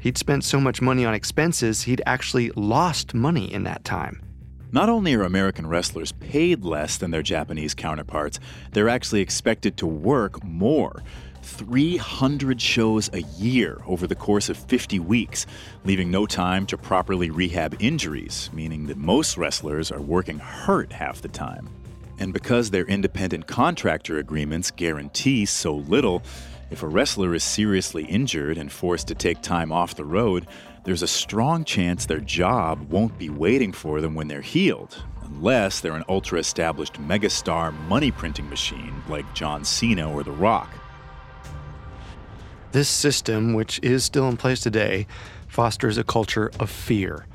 He'd 0.00 0.18
spent 0.18 0.44
so 0.44 0.60
much 0.60 0.80
money 0.80 1.04
on 1.04 1.14
expenses, 1.14 1.82
he'd 1.82 2.02
actually 2.06 2.50
lost 2.50 3.14
money 3.14 3.52
in 3.52 3.64
that 3.64 3.84
time. 3.84 4.22
Not 4.72 4.88
only 4.88 5.14
are 5.14 5.22
American 5.22 5.66
wrestlers 5.66 6.12
paid 6.12 6.64
less 6.64 6.98
than 6.98 7.10
their 7.10 7.22
Japanese 7.22 7.74
counterparts, 7.74 8.40
they're 8.72 8.88
actually 8.88 9.20
expected 9.20 9.76
to 9.78 9.86
work 9.86 10.42
more. 10.44 11.02
300 11.42 12.60
shows 12.60 13.08
a 13.12 13.22
year 13.38 13.80
over 13.86 14.06
the 14.08 14.16
course 14.16 14.48
of 14.48 14.56
50 14.56 14.98
weeks, 14.98 15.46
leaving 15.84 16.10
no 16.10 16.26
time 16.26 16.66
to 16.66 16.76
properly 16.76 17.30
rehab 17.30 17.76
injuries, 17.78 18.50
meaning 18.52 18.86
that 18.86 18.96
most 18.96 19.36
wrestlers 19.36 19.92
are 19.92 20.00
working 20.00 20.40
hurt 20.40 20.92
half 20.92 21.22
the 21.22 21.28
time. 21.28 21.68
And 22.18 22.32
because 22.32 22.70
their 22.70 22.86
independent 22.86 23.46
contractor 23.46 24.18
agreements 24.18 24.70
guarantee 24.70 25.44
so 25.44 25.76
little, 25.76 26.22
if 26.70 26.82
a 26.82 26.88
wrestler 26.88 27.34
is 27.34 27.44
seriously 27.44 28.04
injured 28.04 28.58
and 28.58 28.72
forced 28.72 29.08
to 29.08 29.14
take 29.14 29.40
time 29.40 29.70
off 29.70 29.94
the 29.94 30.04
road, 30.04 30.46
there's 30.84 31.02
a 31.02 31.08
strong 31.08 31.64
chance 31.64 32.06
their 32.06 32.20
job 32.20 32.90
won't 32.90 33.18
be 33.18 33.30
waiting 33.30 33.72
for 33.72 34.00
them 34.00 34.14
when 34.14 34.28
they're 34.28 34.40
healed, 34.40 35.02
unless 35.22 35.80
they're 35.80 35.96
an 35.96 36.04
ultra 36.08 36.38
established 36.38 36.94
megastar 36.94 37.72
money 37.88 38.10
printing 38.10 38.48
machine 38.48 39.02
like 39.08 39.34
John 39.34 39.64
Cena 39.64 40.12
or 40.12 40.22
The 40.22 40.32
Rock. 40.32 40.70
This 42.72 42.88
system, 42.88 43.54
which 43.54 43.80
is 43.82 44.04
still 44.04 44.28
in 44.28 44.36
place 44.36 44.60
today, 44.60 45.06
fosters 45.48 45.98
a 45.98 46.04
culture 46.04 46.50
of 46.58 46.70
fear 46.70 47.26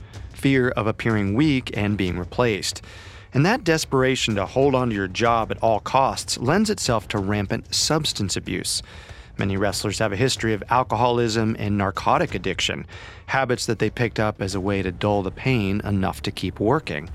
fear 0.42 0.70
of 0.70 0.88
appearing 0.88 1.36
weak 1.36 1.70
and 1.78 1.98
being 1.98 2.18
replaced. 2.18 2.82
And 3.34 3.46
that 3.46 3.64
desperation 3.64 4.36
to 4.36 4.46
hold 4.46 4.74
on 4.74 4.90
to 4.90 4.96
your 4.96 5.08
job 5.08 5.52
at 5.52 5.62
all 5.62 5.80
costs 5.80 6.38
lends 6.40 6.70
itself 6.70 7.08
to 7.10 7.20
rampant 7.20 7.74
substance 7.74 8.36
abuse. 8.36 8.82
Many 9.42 9.58
wrestlers 9.58 9.98
have 9.98 10.14
a 10.14 10.18
history 10.18 10.54
of 10.54 10.64
alcoholism 10.70 11.56
and 11.58 11.76
narcotic 11.76 12.36
addiction, 12.36 12.86
habits 13.26 13.66
that 13.66 13.80
they 13.80 13.90
picked 13.90 14.20
up 14.20 14.40
as 14.40 14.54
a 14.54 14.60
way 14.60 14.84
to 14.84 14.92
dull 14.92 15.24
the 15.24 15.32
pain 15.32 15.82
enough 15.84 16.22
to 16.22 16.32
keep 16.32 16.60
working. 16.60 17.10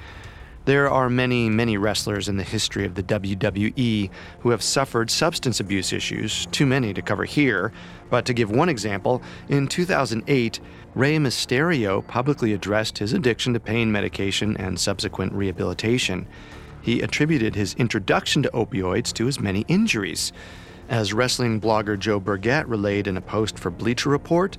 There 0.64 0.90
are 0.90 1.08
many, 1.08 1.48
many 1.48 1.76
wrestlers 1.76 2.28
in 2.28 2.36
the 2.36 2.42
history 2.42 2.84
of 2.84 2.96
the 2.96 3.04
WWE 3.04 4.10
who 4.40 4.50
have 4.50 4.60
suffered 4.60 5.08
substance 5.08 5.60
abuse 5.60 5.92
issues, 5.92 6.46
too 6.46 6.66
many 6.66 6.92
to 6.94 7.00
cover 7.00 7.22
here. 7.22 7.72
But 8.10 8.26
to 8.26 8.34
give 8.34 8.50
one 8.50 8.70
example, 8.70 9.22
in 9.48 9.68
2008, 9.68 10.58
Rey 10.96 11.18
Mysterio 11.18 12.04
publicly 12.08 12.52
addressed 12.54 12.98
his 12.98 13.12
addiction 13.12 13.54
to 13.54 13.60
pain 13.60 13.92
medication 13.92 14.56
and 14.56 14.80
subsequent 14.80 15.32
rehabilitation. 15.32 16.26
He 16.82 17.02
attributed 17.02 17.54
his 17.54 17.74
introduction 17.74 18.42
to 18.42 18.50
opioids 18.50 19.12
to 19.12 19.26
his 19.26 19.38
many 19.38 19.64
injuries. 19.68 20.32
As 20.88 21.12
wrestling 21.12 21.60
blogger 21.60 21.98
Joe 21.98 22.20
Burgett 22.20 22.68
relayed 22.68 23.08
in 23.08 23.16
a 23.16 23.20
post 23.20 23.58
for 23.58 23.70
Bleacher 23.70 24.08
Report, 24.08 24.56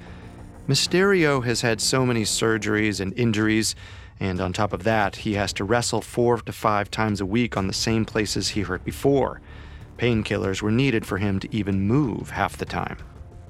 Mysterio 0.68 1.46
has 1.46 1.62
had 1.62 1.80
so 1.80 2.06
many 2.06 2.24
surgeries 2.24 3.00
and 3.00 3.18
injuries, 3.18 3.76
and 4.20 4.42
on 4.42 4.52
top 4.52 4.74
of 4.74 4.84
that, 4.84 5.18
he 5.18 5.36
has 5.36 5.54
to 5.54 5.63
wrestle 5.63 6.02
four 6.02 6.38
to 6.42 6.52
five 6.52 6.92
times 6.92 7.22
a 7.22 7.26
week 7.26 7.56
on 7.56 7.68
the 7.68 7.74
same 7.74 8.04
places 8.04 8.50
he 8.50 8.62
hurt 8.62 8.84
before. 8.84 9.40
Painkillers 9.98 10.62
were 10.62 10.72
needed 10.72 11.06
for 11.06 11.18
him 11.18 11.40
to 11.40 11.56
even 11.56 11.88
move 11.88 12.32
half 12.32 12.58
the 12.58 12.66
time. 12.66 12.98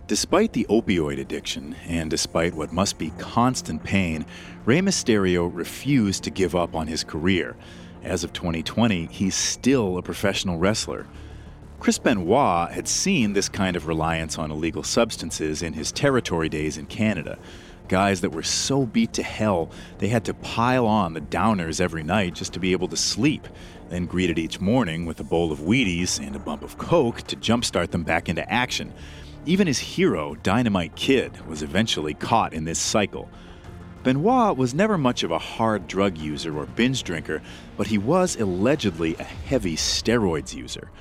Despite 0.05 0.53
the 0.53 0.67
opioid 0.69 1.19
addiction, 1.19 1.75
and 1.87 2.11
despite 2.11 2.53
what 2.53 2.71
must 2.71 2.99
be 2.99 3.09
constant 3.17 3.83
pain, 3.83 4.23
Rey 4.65 4.81
Mysterio 4.81 5.49
refused 5.51 6.23
to 6.23 6.29
give 6.29 6.55
up 6.55 6.75
on 6.75 6.85
his 6.85 7.03
career. 7.03 7.57
As 8.03 8.23
of 8.23 8.33
2020, 8.33 9.07
he's 9.07 9.35
still 9.35 9.97
a 9.97 10.03
professional 10.03 10.59
wrestler. 10.59 11.07
Chris 11.87 11.99
Benoit 11.99 12.69
had 12.73 12.85
seen 12.85 13.31
this 13.31 13.47
kind 13.47 13.77
of 13.77 13.87
reliance 13.87 14.37
on 14.37 14.51
illegal 14.51 14.83
substances 14.83 15.61
in 15.61 15.71
his 15.71 15.89
territory 15.89 16.49
days 16.49 16.77
in 16.77 16.85
Canada. 16.85 17.39
Guys 17.87 18.19
that 18.19 18.33
were 18.33 18.43
so 18.43 18.85
beat 18.85 19.13
to 19.13 19.23
hell 19.23 19.71
they 19.99 20.09
had 20.09 20.25
to 20.25 20.33
pile 20.33 20.85
on 20.85 21.13
the 21.13 21.21
downers 21.21 21.79
every 21.79 22.03
night 22.03 22.33
just 22.33 22.51
to 22.51 22.59
be 22.59 22.73
able 22.73 22.89
to 22.89 22.97
sleep, 22.97 23.47
then 23.87 24.05
greeted 24.05 24.37
each 24.37 24.59
morning 24.59 25.05
with 25.05 25.21
a 25.21 25.23
bowl 25.23 25.49
of 25.49 25.59
Wheaties 25.59 26.19
and 26.19 26.35
a 26.35 26.39
bump 26.39 26.61
of 26.61 26.77
Coke 26.77 27.21
to 27.21 27.37
jumpstart 27.37 27.91
them 27.91 28.03
back 28.03 28.27
into 28.27 28.51
action. 28.51 28.93
Even 29.45 29.65
his 29.65 29.79
hero, 29.79 30.35
Dynamite 30.35 30.97
Kid, 30.97 31.47
was 31.47 31.63
eventually 31.63 32.15
caught 32.15 32.51
in 32.51 32.65
this 32.65 32.79
cycle. 32.79 33.29
Benoit 34.03 34.57
was 34.57 34.73
never 34.73 34.97
much 34.97 35.23
of 35.23 35.31
a 35.31 35.39
hard 35.39 35.87
drug 35.87 36.17
user 36.17 36.59
or 36.59 36.65
binge 36.65 37.03
drinker, 37.03 37.41
but 37.77 37.87
he 37.87 37.97
was 37.97 38.35
allegedly 38.35 39.15
a 39.15 39.23
heavy 39.23 39.77
steroids 39.77 40.53
user. 40.53 40.91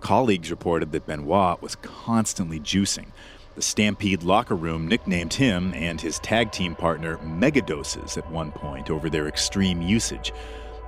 Colleagues 0.00 0.50
reported 0.50 0.92
that 0.92 1.06
Benoit 1.06 1.60
was 1.60 1.76
constantly 1.76 2.60
juicing. 2.60 3.06
The 3.54 3.62
Stampede 3.62 4.22
locker 4.22 4.54
room 4.54 4.86
nicknamed 4.86 5.34
him 5.34 5.72
and 5.74 6.00
his 6.00 6.18
tag 6.18 6.52
team 6.52 6.74
partner 6.74 7.16
Megadoses 7.18 8.18
at 8.18 8.30
one 8.30 8.52
point 8.52 8.90
over 8.90 9.08
their 9.08 9.26
extreme 9.26 9.80
usage. 9.80 10.32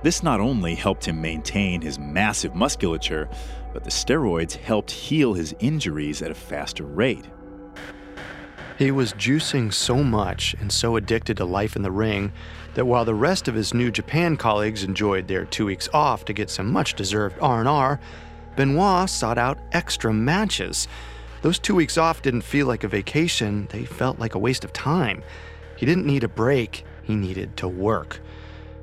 This 0.03 0.23
not 0.23 0.39
only 0.39 0.75
helped 0.75 1.05
him 1.05 1.19
maintain 1.19 1.81
his 1.81 1.99
massive 1.99 2.55
musculature, 2.55 3.27
but 3.73 3.83
the 3.83 3.89
steroids 3.89 4.55
helped 4.55 4.91
heal 4.91 5.33
his 5.33 5.53
injuries 5.59 6.21
at 6.21 6.31
a 6.31 6.35
faster 6.35 6.85
rate. 6.85 7.25
He 8.77 8.91
was 8.91 9.11
juicing 9.13 9.73
so 9.73 10.03
much 10.03 10.55
and 10.61 10.71
so 10.71 10.95
addicted 10.95 11.35
to 11.37 11.45
life 11.45 11.75
in 11.75 11.81
the 11.81 11.91
ring 11.91 12.31
that 12.75 12.85
while 12.85 13.03
the 13.03 13.13
rest 13.13 13.49
of 13.49 13.55
his 13.55 13.73
New 13.73 13.91
Japan 13.91 14.37
colleagues 14.37 14.85
enjoyed 14.85 15.27
their 15.27 15.43
2 15.43 15.65
weeks 15.65 15.89
off 15.91 16.23
to 16.25 16.33
get 16.33 16.49
some 16.49 16.71
much-deserved 16.71 17.37
R&R, 17.41 17.99
Benoit 18.59 19.09
sought 19.09 19.37
out 19.37 19.57
extra 19.71 20.13
matches. 20.13 20.89
Those 21.43 21.59
2 21.59 21.73
weeks 21.75 21.97
off 21.97 22.21
didn't 22.21 22.41
feel 22.41 22.67
like 22.67 22.83
a 22.83 22.89
vacation, 22.89 23.69
they 23.71 23.85
felt 23.85 24.19
like 24.19 24.35
a 24.35 24.39
waste 24.39 24.65
of 24.65 24.73
time. 24.73 25.23
He 25.77 25.85
didn't 25.85 26.05
need 26.05 26.25
a 26.25 26.27
break, 26.27 26.83
he 27.03 27.15
needed 27.15 27.55
to 27.55 27.69
work. 27.69 28.19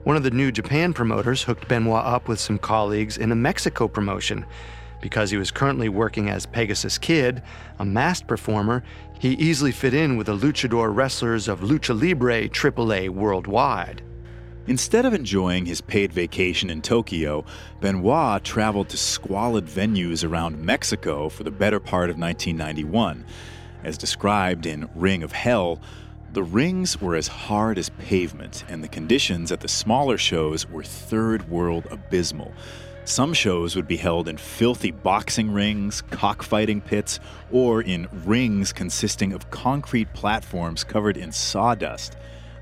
One 0.05 0.17
of 0.17 0.23
the 0.23 0.31
New 0.31 0.51
Japan 0.51 0.95
promoters 0.95 1.43
hooked 1.43 1.69
Benoit 1.69 2.07
up 2.07 2.27
with 2.27 2.41
some 2.41 2.57
colleagues 2.59 3.19
in 3.19 3.33
a 3.33 3.37
Mexico 3.37 3.87
promotion. 3.87 4.47
Because 5.03 5.31
he 5.31 5.37
was 5.37 5.51
currently 5.51 5.91
working 5.91 6.31
as 6.31 6.47
Pegasus 6.47 6.97
Kid, 6.97 7.43
a 7.79 7.85
masked 7.85 8.27
performer, 8.27 8.83
he 9.21 9.35
easily 9.35 9.73
fit 9.73 9.93
in 9.93 10.17
with 10.17 10.29
the 10.29 10.39
luchador 10.39 10.89
wrestlers 10.97 11.49
of 11.49 11.61
Lucha 11.61 11.93
Libre 12.01 12.49
AAA 12.49 13.11
worldwide. 13.11 14.01
Instead 14.69 15.07
of 15.07 15.15
enjoying 15.15 15.65
his 15.65 15.81
paid 15.81 16.13
vacation 16.13 16.71
in 16.71 16.83
Tokyo, 16.83 17.45
Benoit 17.81 18.43
traveled 18.43 18.89
to 18.89 18.97
squalid 18.97 19.67
venues 19.67 20.29
around 20.29 20.59
Mexico 20.59 21.29
for 21.29 21.45
the 21.45 21.53
better 21.53 21.79
part 21.79 22.11
of 22.11 22.19
1991. 22.19 23.25
As 23.85 23.97
described 23.97 24.67
in 24.67 24.89
Ring 24.97 25.23
of 25.23 25.31
Hell, 25.31 25.81
the 26.33 26.43
rings 26.43 27.01
were 27.01 27.15
as 27.15 27.29
hard 27.29 27.79
as 27.79 27.91
pavement, 27.91 28.65
and 28.69 28.83
the 28.83 28.89
conditions 28.89 29.53
at 29.53 29.61
the 29.61 29.69
smaller 29.69 30.19
shows 30.19 30.69
were 30.69 30.83
third 30.83 31.49
world 31.49 31.87
abysmal. 31.93 32.53
Some 33.05 33.35
shows 33.35 33.77
would 33.77 33.87
be 33.87 33.97
held 33.97 34.27
in 34.27 34.37
filthy 34.37 34.91
boxing 34.91 35.53
rings, 35.53 36.03
cockfighting 36.11 36.81
pits, 36.81 37.21
or 37.53 37.83
in 37.83 38.09
rings 38.25 38.73
consisting 38.73 39.33
of 39.33 39.49
concrete 39.51 40.13
platforms 40.13 40.83
covered 40.83 41.17
in 41.17 41.31
sawdust. 41.31 42.17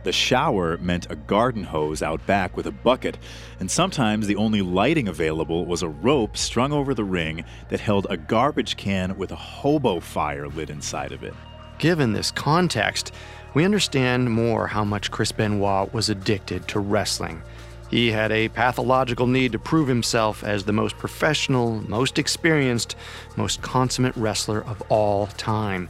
The 0.05 0.13
shower 0.13 0.77
meant 0.77 1.11
a 1.11 1.17
garden 1.17 1.65
hose 1.65 2.03
out 2.03 2.25
back 2.27 2.59
with 2.59 2.67
a 2.67 2.71
bucket, 2.71 3.17
and 3.59 3.71
sometimes 3.71 4.27
the 4.27 4.37
only 4.37 4.61
lighting 4.61 5.09
available 5.09 5.65
was 5.65 5.83
a 5.83 5.89
rope 5.89 6.37
strung 6.37 6.73
over 6.73 6.93
the 6.93 7.05
ring 7.05 7.43
that 7.71 7.81
held 7.81 8.07
a 8.11 8.19
garbage 8.19 8.77
can 8.77 9.17
with 9.17 9.33
a 9.33 9.37
hobo 9.37 10.01
fire 10.01 10.47
lit 10.47 10.69
inside 10.69 11.11
of 11.13 11.25
it. 11.25 11.33
Given 11.79 12.13
this 12.13 12.31
context, 12.31 13.13
we 13.55 13.65
understand 13.65 14.31
more 14.31 14.67
how 14.67 14.85
much 14.85 15.11
Chris 15.11 15.33
Benoit 15.33 15.93
was 15.95 16.11
addicted 16.11 16.69
to 16.69 16.81
wrestling. 16.81 17.43
He 17.91 18.11
had 18.11 18.31
a 18.31 18.49
pathological 18.51 19.27
need 19.27 19.53
to 19.53 19.59
prove 19.59 19.89
himself 19.89 20.45
as 20.45 20.65
the 20.65 20.73
most 20.73 20.99
professional, 20.99 21.81
most 21.89 22.19
experienced, 22.19 22.95
most 23.37 23.63
consummate 23.63 24.17
wrestler 24.17 24.65
of 24.65 24.83
all 24.91 25.29
time. 25.29 25.89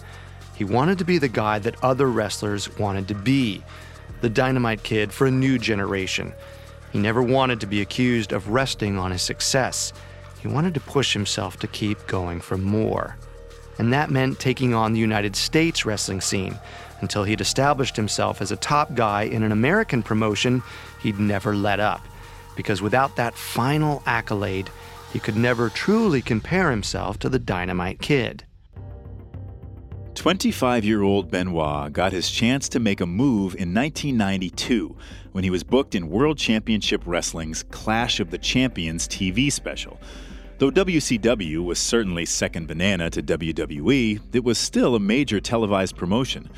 He 0.54 0.62
wanted 0.62 0.98
to 0.98 1.04
be 1.04 1.18
the 1.18 1.26
guy 1.26 1.58
that 1.58 1.82
other 1.82 2.08
wrestlers 2.08 2.78
wanted 2.78 3.08
to 3.08 3.14
be, 3.14 3.64
the 4.24 4.30
dynamite 4.30 4.82
kid 4.82 5.12
for 5.12 5.26
a 5.26 5.30
new 5.30 5.58
generation. 5.58 6.32
He 6.94 6.98
never 6.98 7.22
wanted 7.22 7.60
to 7.60 7.66
be 7.66 7.82
accused 7.82 8.32
of 8.32 8.48
resting 8.48 8.98
on 8.98 9.10
his 9.10 9.20
success. 9.20 9.92
He 10.40 10.48
wanted 10.48 10.72
to 10.72 10.80
push 10.80 11.12
himself 11.12 11.58
to 11.58 11.66
keep 11.66 12.06
going 12.06 12.40
for 12.40 12.56
more. 12.56 13.18
And 13.78 13.92
that 13.92 14.10
meant 14.10 14.40
taking 14.40 14.72
on 14.72 14.94
the 14.94 14.98
United 14.98 15.36
States 15.36 15.84
wrestling 15.84 16.22
scene 16.22 16.58
until 17.02 17.24
he'd 17.24 17.42
established 17.42 17.96
himself 17.96 18.40
as 18.40 18.50
a 18.50 18.56
top 18.56 18.94
guy 18.94 19.24
in 19.24 19.42
an 19.42 19.52
American 19.52 20.02
promotion 20.02 20.62
he'd 21.02 21.18
never 21.18 21.54
let 21.54 21.78
up. 21.78 22.00
Because 22.56 22.80
without 22.80 23.16
that 23.16 23.34
final 23.34 24.02
accolade, 24.06 24.70
he 25.12 25.18
could 25.18 25.36
never 25.36 25.68
truly 25.68 26.22
compare 26.22 26.70
himself 26.70 27.18
to 27.18 27.28
the 27.28 27.38
Dynamite 27.38 28.00
Kid. 28.00 28.46
25 30.14 30.84
year 30.84 31.02
old 31.02 31.30
Benoit 31.30 31.92
got 31.92 32.12
his 32.12 32.30
chance 32.30 32.68
to 32.70 32.80
make 32.80 33.00
a 33.00 33.06
move 33.06 33.54
in 33.54 33.74
1992 33.74 34.96
when 35.32 35.44
he 35.44 35.50
was 35.50 35.64
booked 35.64 35.94
in 35.94 36.08
World 36.08 36.38
Championship 36.38 37.02
Wrestling's 37.04 37.64
Clash 37.64 38.20
of 38.20 38.30
the 38.30 38.38
Champions 38.38 39.08
TV 39.08 39.50
special. 39.50 39.98
Though 40.58 40.70
WCW 40.70 41.64
was 41.64 41.80
certainly 41.80 42.24
second 42.24 42.68
banana 42.68 43.10
to 43.10 43.22
WWE, 43.22 44.20
it 44.32 44.44
was 44.44 44.56
still 44.56 44.94
a 44.94 45.00
major 45.00 45.40
televised 45.40 45.96
promotion. 45.96 46.48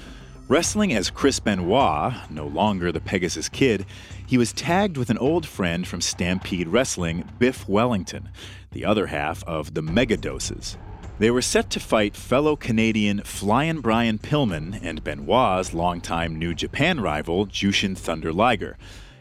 Wrestling 0.49 0.93
as 0.93 1.11
Chris 1.11 1.41
Benoit, 1.41 2.13
no 2.31 2.47
longer 2.47 2.93
the 2.93 3.01
Pegasus 3.01 3.49
Kid, 3.49 3.87
he 4.27 4.39
was 4.39 4.53
tagged 4.53 4.97
with 4.97 5.11
an 5.11 5.19
old 5.19 5.47
friend 5.47 5.89
from 5.89 6.01
Stampede 6.01 6.69
Wrestling, 6.69 7.29
Biff 7.39 7.69
Wellington, 7.69 8.29
the 8.71 8.85
other 8.85 9.07
half 9.07 9.43
of 9.45 9.75
the 9.75 9.83
Megadoses. 9.83 10.77
They 11.19 11.31
were 11.31 11.41
set 11.41 11.71
to 11.71 11.81
fight 11.81 12.15
fellow 12.15 12.57
Canadian 12.57 13.23
Flyin' 13.23 13.81
Brian 13.81 14.19
Pillman 14.19 14.79
and 14.83 15.03
Benoit's 15.03 15.73
longtime 15.73 16.37
New 16.37 16.55
Japan 16.55 17.01
rival, 17.01 17.47
Jushin 17.47 17.97
Thunder 17.97 18.35
Liger. 18.35 18.77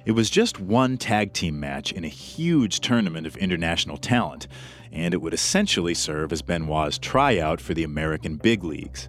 It 0.05 0.11
was 0.11 0.29
just 0.29 0.59
one 0.59 0.97
tag 0.97 1.31
team 1.31 1.57
match 1.57 1.93
in 1.93 2.03
a 2.03 2.09
huge 2.09 2.81
tournament 2.81 3.25
of 3.25 3.37
international 3.37 3.95
talent, 3.95 4.47
and 4.91 5.13
it 5.13 5.21
would 5.21 5.33
essentially 5.33 5.93
serve 5.93 6.33
as 6.33 6.41
Benoit's 6.41 6.97
tryout 6.97 7.61
for 7.61 7.73
the 7.73 7.85
American 7.85 8.35
big 8.35 8.65
leagues. 8.65 9.07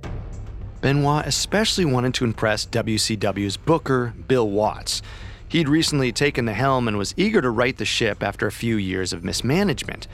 Benoit 0.81 1.27
especially 1.27 1.85
wanted 1.85 2.15
to 2.15 2.25
impress 2.25 2.67
WCW's 2.67 3.57
booker, 3.57 4.15
Bill 4.29 4.49
Watts. 4.49 5.03
He'd 5.49 5.69
recently 5.69 6.13
taken 6.13 6.45
the 6.45 6.55
helm 6.55 6.87
and 6.87 6.97
was 6.97 7.15
eager 7.17 7.43
to 7.43 7.51
right 7.51 7.77
the 7.77 7.85
ship 7.85 8.23
after 8.23 8.47
a 8.47 8.53
few 8.53 8.77
years 8.77 9.13
of 9.13 9.25
mismanagement. 9.25 10.07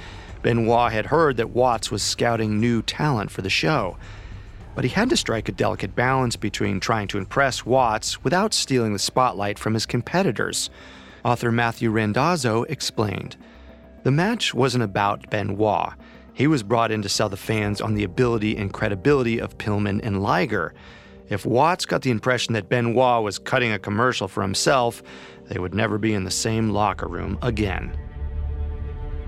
Benoit 0.42 0.92
had 0.92 1.07
heard 1.07 1.37
that 1.37 1.50
Watts 1.50 1.90
was 1.90 2.02
scouting 2.02 2.61
new 2.61 2.83
talent 2.83 3.31
for 3.31 3.42
the 3.42 3.50
show. 3.50 3.96
But 4.74 4.85
he 4.85 4.90
had 4.90 5.11
to 5.11 5.16
strike 5.16 5.48
a 5.48 5.52
delicate 5.52 5.94
balance 5.94 6.37
between 6.37 6.81
trying 6.81 7.09
to 7.09 7.18
impress 7.18 7.64
Watts 7.64 8.24
without 8.24 8.55
stealing 8.55 8.92
the 8.92 8.98
spotlight 8.98 9.59
from 9.59 9.74
his 9.74 9.87
competitors. 9.87 10.70
Author 11.24 11.52
Matthew 11.52 11.90
Randazzo 11.90 12.64
explained 12.64 13.37
The 14.02 14.11
match 14.11 14.55
wasn't 14.55 14.85
about 14.85 15.31
Benoit. 15.31 15.92
He 16.35 16.46
was 16.46 16.62
brought 16.62 16.90
in 16.90 17.02
to 17.02 17.09
sell 17.09 17.28
the 17.28 17.37
fans 17.37 17.81
on 17.81 17.94
the 17.94 18.05
ability 18.05 18.57
and 18.57 18.72
credibility 18.72 19.38
of 19.38 19.59
Pillman 19.59 20.00
and 20.02 20.22
Liger. 20.22 20.74
If 21.28 21.46
Watts 21.46 21.87
got 21.87 22.02
the 22.02 22.11
impression 22.11 22.55
that 22.55 22.68
Benoit 22.68 23.22
was 23.22 23.38
cutting 23.38 23.72
a 23.72 23.78
commercial 23.78 24.28
for 24.28 24.42
himself, 24.42 25.02
they 25.48 25.59
would 25.59 25.74
never 25.74 25.98
be 25.98 26.14
in 26.14 26.24
the 26.24 26.31
same 26.31 26.70
locker 26.70 27.07
room 27.07 27.38
again. 27.42 27.96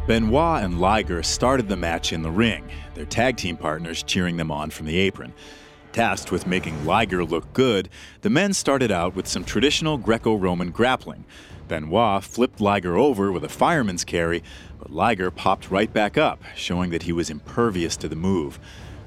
Benoit 0.06 0.62
and 0.62 0.82
Liger 0.82 1.22
started 1.22 1.66
the 1.66 1.78
match 1.78 2.12
in 2.12 2.20
the 2.20 2.30
ring, 2.30 2.68
their 2.94 3.06
tag 3.06 3.38
team 3.38 3.56
partners 3.56 4.02
cheering 4.02 4.36
them 4.36 4.50
on 4.50 4.68
from 4.68 4.84
the 4.84 4.98
apron. 4.98 5.32
Tasked 5.92 6.30
with 6.30 6.46
making 6.46 6.84
Liger 6.84 7.24
look 7.24 7.50
good, 7.54 7.88
the 8.20 8.28
men 8.28 8.52
started 8.52 8.92
out 8.92 9.16
with 9.16 9.26
some 9.26 9.44
traditional 9.44 9.96
Greco 9.96 10.34
Roman 10.34 10.72
grappling. 10.72 11.24
Benoit 11.68 12.22
flipped 12.22 12.60
Liger 12.60 12.98
over 12.98 13.32
with 13.32 13.44
a 13.44 13.48
fireman's 13.48 14.04
carry, 14.04 14.42
but 14.78 14.90
Liger 14.90 15.30
popped 15.30 15.70
right 15.70 15.90
back 15.90 16.18
up, 16.18 16.42
showing 16.54 16.90
that 16.90 17.04
he 17.04 17.12
was 17.12 17.30
impervious 17.30 17.96
to 17.96 18.06
the 18.06 18.14
move. 18.14 18.60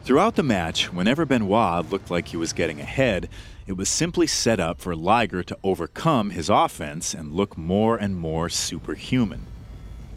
Throughout 0.03 0.33
the 0.33 0.41
match, 0.41 0.91
whenever 0.91 1.27
Benoit 1.27 1.91
looked 1.91 2.10
like 2.10 2.29
he 2.29 2.38
was 2.38 2.53
getting 2.53 2.79
ahead, 2.79 3.29
it 3.67 3.73
was 3.73 3.88
simply 3.88 4.25
set 4.25 4.60
up 4.60 4.81
for 4.81 4.95
Liger 4.95 5.43
to 5.43 5.60
overcome 5.63 6.31
his 6.31 6.49
offense 6.49 7.13
and 7.13 7.33
look 7.33 7.55
more 7.55 7.97
and 7.97 8.15
more 8.17 8.49
superhuman. 8.49 9.45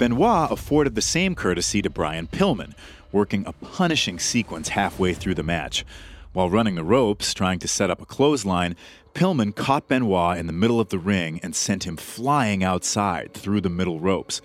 Benoit 0.01 0.51
afforded 0.51 0.95
the 0.95 1.03
same 1.03 1.35
courtesy 1.35 1.83
to 1.83 1.91
Brian 1.91 2.27
Pillman, 2.27 2.73
working 3.13 3.45
a 3.45 3.53
punishing 3.53 4.19
sequence 4.19 4.71
halfway 4.71 5.13
through 5.13 5.35
the 5.35 5.43
match. 5.43 5.85
While 6.33 6.49
running 6.49 6.75
the 6.75 6.83
ropes, 6.83 7.35
trying 7.35 7.59
to 7.59 7.69
set 7.69 7.91
up 7.91 8.01
a 8.01 8.07
clothesline, 8.07 8.77
Pillman 9.13 9.55
caught 9.55 9.89
Benoit 9.89 10.39
in 10.39 10.47
the 10.47 10.55
middle 10.55 10.81
of 10.81 10.89
the 10.89 10.99
ring 10.99 11.39
and 11.43 11.55
sent 11.55 11.85
him 11.85 11.99
flying 11.99 12.65
outside 12.65 13.35
through 13.35 13.61
the 13.61 13.69
middle 13.69 14.01
ropes. 14.01 14.41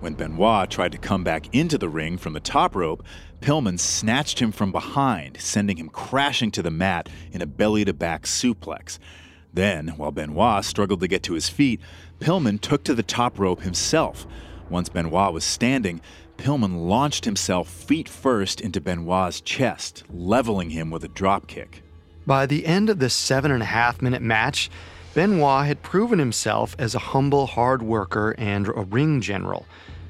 When 0.00 0.12
Benoit 0.12 0.68
tried 0.68 0.92
to 0.92 0.98
come 0.98 1.24
back 1.24 1.46
into 1.54 1.78
the 1.78 1.88
ring 1.88 2.18
from 2.18 2.34
the 2.34 2.38
top 2.38 2.76
rope, 2.76 3.02
Pillman 3.40 3.80
snatched 3.80 4.40
him 4.40 4.52
from 4.52 4.72
behind, 4.72 5.40
sending 5.40 5.78
him 5.78 5.88
crashing 5.88 6.50
to 6.50 6.62
the 6.62 6.70
mat 6.70 7.08
in 7.32 7.40
a 7.40 7.46
belly 7.46 7.86
to 7.86 7.94
back 7.94 8.24
suplex. 8.24 8.98
Then, 9.54 9.88
while 9.96 10.12
Benoit 10.12 10.66
struggled 10.66 11.00
to 11.00 11.08
get 11.08 11.22
to 11.22 11.32
his 11.32 11.48
feet, 11.48 11.80
Pillman 12.20 12.60
took 12.60 12.84
to 12.84 12.94
the 12.94 13.02
top 13.02 13.38
rope 13.38 13.62
himself. 13.62 14.26
Once 14.70 14.88
Benoit 14.88 15.32
was 15.32 15.44
standing, 15.44 16.00
Pillman 16.36 16.88
launched 16.88 17.24
himself 17.24 17.68
feet 17.68 18.08
first 18.08 18.60
into 18.60 18.80
Benoit's 18.80 19.40
chest, 19.40 20.04
leveling 20.10 20.70
him 20.70 20.90
with 20.90 21.04
a 21.04 21.08
dropkick. 21.08 21.82
By 22.26 22.46
the 22.46 22.66
end 22.66 22.90
of 22.90 22.98
the 22.98 23.10
seven 23.10 23.50
and 23.50 23.62
a 23.62 23.66
half 23.66 24.02
minute 24.02 24.22
match, 24.22 24.70
Benoit 25.14 25.66
had 25.66 25.82
proven 25.82 26.18
himself 26.18 26.76
as 26.78 26.94
a 26.94 26.98
humble 26.98 27.46
hard 27.46 27.82
worker 27.82 28.34
and 28.38 28.68
a 28.68 28.82
ring 28.82 29.20
general. 29.20 29.66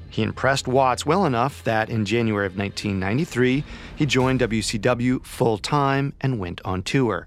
He 0.09 0.23
impressed 0.23 0.67
Watts 0.67 1.05
well 1.05 1.25
enough 1.25 1.63
that 1.63 1.89
in 1.89 2.05
January 2.05 2.45
of 2.45 2.57
1993, 2.57 3.63
he 3.95 4.05
joined 4.05 4.41
WCW 4.41 5.25
full 5.25 5.57
time 5.57 6.13
and 6.19 6.39
went 6.39 6.61
on 6.65 6.83
tour. 6.83 7.25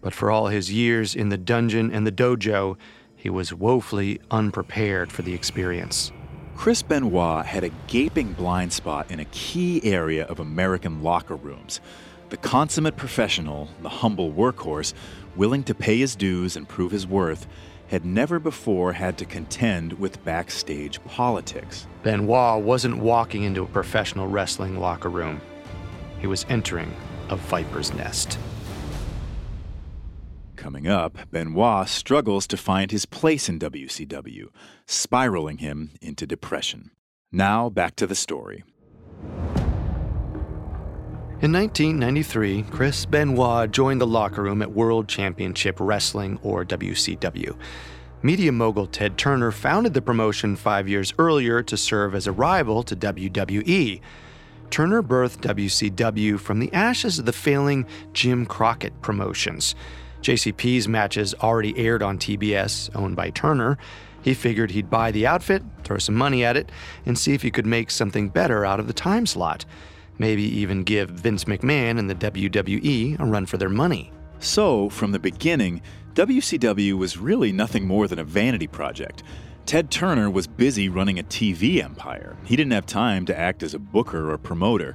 But 0.00 0.12
for 0.12 0.30
all 0.30 0.48
his 0.48 0.72
years 0.72 1.14
in 1.14 1.28
the 1.28 1.38
dungeon 1.38 1.92
and 1.92 2.06
the 2.06 2.12
dojo, 2.12 2.76
he 3.14 3.30
was 3.30 3.54
woefully 3.54 4.20
unprepared 4.30 5.12
for 5.12 5.22
the 5.22 5.32
experience. 5.32 6.10
Chris 6.56 6.82
Benoit 6.82 7.44
had 7.44 7.64
a 7.64 7.70
gaping 7.88 8.34
blind 8.34 8.72
spot 8.72 9.10
in 9.10 9.18
a 9.18 9.24
key 9.26 9.80
area 9.84 10.24
of 10.26 10.38
American 10.38 11.02
locker 11.02 11.34
rooms. 11.34 11.80
The 12.28 12.36
consummate 12.36 12.96
professional, 12.96 13.68
the 13.82 13.88
humble 13.88 14.32
workhorse, 14.32 14.94
willing 15.34 15.64
to 15.64 15.74
pay 15.74 15.98
his 15.98 16.14
dues 16.14 16.56
and 16.56 16.68
prove 16.68 16.92
his 16.92 17.06
worth, 17.06 17.46
had 17.88 18.04
never 18.04 18.38
before 18.38 18.92
had 18.92 19.18
to 19.18 19.24
contend 19.24 19.92
with 19.94 20.24
backstage 20.24 21.02
politics. 21.04 21.86
Benoit 22.02 22.62
wasn't 22.62 22.96
walking 22.98 23.42
into 23.42 23.64
a 23.64 23.66
professional 23.66 24.28
wrestling 24.28 24.78
locker 24.78 25.10
room, 25.10 25.40
he 26.20 26.26
was 26.26 26.46
entering 26.48 26.94
a 27.28 27.36
viper's 27.36 27.92
nest. 27.92 28.38
Coming 30.62 30.86
up, 30.86 31.18
Benoit 31.32 31.88
struggles 31.88 32.46
to 32.46 32.56
find 32.56 32.92
his 32.92 33.04
place 33.04 33.48
in 33.48 33.58
WCW, 33.58 34.46
spiraling 34.86 35.58
him 35.58 35.90
into 36.00 36.24
depression. 36.24 36.92
Now, 37.32 37.68
back 37.68 37.96
to 37.96 38.06
the 38.06 38.14
story. 38.14 38.62
In 41.40 41.52
1993, 41.52 42.62
Chris 42.70 43.06
Benoit 43.06 43.72
joined 43.72 44.00
the 44.00 44.06
locker 44.06 44.44
room 44.44 44.62
at 44.62 44.70
World 44.70 45.08
Championship 45.08 45.78
Wrestling, 45.80 46.38
or 46.44 46.64
WCW. 46.64 47.56
Media 48.22 48.52
mogul 48.52 48.86
Ted 48.86 49.18
Turner 49.18 49.50
founded 49.50 49.94
the 49.94 50.00
promotion 50.00 50.54
five 50.54 50.88
years 50.88 51.12
earlier 51.18 51.64
to 51.64 51.76
serve 51.76 52.14
as 52.14 52.28
a 52.28 52.32
rival 52.32 52.84
to 52.84 52.94
WWE. 52.94 54.00
Turner 54.70 55.02
birthed 55.02 55.40
WCW 55.40 56.38
from 56.38 56.60
the 56.60 56.72
ashes 56.72 57.18
of 57.18 57.26
the 57.26 57.32
failing 57.32 57.84
Jim 58.12 58.46
Crockett 58.46 59.02
promotions. 59.02 59.74
JCP's 60.22 60.86
matches 60.86 61.34
already 61.40 61.76
aired 61.76 62.02
on 62.02 62.16
TBS, 62.16 62.94
owned 62.94 63.16
by 63.16 63.30
Turner, 63.30 63.76
He 64.22 64.34
figured 64.34 64.70
he'd 64.70 64.88
buy 64.88 65.10
the 65.10 65.26
outfit, 65.26 65.64
throw 65.82 65.98
some 65.98 66.14
money 66.14 66.44
at 66.44 66.56
it, 66.56 66.70
and 67.04 67.18
see 67.18 67.34
if 67.34 67.42
he 67.42 67.50
could 67.50 67.66
make 67.66 67.90
something 67.90 68.28
better 68.28 68.64
out 68.64 68.78
of 68.78 68.86
the 68.86 68.92
time 68.92 69.26
slot. 69.26 69.64
Maybe 70.16 70.44
even 70.44 70.84
give 70.84 71.10
Vince 71.10 71.44
McMahon 71.44 71.98
and 71.98 72.08
the 72.08 72.14
WWE 72.14 73.18
a 73.18 73.24
run 73.24 73.46
for 73.46 73.56
their 73.56 73.68
money. 73.68 74.12
So, 74.38 74.88
from 74.90 75.10
the 75.10 75.18
beginning, 75.18 75.82
WCW 76.14 76.96
was 76.96 77.18
really 77.18 77.50
nothing 77.50 77.86
more 77.86 78.06
than 78.06 78.20
a 78.20 78.24
vanity 78.24 78.68
project. 78.68 79.24
Ted 79.66 79.90
Turner 79.90 80.30
was 80.30 80.46
busy 80.46 80.88
running 80.88 81.18
a 81.18 81.24
TV 81.24 81.82
empire. 81.82 82.36
He 82.44 82.54
didn't 82.54 82.72
have 82.72 82.86
time 82.86 83.24
to 83.26 83.38
act 83.38 83.62
as 83.62 83.74
a 83.74 83.78
booker 83.78 84.30
or 84.30 84.38
promoter. 84.38 84.94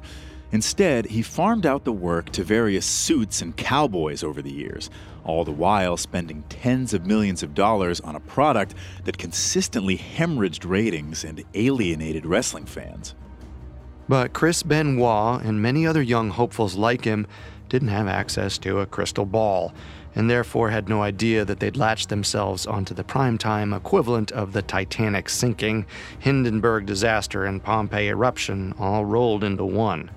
Instead, 0.51 1.07
he 1.07 1.21
farmed 1.21 1.65
out 1.65 1.83
the 1.83 1.91
work 1.91 2.31
to 2.31 2.43
various 2.43 2.85
suits 2.85 3.41
and 3.41 3.57
cowboys 3.57 4.23
over 4.23 4.41
the 4.41 4.51
years, 4.51 4.89
all 5.25 5.43
the 5.43 5.51
while 5.51 5.97
spending 5.97 6.43
tens 6.47 6.93
of 6.93 7.05
millions 7.05 7.43
of 7.43 7.53
dollars 7.53 7.99
on 7.99 8.15
a 8.15 8.19
product 8.21 8.73
that 9.03 9.17
consistently 9.17 9.97
hemorrhaged 9.97 10.67
ratings 10.67 11.25
and 11.25 11.43
alienated 11.53 12.25
wrestling 12.25 12.65
fans. 12.65 13.13
But 14.07 14.31
Chris 14.31 14.63
Benoit 14.63 15.43
and 15.43 15.61
many 15.61 15.85
other 15.85 16.01
young 16.01 16.29
hopefuls 16.29 16.75
like 16.75 17.03
him 17.03 17.27
didn't 17.67 17.89
have 17.89 18.07
access 18.07 18.57
to 18.59 18.79
a 18.79 18.85
crystal 18.85 19.25
ball, 19.25 19.73
and 20.15 20.29
therefore 20.29 20.69
had 20.69 20.87
no 20.87 21.01
idea 21.01 21.43
that 21.43 21.59
they'd 21.59 21.75
latched 21.75 22.07
themselves 22.07 22.65
onto 22.65 22.93
the 22.93 23.03
primetime 23.03 23.75
equivalent 23.75 24.31
of 24.31 24.53
the 24.53 24.61
Titanic 24.61 25.27
sinking, 25.27 25.85
Hindenburg 26.19 26.85
disaster, 26.85 27.43
and 27.43 27.61
Pompeii 27.61 28.07
eruption 28.07 28.73
all 28.79 29.03
rolled 29.03 29.43
into 29.43 29.65
one. 29.65 30.09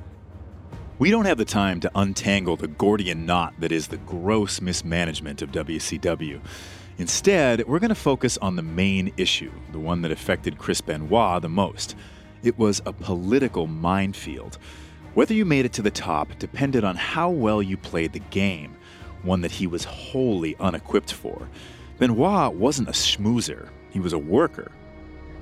We 1.00 1.10
don't 1.10 1.24
have 1.24 1.38
the 1.38 1.46
time 1.46 1.80
to 1.80 1.90
untangle 1.94 2.56
the 2.56 2.68
Gordian 2.68 3.24
knot 3.24 3.54
that 3.58 3.72
is 3.72 3.88
the 3.88 3.96
gross 3.96 4.60
mismanagement 4.60 5.40
of 5.40 5.50
WCW. 5.50 6.42
Instead, 6.98 7.66
we're 7.66 7.78
going 7.78 7.88
to 7.88 7.94
focus 7.94 8.36
on 8.42 8.54
the 8.54 8.62
main 8.62 9.10
issue, 9.16 9.50
the 9.72 9.78
one 9.78 10.02
that 10.02 10.12
affected 10.12 10.58
Chris 10.58 10.82
Benoit 10.82 11.40
the 11.40 11.48
most. 11.48 11.96
It 12.42 12.58
was 12.58 12.82
a 12.84 12.92
political 12.92 13.66
minefield. 13.66 14.58
Whether 15.14 15.32
you 15.32 15.46
made 15.46 15.64
it 15.64 15.72
to 15.72 15.82
the 15.82 15.90
top 15.90 16.38
depended 16.38 16.84
on 16.84 16.96
how 16.96 17.30
well 17.30 17.62
you 17.62 17.78
played 17.78 18.12
the 18.12 18.18
game, 18.18 18.76
one 19.22 19.40
that 19.40 19.52
he 19.52 19.66
was 19.66 19.84
wholly 19.84 20.54
unequipped 20.60 21.14
for. 21.14 21.48
Benoit 21.98 22.52
wasn't 22.52 22.90
a 22.90 22.92
schmoozer, 22.92 23.70
he 23.88 24.00
was 24.00 24.12
a 24.12 24.18
worker. 24.18 24.70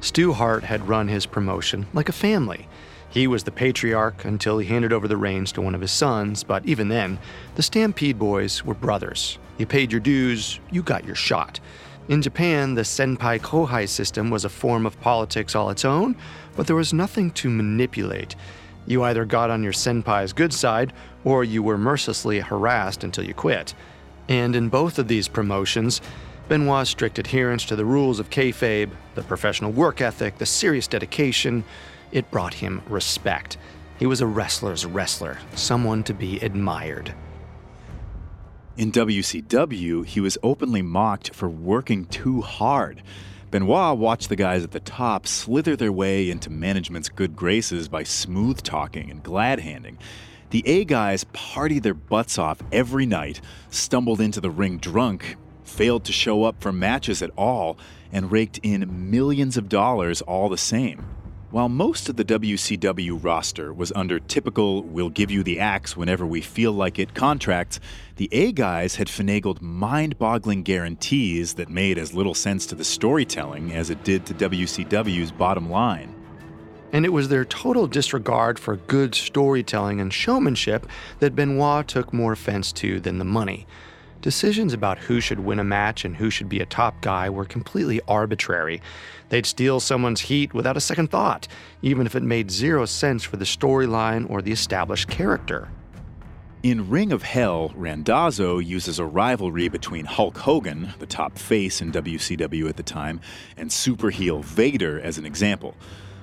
Stu 0.02 0.32
Hart 0.32 0.62
had 0.62 0.86
run 0.86 1.08
his 1.08 1.26
promotion 1.26 1.88
like 1.92 2.08
a 2.08 2.12
family. 2.12 2.68
He 3.10 3.26
was 3.26 3.44
the 3.44 3.50
patriarch 3.50 4.24
until 4.24 4.58
he 4.58 4.66
handed 4.66 4.92
over 4.92 5.08
the 5.08 5.16
reins 5.16 5.52
to 5.52 5.62
one 5.62 5.74
of 5.74 5.80
his 5.80 5.92
sons, 5.92 6.44
but 6.44 6.64
even 6.66 6.88
then, 6.88 7.18
the 7.54 7.62
Stampede 7.62 8.18
boys 8.18 8.64
were 8.64 8.74
brothers. 8.74 9.38
You 9.56 9.66
paid 9.66 9.90
your 9.90 10.00
dues, 10.00 10.60
you 10.70 10.82
got 10.82 11.04
your 11.04 11.14
shot. 11.14 11.58
In 12.08 12.22
Japan, 12.22 12.74
the 12.74 12.82
Senpai 12.82 13.40
Kohai 13.40 13.88
system 13.88 14.30
was 14.30 14.44
a 14.44 14.50
form 14.50 14.86
of 14.86 15.00
politics 15.00 15.54
all 15.54 15.70
its 15.70 15.84
own, 15.84 16.16
but 16.56 16.66
there 16.66 16.76
was 16.76 16.92
nothing 16.92 17.30
to 17.32 17.50
manipulate. 17.50 18.34
You 18.86 19.02
either 19.04 19.26
got 19.26 19.50
on 19.50 19.62
your 19.62 19.74
senpai's 19.74 20.32
good 20.32 20.52
side, 20.52 20.94
or 21.24 21.44
you 21.44 21.62
were 21.62 21.76
mercilessly 21.76 22.40
harassed 22.40 23.04
until 23.04 23.24
you 23.24 23.34
quit. 23.34 23.74
And 24.28 24.56
in 24.56 24.70
both 24.70 24.98
of 24.98 25.08
these 25.08 25.28
promotions, 25.28 26.00
Benoit's 26.48 26.88
strict 26.88 27.18
adherence 27.18 27.66
to 27.66 27.76
the 27.76 27.84
rules 27.84 28.18
of 28.18 28.30
kayfabe, 28.30 28.90
the 29.14 29.22
professional 29.22 29.72
work 29.72 30.00
ethic, 30.00 30.38
the 30.38 30.46
serious 30.46 30.86
dedication, 30.86 31.64
it 32.12 32.30
brought 32.30 32.54
him 32.54 32.82
respect. 32.88 33.58
He 33.98 34.06
was 34.06 34.20
a 34.20 34.26
wrestler's 34.26 34.86
wrestler, 34.86 35.38
someone 35.54 36.04
to 36.04 36.14
be 36.14 36.38
admired. 36.38 37.14
In 38.76 38.92
WCW, 38.92 40.06
he 40.06 40.20
was 40.20 40.38
openly 40.42 40.82
mocked 40.82 41.34
for 41.34 41.48
working 41.48 42.04
too 42.04 42.42
hard. 42.42 43.02
Benoit 43.50 43.98
watched 43.98 44.28
the 44.28 44.36
guys 44.36 44.62
at 44.62 44.70
the 44.70 44.78
top 44.78 45.26
slither 45.26 45.74
their 45.74 45.90
way 45.90 46.30
into 46.30 46.48
management's 46.48 47.08
good 47.08 47.34
graces 47.34 47.88
by 47.88 48.04
smooth 48.04 48.62
talking 48.62 49.10
and 49.10 49.22
glad 49.22 49.58
handing. 49.58 49.98
The 50.50 50.62
A 50.66 50.84
guys 50.84 51.24
partied 51.24 51.82
their 51.82 51.94
butts 51.94 52.38
off 52.38 52.62
every 52.70 53.04
night, 53.04 53.40
stumbled 53.68 54.20
into 54.20 54.40
the 54.40 54.50
ring 54.50 54.78
drunk, 54.78 55.36
failed 55.64 56.04
to 56.04 56.12
show 56.12 56.44
up 56.44 56.60
for 56.60 56.72
matches 56.72 57.20
at 57.20 57.30
all, 57.36 57.78
and 58.12 58.30
raked 58.30 58.60
in 58.62 59.10
millions 59.10 59.56
of 59.56 59.68
dollars 59.68 60.22
all 60.22 60.48
the 60.48 60.56
same. 60.56 61.04
While 61.50 61.70
most 61.70 62.10
of 62.10 62.16
the 62.16 62.26
WCW 62.26 63.24
roster 63.24 63.72
was 63.72 63.90
under 63.96 64.18
typical 64.20 64.82
we'll 64.82 65.08
give 65.08 65.30
you 65.30 65.42
the 65.42 65.60
axe 65.60 65.96
whenever 65.96 66.26
we 66.26 66.42
feel 66.42 66.72
like 66.72 66.98
it 66.98 67.14
contracts, 67.14 67.80
the 68.16 68.28
A 68.32 68.52
guys 68.52 68.96
had 68.96 69.06
finagled 69.06 69.62
mind 69.62 70.18
boggling 70.18 70.62
guarantees 70.62 71.54
that 71.54 71.70
made 71.70 71.96
as 71.96 72.12
little 72.12 72.34
sense 72.34 72.66
to 72.66 72.74
the 72.74 72.84
storytelling 72.84 73.72
as 73.72 73.88
it 73.88 74.04
did 74.04 74.26
to 74.26 74.34
WCW's 74.34 75.32
bottom 75.32 75.70
line. 75.70 76.14
And 76.92 77.06
it 77.06 77.14
was 77.14 77.30
their 77.30 77.46
total 77.46 77.86
disregard 77.86 78.58
for 78.58 78.76
good 78.76 79.14
storytelling 79.14 80.02
and 80.02 80.12
showmanship 80.12 80.86
that 81.20 81.34
Benoit 81.34 81.88
took 81.88 82.12
more 82.12 82.32
offense 82.32 82.72
to 82.74 83.00
than 83.00 83.16
the 83.16 83.24
money. 83.24 83.66
Decisions 84.20 84.72
about 84.72 84.98
who 84.98 85.20
should 85.20 85.40
win 85.40 85.60
a 85.60 85.64
match 85.64 86.04
and 86.04 86.16
who 86.16 86.28
should 86.28 86.48
be 86.48 86.58
a 86.58 86.66
top 86.66 87.00
guy 87.00 87.30
were 87.30 87.44
completely 87.44 88.00
arbitrary. 88.08 88.82
They'd 89.28 89.46
steal 89.46 89.80
someone's 89.80 90.22
heat 90.22 90.54
without 90.54 90.76
a 90.76 90.80
second 90.80 91.10
thought, 91.10 91.48
even 91.82 92.06
if 92.06 92.14
it 92.14 92.22
made 92.22 92.50
zero 92.50 92.86
sense 92.86 93.24
for 93.24 93.36
the 93.36 93.44
storyline 93.44 94.28
or 94.30 94.40
the 94.40 94.52
established 94.52 95.08
character. 95.08 95.68
In 96.62 96.90
Ring 96.90 97.12
of 97.12 97.22
Hell, 97.22 97.72
Randazzo 97.76 98.58
uses 98.58 98.98
a 98.98 99.04
rivalry 99.04 99.68
between 99.68 100.06
Hulk 100.06 100.38
Hogan, 100.38 100.92
the 100.98 101.06
top 101.06 101.38
face 101.38 101.80
in 101.80 101.92
WCW 101.92 102.68
at 102.68 102.76
the 102.76 102.82
time, 102.82 103.20
and 103.56 103.70
super 103.70 104.10
heel 104.10 104.42
Vader 104.42 105.00
as 105.00 105.18
an 105.18 105.24
example. 105.24 105.76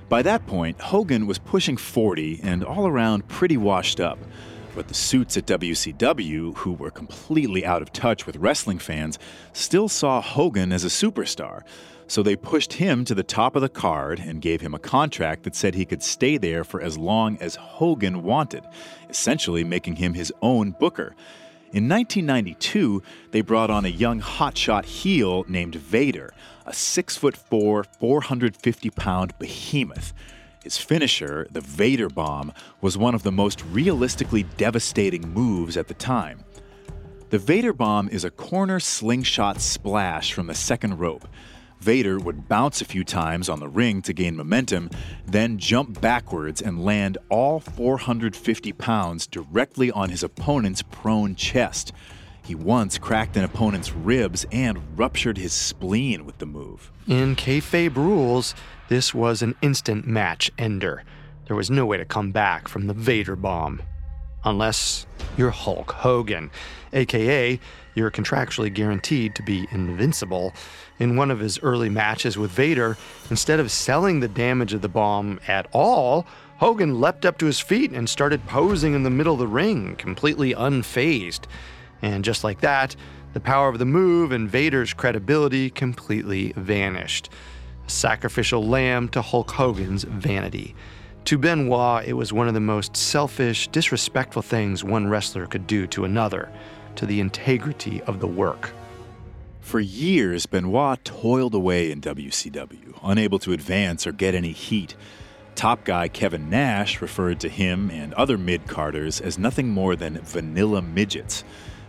By 0.09 0.21
that 0.23 0.45
point, 0.45 0.81
Hogan 0.81 1.25
was 1.25 1.39
pushing 1.39 1.77
40 1.77 2.41
and 2.43 2.65
all 2.65 2.85
around 2.85 3.27
pretty 3.29 3.55
washed 3.55 4.01
up. 4.01 4.19
But 4.75 4.89
the 4.89 4.93
suits 4.93 5.37
at 5.37 5.45
WCW, 5.45 6.57
who 6.57 6.73
were 6.73 6.91
completely 6.91 7.65
out 7.65 7.81
of 7.81 7.93
touch 7.93 8.27
with 8.27 8.35
wrestling 8.35 8.79
fans, 8.79 9.17
still 9.53 9.87
saw 9.87 10.21
Hogan 10.21 10.73
as 10.73 10.83
a 10.83 10.89
superstar. 10.89 11.61
So 12.07 12.21
they 12.21 12.35
pushed 12.35 12.73
him 12.73 13.03
to 13.05 13.15
the 13.15 13.23
top 13.23 13.55
of 13.55 13.61
the 13.61 13.69
card 13.69 14.19
and 14.19 14.41
gave 14.41 14.61
him 14.61 14.73
a 14.73 14.79
contract 14.79 15.43
that 15.43 15.55
said 15.55 15.73
he 15.73 15.85
could 15.85 16.03
stay 16.03 16.37
there 16.37 16.63
for 16.63 16.81
as 16.81 16.97
long 16.97 17.37
as 17.39 17.55
Hogan 17.55 18.21
wanted, 18.21 18.63
essentially 19.09 19.63
making 19.63 19.95
him 19.95 20.13
his 20.13 20.31
own 20.41 20.71
booker. 20.71 21.15
In 21.71 21.89
1992, 21.89 23.01
they 23.31 23.41
brought 23.41 23.69
on 23.69 23.85
a 23.85 23.89
young 23.89 24.21
hotshot 24.21 24.85
heel 24.85 25.43
named 25.47 25.75
Vader, 25.75 26.31
a 26.65 26.71
6'4, 26.71 27.85
450 27.99 28.89
pound 28.91 29.37
behemoth. 29.39 30.13
His 30.63 30.77
finisher, 30.77 31.47
the 31.51 31.61
Vader 31.61 32.07
Bomb, 32.07 32.53
was 32.81 32.97
one 32.97 33.13
of 33.13 33.23
the 33.23 33.31
most 33.31 33.63
realistically 33.65 34.43
devastating 34.57 35.29
moves 35.29 35.75
at 35.75 35.87
the 35.87 35.93
time. 35.93 36.43
The 37.29 37.39
Vader 37.39 37.73
Bomb 37.73 38.09
is 38.09 38.23
a 38.23 38.31
corner 38.31 38.79
slingshot 38.79 39.59
splash 39.59 40.33
from 40.33 40.47
the 40.47 40.55
second 40.55 40.99
rope. 40.99 41.27
Vader 41.85 42.17
would 42.17 42.47
bounce 42.47 42.81
a 42.81 42.85
few 42.85 43.03
times 43.03 43.47
on 43.47 43.59
the 43.59 43.67
ring 43.67 44.01
to 44.01 44.11
gain 44.11 44.35
momentum, 44.35 44.89
then 45.27 45.59
jump 45.59 46.01
backwards 46.01 46.59
and 46.59 46.83
land 46.83 47.19
all 47.29 47.59
450 47.59 48.73
pounds 48.73 49.27
directly 49.27 49.91
on 49.91 50.09
his 50.09 50.23
opponent's 50.23 50.81
prone 50.81 51.35
chest. 51.35 51.93
He 52.43 52.55
once 52.55 52.97
cracked 52.97 53.37
an 53.37 53.43
opponent's 53.43 53.93
ribs 53.93 54.47
and 54.51 54.97
ruptured 54.97 55.37
his 55.37 55.53
spleen 55.53 56.25
with 56.25 56.39
the 56.39 56.47
move. 56.47 56.91
In 57.07 57.35
kayfabe 57.35 57.95
rules, 57.95 58.55
this 58.89 59.13
was 59.13 59.43
an 59.43 59.53
instant 59.61 60.07
match 60.07 60.49
ender. 60.57 61.03
There 61.45 61.55
was 61.55 61.69
no 61.69 61.85
way 61.85 61.97
to 61.97 62.05
come 62.05 62.31
back 62.31 62.67
from 62.67 62.87
the 62.87 62.95
Vader 62.95 63.35
bomb. 63.35 63.83
Unless 64.43 65.05
you're 65.37 65.51
Hulk 65.51 65.91
Hogan, 65.91 66.49
aka 66.93 67.59
you're 67.95 68.11
contractually 68.11 68.71
guaranteed 68.71 69.33
to 69.35 69.41
be 69.41 69.67
invincible. 69.71 70.53
In 70.99 71.15
one 71.15 71.31
of 71.31 71.39
his 71.39 71.57
early 71.59 71.89
matches 71.89 72.37
with 72.37 72.51
Vader, 72.51 72.97
instead 73.29 73.59
of 73.59 73.71
selling 73.71 74.19
the 74.19 74.27
damage 74.27 74.73
of 74.73 74.81
the 74.81 74.89
bomb 74.89 75.39
at 75.47 75.67
all, 75.71 76.27
Hogan 76.57 77.01
leapt 77.01 77.25
up 77.25 77.37
to 77.39 77.45
his 77.45 77.59
feet 77.59 77.91
and 77.91 78.09
started 78.09 78.45
posing 78.45 78.93
in 78.93 79.03
the 79.03 79.09
middle 79.09 79.33
of 79.33 79.39
the 79.39 79.47
ring, 79.47 79.95
completely 79.95 80.53
unfazed. 80.53 81.45
And 82.01 82.23
just 82.23 82.43
like 82.43 82.61
that, 82.61 82.95
the 83.33 83.39
power 83.39 83.67
of 83.67 83.79
the 83.79 83.85
move 83.85 84.31
and 84.31 84.49
Vader's 84.49 84.93
credibility 84.93 85.69
completely 85.69 86.53
vanished. 86.55 87.29
A 87.85 87.89
sacrificial 87.89 88.65
lamb 88.65 89.09
to 89.09 89.21
Hulk 89.21 89.51
Hogan's 89.51 90.03
vanity. 90.03 90.75
To 91.25 91.37
Benoit, 91.37 92.05
it 92.05 92.13
was 92.13 92.31
one 92.31 92.47
of 92.47 92.53
the 92.53 92.59
most 92.59 92.95
selfish, 92.95 93.67
disrespectful 93.69 94.43
things 94.43 94.83
one 94.83 95.07
wrestler 95.07 95.47
could 95.47 95.65
do 95.65 95.87
to 95.87 96.05
another, 96.05 96.51
to 96.95 97.05
the 97.05 97.19
integrity 97.19 98.01
of 98.03 98.19
the 98.19 98.27
work. 98.27 98.73
For 99.61 99.79
years, 99.79 100.45
Benoit 100.45 101.03
toiled 101.03 101.55
away 101.55 101.91
in 101.91 101.99
WCW, 101.99 102.99
unable 103.03 103.39
to 103.39 103.51
advance 103.51 104.05
or 104.05 104.11
get 104.11 104.35
any 104.35 104.51
heat. 104.51 104.95
Top 105.55 105.83
guy 105.83 106.07
Kevin 106.07 106.49
Nash 106.49 107.01
referred 107.01 107.39
to 107.39 107.49
him 107.49 107.89
and 107.89 108.13
other 108.13 108.37
mid 108.37 108.67
carders 108.67 109.19
as 109.19 109.39
nothing 109.39 109.69
more 109.69 109.95
than 109.95 110.19
vanilla 110.21 110.81
midgets. 110.81 111.43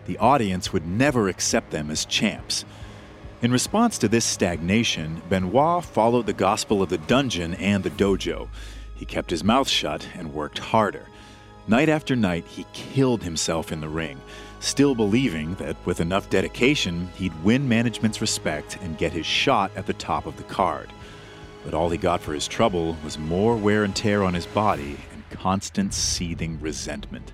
The 0.07 0.17
audience 0.19 0.73
would 0.73 0.87
never 0.87 1.29
accept 1.29 1.71
them 1.71 1.91
as 1.91 2.05
champs. 2.05 2.65
In 3.43 3.53
response 3.53 3.99
to 3.99 4.09
this 4.09 4.25
stagnation, 4.25 5.21
Benoit 5.29 5.85
followed 5.85 6.27
the 6.27 6.33
gospel 6.33 6.83
of 6.83 6.89
the 6.89 6.99
dungeon 6.99 7.55
and 7.55 7.85
the 7.85 7.91
dojo. 7.91 8.49
He 8.95 9.05
kept 9.05 9.31
his 9.31 9.45
mouth 9.45 9.69
shut 9.69 10.09
and 10.15 10.33
worked 10.33 10.59
harder. 10.59 11.07
Night 11.69 11.89
after 11.89 12.17
night, 12.17 12.47
he 12.47 12.65
killed 12.73 13.25
himself 13.25 13.73
in 13.73 13.81
the 13.81 13.89
ring, 13.89 14.21
still 14.67 14.95
believing 14.95 15.55
that 15.55 15.77
with 15.87 16.01
enough 16.01 16.29
dedication, 16.29 17.09
he'd 17.15 17.45
win 17.45 17.69
management's 17.69 18.21
respect 18.21 18.79
and 18.83 18.99
get 18.99 19.13
his 19.13 19.25
shot 19.25 19.71
at 19.77 19.87
the 19.87 19.95
top 19.95 20.27
of 20.27 20.37
the 20.37 20.43
card. 20.43 20.93
But 21.65 21.73
all 21.73 21.89
he 21.89 21.99
got 21.99 22.21
for 22.21 22.35
his 22.35 22.49
trouble 22.49 22.97
was 23.05 23.19
more 23.19 23.57
wear 23.57 23.85
and 23.85 23.95
tear 23.95 24.23
on 24.23 24.35
his 24.35 24.47
body 24.47 24.99
and 25.13 25.23
constant 25.31 25.95
seething 25.95 26.61
resentment. 26.61 27.33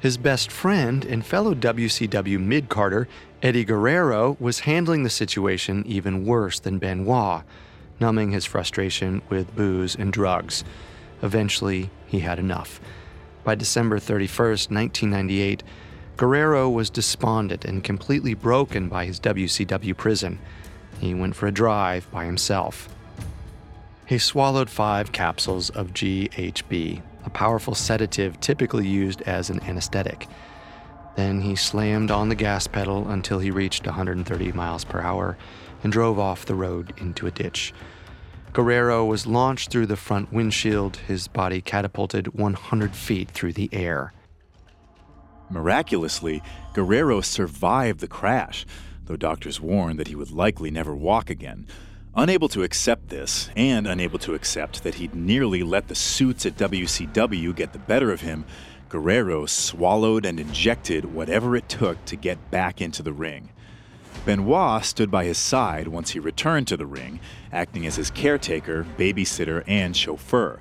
His 0.00 0.16
best 0.16 0.50
friend 0.50 1.04
and 1.04 1.24
fellow 1.24 1.54
WCW 1.54 2.40
mid 2.40 2.70
carder, 2.70 3.06
Eddie 3.42 3.66
Guerrero, 3.66 4.38
was 4.40 4.60
handling 4.60 5.02
the 5.02 5.10
situation 5.10 5.84
even 5.86 6.24
worse 6.24 6.58
than 6.58 6.78
Benoit, 6.78 7.42
numbing 8.00 8.30
his 8.30 8.46
frustration 8.46 9.20
with 9.28 9.54
booze 9.54 9.94
and 9.94 10.10
drugs. 10.10 10.64
Eventually, 11.22 11.90
he 12.06 12.20
had 12.20 12.38
enough. 12.38 12.80
By 13.44 13.54
December 13.54 13.98
31st, 13.98 14.70
1998, 14.70 15.62
Guerrero 16.20 16.68
was 16.68 16.90
despondent 16.90 17.64
and 17.64 17.82
completely 17.82 18.34
broken 18.34 18.90
by 18.90 19.06
his 19.06 19.18
WCW 19.20 19.96
prison. 19.96 20.38
He 20.98 21.14
went 21.14 21.34
for 21.34 21.46
a 21.46 21.50
drive 21.50 22.10
by 22.10 22.26
himself. 22.26 22.90
He 24.04 24.18
swallowed 24.18 24.68
five 24.68 25.12
capsules 25.12 25.70
of 25.70 25.94
GHB, 25.94 27.00
a 27.24 27.30
powerful 27.30 27.74
sedative 27.74 28.38
typically 28.38 28.86
used 28.86 29.22
as 29.22 29.48
an 29.48 29.62
anesthetic. 29.62 30.28
Then 31.16 31.40
he 31.40 31.56
slammed 31.56 32.10
on 32.10 32.28
the 32.28 32.34
gas 32.34 32.66
pedal 32.66 33.08
until 33.08 33.38
he 33.38 33.50
reached 33.50 33.86
130 33.86 34.52
miles 34.52 34.84
per 34.84 35.00
hour 35.00 35.38
and 35.82 35.90
drove 35.90 36.18
off 36.18 36.44
the 36.44 36.54
road 36.54 36.92
into 36.98 37.26
a 37.28 37.30
ditch. 37.30 37.72
Guerrero 38.52 39.06
was 39.06 39.26
launched 39.26 39.70
through 39.70 39.86
the 39.86 39.96
front 39.96 40.30
windshield, 40.34 40.98
his 40.98 41.28
body 41.28 41.62
catapulted 41.62 42.34
100 42.34 42.94
feet 42.94 43.30
through 43.30 43.54
the 43.54 43.70
air. 43.72 44.12
Miraculously, 45.50 46.42
Guerrero 46.72 47.20
survived 47.20 48.00
the 48.00 48.08
crash, 48.08 48.64
though 49.06 49.16
doctors 49.16 49.60
warned 49.60 49.98
that 49.98 50.08
he 50.08 50.14
would 50.14 50.30
likely 50.30 50.70
never 50.70 50.94
walk 50.94 51.28
again. 51.28 51.66
Unable 52.14 52.48
to 52.48 52.62
accept 52.62 53.08
this, 53.08 53.50
and 53.56 53.86
unable 53.86 54.18
to 54.20 54.34
accept 54.34 54.82
that 54.84 54.96
he'd 54.96 55.14
nearly 55.14 55.62
let 55.62 55.88
the 55.88 55.94
suits 55.94 56.46
at 56.46 56.56
WCW 56.56 57.54
get 57.54 57.72
the 57.72 57.78
better 57.78 58.12
of 58.12 58.20
him, 58.20 58.44
Guerrero 58.88 59.46
swallowed 59.46 60.26
and 60.26 60.40
injected 60.40 61.04
whatever 61.04 61.54
it 61.54 61.68
took 61.68 62.04
to 62.06 62.16
get 62.16 62.50
back 62.50 62.80
into 62.80 63.02
the 63.02 63.12
ring. 63.12 63.50
Benoit 64.24 64.84
stood 64.84 65.10
by 65.10 65.24
his 65.24 65.38
side 65.38 65.88
once 65.88 66.10
he 66.10 66.18
returned 66.18 66.66
to 66.68 66.76
the 66.76 66.86
ring, 66.86 67.20
acting 67.52 67.86
as 67.86 67.96
his 67.96 68.10
caretaker, 68.10 68.84
babysitter, 68.98 69.62
and 69.66 69.96
chauffeur. 69.96 70.60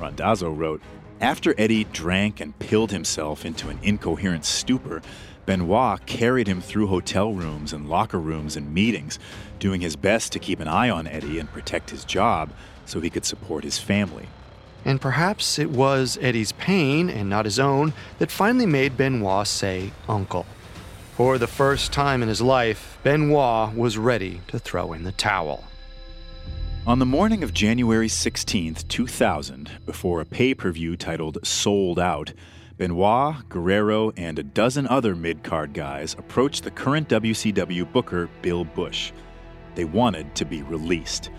Randazzo 0.00 0.50
wrote 0.50 0.80
After 1.22 1.54
Eddie 1.56 1.84
drank 1.84 2.40
and 2.40 2.58
pilled 2.58 2.90
himself 2.90 3.46
into 3.46 3.68
an 3.68 3.78
incoherent 3.80 4.44
stupor, 4.44 5.02
Benoit 5.46 6.04
carried 6.04 6.48
him 6.48 6.60
through 6.60 6.88
hotel 6.88 7.32
rooms 7.32 7.72
and 7.72 7.88
locker 7.88 8.18
rooms 8.18 8.56
and 8.56 8.74
meetings, 8.74 9.20
doing 9.60 9.82
his 9.82 9.94
best 9.94 10.32
to 10.32 10.40
keep 10.40 10.58
an 10.58 10.66
eye 10.66 10.90
on 10.90 11.06
Eddie 11.06 11.38
and 11.38 11.52
protect 11.52 11.90
his 11.90 12.04
job 12.04 12.50
so 12.86 13.00
he 13.00 13.08
could 13.08 13.24
support 13.24 13.62
his 13.62 13.78
family. 13.78 14.30
And 14.84 15.00
perhaps 15.00 15.60
it 15.60 15.70
was 15.70 16.18
Eddie's 16.20 16.50
pain 16.50 17.08
and 17.08 17.30
not 17.30 17.44
his 17.44 17.60
own 17.60 17.92
that 18.18 18.32
finally 18.32 18.66
made 18.66 18.96
Benoit 18.96 19.46
say 19.46 19.92
uncle. 20.08 20.44
For 21.16 21.38
the 21.38 21.46
first 21.46 21.92
time 21.92 22.24
in 22.24 22.28
his 22.28 22.42
life, 22.42 22.98
Benoit 23.04 23.76
was 23.76 23.96
ready 23.96 24.40
to 24.48 24.58
throw 24.58 24.92
in 24.92 25.04
the 25.04 25.12
towel. 25.12 25.62
On 26.84 26.98
the 26.98 27.06
morning 27.06 27.44
of 27.44 27.54
January 27.54 28.08
16, 28.08 28.74
2000, 28.74 29.70
before 29.86 30.20
a 30.20 30.24
pay 30.24 30.52
per 30.52 30.72
view 30.72 30.96
titled 30.96 31.38
Sold 31.46 32.00
Out, 32.00 32.32
Benoit, 32.76 33.48
Guerrero, 33.48 34.10
and 34.16 34.36
a 34.36 34.42
dozen 34.42 34.88
other 34.88 35.14
mid 35.14 35.44
card 35.44 35.74
guys 35.74 36.14
approached 36.14 36.64
the 36.64 36.72
current 36.72 37.08
WCW 37.08 37.92
booker, 37.92 38.28
Bill 38.42 38.64
Busch. 38.64 39.12
They 39.76 39.84
wanted 39.84 40.34
to 40.34 40.44
be 40.44 40.64
released. 40.64 41.30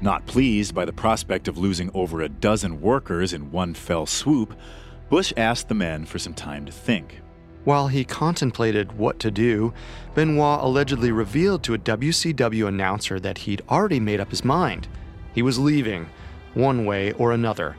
Not 0.00 0.26
pleased 0.26 0.74
by 0.74 0.84
the 0.84 0.92
prospect 0.92 1.46
of 1.46 1.58
losing 1.58 1.88
over 1.94 2.22
a 2.22 2.28
dozen 2.28 2.80
workers 2.80 3.34
in 3.34 3.52
one 3.52 3.74
fell 3.74 4.04
swoop, 4.04 4.52
Busch 5.08 5.32
asked 5.36 5.68
the 5.68 5.74
men 5.74 6.04
for 6.04 6.18
some 6.18 6.34
time 6.34 6.66
to 6.66 6.72
think. 6.72 7.20
While 7.64 7.88
he 7.88 8.04
contemplated 8.04 8.98
what 8.98 9.20
to 9.20 9.30
do, 9.30 9.72
Benoit 10.14 10.60
allegedly 10.60 11.12
revealed 11.12 11.62
to 11.62 11.74
a 11.74 11.78
WCW 11.78 12.66
announcer 12.66 13.20
that 13.20 13.38
he'd 13.38 13.62
already 13.70 14.00
made 14.00 14.18
up 14.18 14.30
his 14.30 14.44
mind. 14.44 14.88
He 15.32 15.42
was 15.42 15.60
leaving, 15.60 16.08
one 16.54 16.84
way 16.84 17.12
or 17.12 17.30
another. 17.30 17.76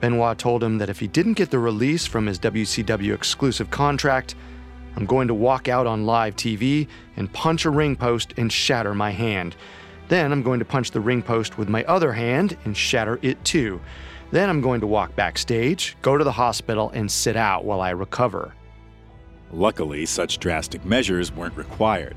Benoit 0.00 0.36
told 0.36 0.64
him 0.64 0.78
that 0.78 0.90
if 0.90 0.98
he 0.98 1.06
didn't 1.06 1.34
get 1.34 1.50
the 1.50 1.60
release 1.60 2.06
from 2.06 2.26
his 2.26 2.40
WCW 2.40 3.14
exclusive 3.14 3.70
contract, 3.70 4.34
I'm 4.96 5.06
going 5.06 5.28
to 5.28 5.34
walk 5.34 5.68
out 5.68 5.86
on 5.86 6.06
live 6.06 6.34
TV 6.34 6.88
and 7.16 7.32
punch 7.32 7.64
a 7.64 7.70
ring 7.70 7.94
post 7.94 8.34
and 8.36 8.52
shatter 8.52 8.94
my 8.94 9.12
hand. 9.12 9.54
Then 10.08 10.32
I'm 10.32 10.42
going 10.42 10.58
to 10.58 10.64
punch 10.64 10.90
the 10.90 11.00
ring 11.00 11.22
post 11.22 11.56
with 11.56 11.68
my 11.68 11.84
other 11.84 12.12
hand 12.12 12.56
and 12.64 12.76
shatter 12.76 13.18
it 13.22 13.42
too. 13.44 13.80
Then 14.32 14.50
I'm 14.50 14.60
going 14.60 14.80
to 14.80 14.86
walk 14.86 15.14
backstage, 15.14 15.96
go 16.02 16.18
to 16.18 16.24
the 16.24 16.32
hospital, 16.32 16.90
and 16.90 17.10
sit 17.10 17.36
out 17.36 17.64
while 17.64 17.80
I 17.80 17.90
recover. 17.90 18.52
Luckily, 19.52 20.06
such 20.06 20.38
drastic 20.38 20.84
measures 20.84 21.32
weren't 21.32 21.56
required. 21.56 22.16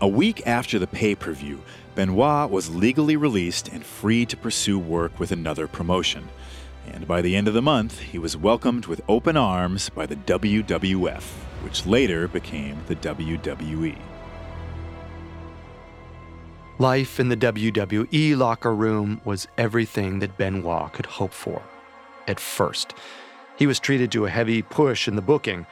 A 0.00 0.08
week 0.08 0.46
after 0.46 0.78
the 0.78 0.86
pay 0.86 1.14
per 1.14 1.32
view, 1.32 1.62
Benoit 1.94 2.50
was 2.50 2.74
legally 2.74 3.16
released 3.16 3.68
and 3.68 3.84
free 3.84 4.26
to 4.26 4.36
pursue 4.36 4.78
work 4.78 5.20
with 5.20 5.30
another 5.30 5.68
promotion. 5.68 6.28
And 6.92 7.06
by 7.06 7.22
the 7.22 7.36
end 7.36 7.46
of 7.48 7.54
the 7.54 7.62
month, 7.62 8.00
he 8.00 8.18
was 8.18 8.36
welcomed 8.36 8.86
with 8.86 9.02
open 9.08 9.36
arms 9.36 9.90
by 9.90 10.06
the 10.06 10.16
WWF, 10.16 11.22
which 11.62 11.86
later 11.86 12.26
became 12.26 12.78
the 12.88 12.96
WWE. 12.96 13.96
Life 16.78 17.20
in 17.20 17.28
the 17.28 17.36
WWE 17.36 18.36
locker 18.36 18.74
room 18.74 19.20
was 19.24 19.46
everything 19.56 20.18
that 20.18 20.36
Benoit 20.36 20.92
could 20.92 21.06
hope 21.06 21.32
for. 21.32 21.62
At 22.26 22.40
first, 22.40 22.94
he 23.56 23.66
was 23.66 23.78
treated 23.78 24.10
to 24.12 24.24
a 24.24 24.30
heavy 24.30 24.62
push 24.62 25.06
in 25.06 25.14
the 25.14 25.22
booking, 25.22 25.66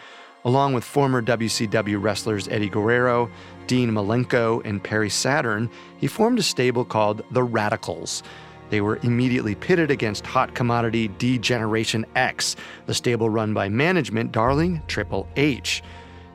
Along 0.45 0.73
with 0.73 0.85
former 0.85 1.21
WCW 1.21 2.03
wrestlers 2.03 2.49
Eddie 2.49 2.71
Guerrero, 2.71 3.31
Dean 3.67 3.91
Malenko, 3.91 4.65
and 4.65 4.83
Perry 4.83 5.11
Saturn, 5.11 5.69
he 5.99 6.07
formed 6.07 6.39
a 6.39 6.43
stable 6.43 6.85
called 6.85 7.23
the 7.31 7.43
Radicals. 7.43 8.23
They 8.71 8.81
were 8.81 9.01
immediately 9.03 9.55
pitted 9.55 9.91
against 9.91 10.25
hot 10.25 10.55
commodity 10.55 11.09
D-Generation 11.09 12.07
X, 12.15 12.57
the 12.87 12.95
stable 12.95 13.29
run 13.29 13.53
by 13.53 13.69
management 13.69 14.33
darling 14.33 14.81
Triple 14.87 15.29
H. 15.37 15.83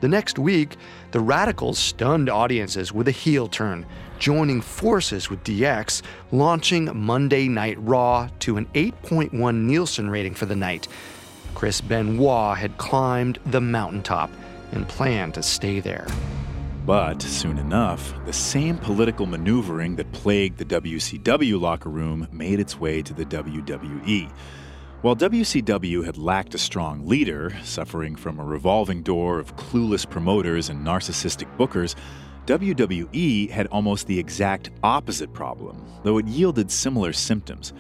The 0.02 0.08
next 0.10 0.38
week, 0.38 0.76
the 1.12 1.20
Radicals 1.20 1.80
stunned 1.80 2.30
audiences 2.30 2.92
with 2.92 3.08
a 3.08 3.12
heel 3.12 3.48
turn, 3.48 3.88
joining 4.20 4.62
forces 4.62 5.32
with 5.32 5.44
DX, 5.44 6.04
launching 6.32 6.92
Monday 6.96 7.48
Night 7.48 7.78
Raw 7.80 8.30
to 8.42 8.58
an 8.58 8.68
8.1 8.76 9.56
Nielsen 9.56 10.10
rating 10.10 10.36
for 10.36 10.46
the 10.46 10.56
night. 10.56 10.88
Chris 11.56 11.82
Benoit 11.82 12.58
had 12.58 12.78
climbed 12.78 13.40
the 13.46 13.62
mountaintop 13.62 14.30
and 14.72 14.88
planned 14.88 15.34
to 15.34 15.42
stay 15.42 15.80
there. 15.80 16.06
But 16.86 17.22
soon 17.22 17.58
enough, 17.58 18.14
the 18.26 18.34
same 18.34 18.78
political 18.78 19.26
maneuvering 19.26 19.96
that 19.96 20.12
plagued 20.12 20.60
the 20.60 20.66
WCW 20.66 21.60
locker 21.60 21.90
room 21.90 22.28
made 22.32 22.60
its 22.60 22.80
way 22.80 23.02
to 23.02 23.14
the 23.14 23.26
WWE. 23.26 24.32
While 25.02 25.16
WCW 25.16 26.06
had 26.06 26.18
lacked 26.18 26.54
a 26.54 26.60
strong 26.60 27.08
leader, 27.08 27.56
suffering 27.64 28.16
from 28.16 28.40
a 28.40 28.44
revolving 28.44 29.02
door 29.02 29.40
of 29.40 29.56
clueless 29.56 30.08
promoters 30.08 30.70
and 30.70 30.86
narcissistic 30.86 31.48
bookers, 31.58 31.96
WWE 32.46 33.50
had 33.50 33.66
almost 33.68 34.06
the 34.06 34.20
exact 34.20 34.70
opposite 34.84 35.34
problem, 35.34 35.84
though 36.04 36.20
it 36.20 36.28
yielded 36.28 36.70
similar 36.70 37.14
symptoms. 37.14 37.74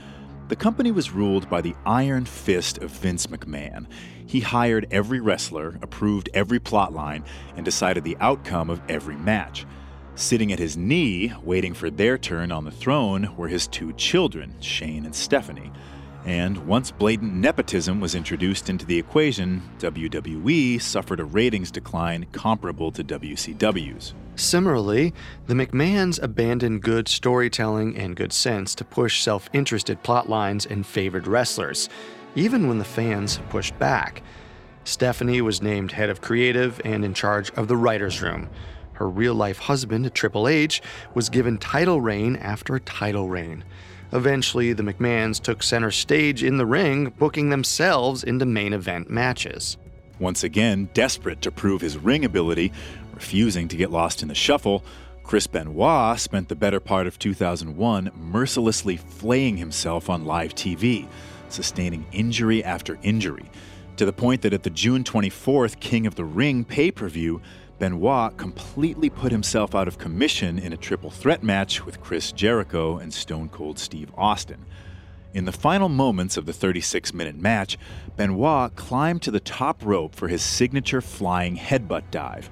The 0.47 0.55
company 0.55 0.91
was 0.91 1.09
ruled 1.09 1.49
by 1.49 1.61
the 1.61 1.73
iron 1.87 2.25
fist 2.25 2.77
of 2.77 2.91
Vince 2.91 3.25
McMahon. 3.25 3.87
He 4.27 4.41
hired 4.41 4.85
every 4.91 5.19
wrestler, 5.19 5.79
approved 5.81 6.29
every 6.35 6.59
plotline, 6.59 7.23
and 7.55 7.65
decided 7.65 8.03
the 8.03 8.17
outcome 8.19 8.69
of 8.69 8.79
every 8.87 9.15
match. 9.15 9.65
Sitting 10.13 10.53
at 10.53 10.59
his 10.59 10.77
knee, 10.77 11.33
waiting 11.43 11.73
for 11.73 11.89
their 11.89 12.19
turn 12.19 12.51
on 12.51 12.63
the 12.63 12.69
throne, 12.69 13.35
were 13.35 13.47
his 13.47 13.65
two 13.65 13.91
children, 13.93 14.53
Shane 14.59 15.03
and 15.03 15.15
Stephanie. 15.15 15.71
And 16.25 16.65
once 16.65 16.89
blatant 16.89 17.35
nepotism 17.35 17.99
was 17.99 18.15
introduced 18.15 18.67
into 18.67 18.83
the 18.83 18.97
equation, 18.97 19.61
WWE 19.77 20.81
suffered 20.81 21.19
a 21.19 21.23
ratings 21.23 21.69
decline 21.69 22.25
comparable 22.31 22.91
to 22.93 23.03
WCW's. 23.03 24.15
Similarly, 24.35 25.13
the 25.45 25.53
McMahons 25.53 26.21
abandoned 26.21 26.81
good 26.81 27.07
storytelling 27.07 27.95
and 27.95 28.15
good 28.15 28.33
sense 28.33 28.73
to 28.75 28.83
push 28.83 29.21
self 29.21 29.49
interested 29.53 30.01
plot 30.01 30.27
lines 30.27 30.65
and 30.65 30.85
favored 30.85 31.27
wrestlers, 31.27 31.89
even 32.33 32.67
when 32.67 32.79
the 32.79 32.83
fans 32.83 33.39
pushed 33.49 33.77
back. 33.77 34.23
Stephanie 34.83 35.41
was 35.41 35.61
named 35.61 35.91
head 35.91 36.09
of 36.09 36.21
creative 36.21 36.81
and 36.83 37.05
in 37.05 37.13
charge 37.13 37.51
of 37.51 37.67
the 37.67 37.77
writer's 37.77 38.21
room. 38.21 38.49
Her 38.93 39.09
real 39.09 39.35
life 39.35 39.59
husband, 39.59 40.11
Triple 40.13 40.47
H, 40.47 40.81
was 41.13 41.29
given 41.29 41.57
title 41.57 42.01
reign 42.01 42.35
after 42.35 42.79
title 42.79 43.29
reign. 43.29 43.63
Eventually, 44.11 44.73
the 44.73 44.83
McMahons 44.83 45.41
took 45.41 45.63
center 45.63 45.91
stage 45.91 46.43
in 46.43 46.57
the 46.57 46.65
ring, 46.65 47.13
booking 47.17 47.49
themselves 47.49 48.23
into 48.23 48.45
main 48.45 48.73
event 48.73 49.09
matches. 49.09 49.77
Once 50.19 50.43
again, 50.43 50.89
desperate 50.93 51.41
to 51.41 51.51
prove 51.51 51.81
his 51.81 51.97
ring 51.97 52.23
ability, 52.23 52.71
refusing 53.13 53.67
to 53.67 53.75
get 53.75 53.91
lost 53.91 54.21
in 54.21 54.27
the 54.27 54.35
shuffle, 54.35 54.83
Chris 55.23 55.47
Benoit 55.47 56.19
spent 56.19 56.49
the 56.49 56.55
better 56.55 56.79
part 56.79 57.07
of 57.07 57.17
2001 57.17 58.11
mercilessly 58.15 58.95
flaying 58.95 59.57
himself 59.57 60.09
on 60.09 60.23
live 60.23 60.53
TV, 60.53 61.07
sustaining 61.49 62.05
injury 62.11 62.63
after 62.63 62.99
injury, 63.01 63.49
to 63.97 64.05
the 64.05 64.13
point 64.13 64.43
that 64.43 64.53
at 64.53 64.63
the 64.63 64.69
June 64.69 65.03
24th 65.03 65.79
King 65.79 66.05
of 66.05 66.15
the 66.15 66.23
Ring 66.23 66.63
pay 66.63 66.91
per 66.91 67.09
view, 67.09 67.41
Benoit 67.77 68.37
completely 68.37 69.09
put 69.09 69.31
himself 69.31 69.75
out 69.75 69.87
of 69.87 69.97
commission 69.97 70.57
in 70.57 70.71
a 70.71 70.77
triple 70.77 71.09
threat 71.09 71.43
match 71.43 71.85
with 71.85 72.01
Chris 72.01 72.31
Jericho 72.31 72.97
and 72.97 73.13
Stone 73.13 73.49
Cold 73.49 73.77
Steve 73.77 74.11
Austin. 74.15 74.65
In 75.33 75.43
the 75.43 75.51
final 75.51 75.89
moments 75.89 76.37
of 76.37 76.45
the 76.45 76.53
36 76.53 77.13
minute 77.13 77.35
match, 77.35 77.77
Benoit 78.15 78.73
climbed 78.77 79.21
to 79.23 79.31
the 79.31 79.41
top 79.41 79.83
rope 79.83 80.15
for 80.15 80.29
his 80.29 80.41
signature 80.41 81.01
flying 81.01 81.57
headbutt 81.57 82.09
dive. 82.11 82.49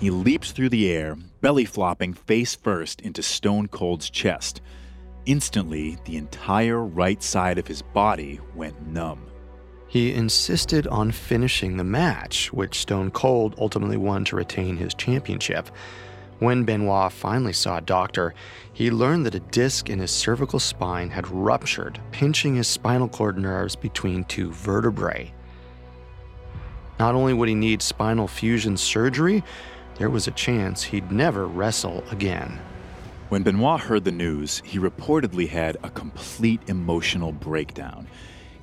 He 0.00 0.10
leaped 0.10 0.50
through 0.50 0.70
the 0.70 0.90
air, 0.90 1.16
belly 1.40 1.64
flopping 1.64 2.12
face 2.12 2.56
first 2.56 3.00
into 3.02 3.22
Stone 3.22 3.68
Cold's 3.68 4.10
chest. 4.10 4.60
Instantly, 5.26 5.96
the 6.04 6.16
entire 6.16 6.84
right 6.84 7.22
side 7.22 7.58
of 7.58 7.68
his 7.68 7.82
body 7.82 8.40
went 8.56 8.84
numb. 8.88 9.30
He 9.94 10.12
insisted 10.12 10.88
on 10.88 11.12
finishing 11.12 11.76
the 11.76 11.84
match, 11.84 12.52
which 12.52 12.80
Stone 12.80 13.12
Cold 13.12 13.54
ultimately 13.58 13.96
won 13.96 14.24
to 14.24 14.34
retain 14.34 14.76
his 14.76 14.92
championship. 14.92 15.70
When 16.40 16.64
Benoit 16.64 17.12
finally 17.12 17.52
saw 17.52 17.76
a 17.78 17.80
doctor, 17.80 18.34
he 18.72 18.90
learned 18.90 19.24
that 19.24 19.36
a 19.36 19.50
disc 19.54 19.88
in 19.88 20.00
his 20.00 20.10
cervical 20.10 20.58
spine 20.58 21.10
had 21.10 21.28
ruptured, 21.28 22.00
pinching 22.10 22.56
his 22.56 22.66
spinal 22.66 23.06
cord 23.06 23.38
nerves 23.38 23.76
between 23.76 24.24
two 24.24 24.50
vertebrae. 24.50 25.32
Not 26.98 27.14
only 27.14 27.32
would 27.32 27.48
he 27.48 27.54
need 27.54 27.80
spinal 27.80 28.26
fusion 28.26 28.76
surgery, 28.76 29.44
there 29.98 30.10
was 30.10 30.26
a 30.26 30.32
chance 30.32 30.82
he'd 30.82 31.12
never 31.12 31.46
wrestle 31.46 32.02
again. 32.10 32.58
When 33.28 33.44
Benoit 33.44 33.80
heard 33.80 34.02
the 34.02 34.10
news, 34.10 34.60
he 34.64 34.80
reportedly 34.80 35.48
had 35.48 35.76
a 35.84 35.90
complete 35.90 36.62
emotional 36.66 37.30
breakdown. 37.30 38.08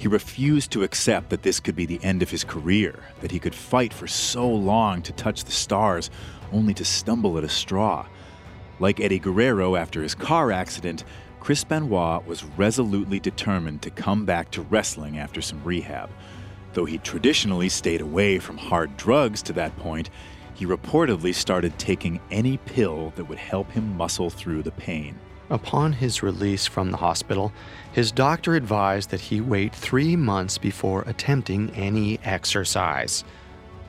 He 0.02 0.08
refused 0.08 0.72
to 0.72 0.82
accept 0.82 1.30
that 1.30 1.44
this 1.44 1.60
could 1.60 1.76
be 1.76 1.86
the 1.86 2.04
end 2.04 2.24
of 2.24 2.32
his 2.32 2.44
career, 2.44 3.04
that 3.20 3.30
he 3.30 3.38
could 3.38 3.54
fight 3.54 3.94
for 3.94 4.08
so 4.08 4.50
long 4.50 5.04
to 5.04 5.14
touch 5.14 5.44
the 5.44 5.52
stars 5.52 6.10
only 6.52 6.74
to 6.74 6.84
stumble 6.84 7.38
at 7.38 7.44
a 7.44 7.50
straw. 7.50 8.08
Like 8.80 9.00
Eddie 9.00 9.20
Guerrero 9.20 9.76
after 9.76 10.02
his 10.02 10.16
car 10.16 10.52
accident, 10.52 11.04
Chris 11.40 11.64
Benoit 11.64 12.26
was 12.26 12.44
resolutely 12.58 13.20
determined 13.20 13.84
to 13.84 13.92
come 13.92 14.26
back 14.26 14.50
to 14.52 14.64
wrestling 14.64 15.20
after 15.20 15.40
some 15.40 15.64
rehab. 15.64 16.10
Though 16.74 16.86
he 16.86 16.98
traditionally 16.98 17.70
stayed 17.70 18.02
away 18.02 18.40
from 18.40 18.58
hard 18.58 18.98
drugs 18.98 19.44
to 19.44 19.54
that 19.54 19.78
point, 19.78 20.10
he 20.56 20.66
reportedly 20.66 21.36
started 21.36 21.78
taking 21.78 22.20
any 22.32 22.58
pill 22.58 23.14
that 23.18 23.26
would 23.26 23.38
help 23.38 23.70
him 23.70 23.98
muscle 23.98 24.32
through 24.32 24.64
the 24.64 24.72
pain. 24.72 25.20
Upon 25.52 25.92
his 25.92 26.24
release 26.24 26.66
from 26.66 26.92
the 26.92 26.98
hospital, 26.98 27.52
his 27.92 28.14
doctor 28.14 28.56
advised 28.56 29.10
that 29.10 29.20
he 29.20 29.42
wait 29.42 29.76
three 29.76 30.16
months 30.16 30.58
before 30.58 31.04
attempting 31.06 31.72
any 31.72 32.20
exercise. 32.24 33.26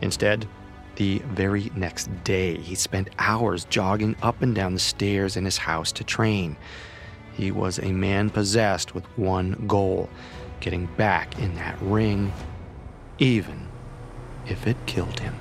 Instead, 0.01 0.49
the 0.97 1.21
very 1.21 1.71
next 1.77 2.11
day, 2.25 2.59
he 2.59 2.75
spent 2.75 3.11
hours 3.17 3.65
jogging 3.67 4.17
up 4.23 4.43
and 4.43 4.57
down 4.57 4.75
the 4.75 4.81
stairs 4.81 5.37
in 5.37 5.45
his 5.45 5.57
house 5.57 5.93
to 5.93 6.05
train. 6.05 6.57
He 7.33 7.53
was 7.53 7.79
a 7.79 7.93
man 7.93 8.29
possessed 8.29 8.93
with 8.93 9.05
one 9.17 9.65
goal 9.69 10.11
getting 10.59 10.87
back 10.97 11.39
in 11.39 11.55
that 11.55 11.81
ring, 11.81 12.33
even 13.21 13.69
if 14.49 14.67
it 14.67 14.77
killed 14.87 15.21
him. 15.21 15.35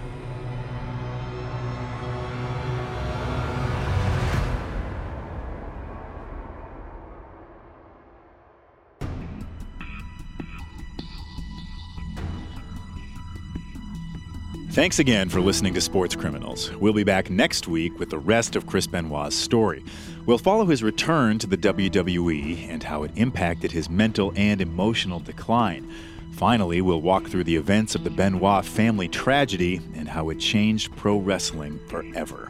Thanks 14.71 14.99
again 14.99 15.27
for 15.27 15.41
listening 15.41 15.73
to 15.73 15.81
Sports 15.81 16.15
Criminals. 16.15 16.71
We'll 16.77 16.93
be 16.93 17.03
back 17.03 17.29
next 17.29 17.67
week 17.67 17.99
with 17.99 18.09
the 18.09 18.17
rest 18.17 18.55
of 18.55 18.67
Chris 18.67 18.87
Benoit's 18.87 19.35
story. 19.35 19.83
We'll 20.25 20.37
follow 20.37 20.65
his 20.65 20.81
return 20.81 21.39
to 21.39 21.47
the 21.47 21.57
WWE 21.57 22.69
and 22.69 22.81
how 22.81 23.03
it 23.03 23.11
impacted 23.17 23.73
his 23.73 23.89
mental 23.89 24.31
and 24.37 24.61
emotional 24.61 25.19
decline. 25.19 25.93
Finally, 26.31 26.79
we'll 26.79 27.01
walk 27.01 27.27
through 27.27 27.43
the 27.43 27.57
events 27.57 27.95
of 27.95 28.05
the 28.05 28.09
Benoit 28.09 28.63
family 28.63 29.09
tragedy 29.09 29.81
and 29.93 30.07
how 30.07 30.29
it 30.29 30.39
changed 30.39 30.95
pro 30.95 31.17
wrestling 31.17 31.77
forever. 31.89 32.49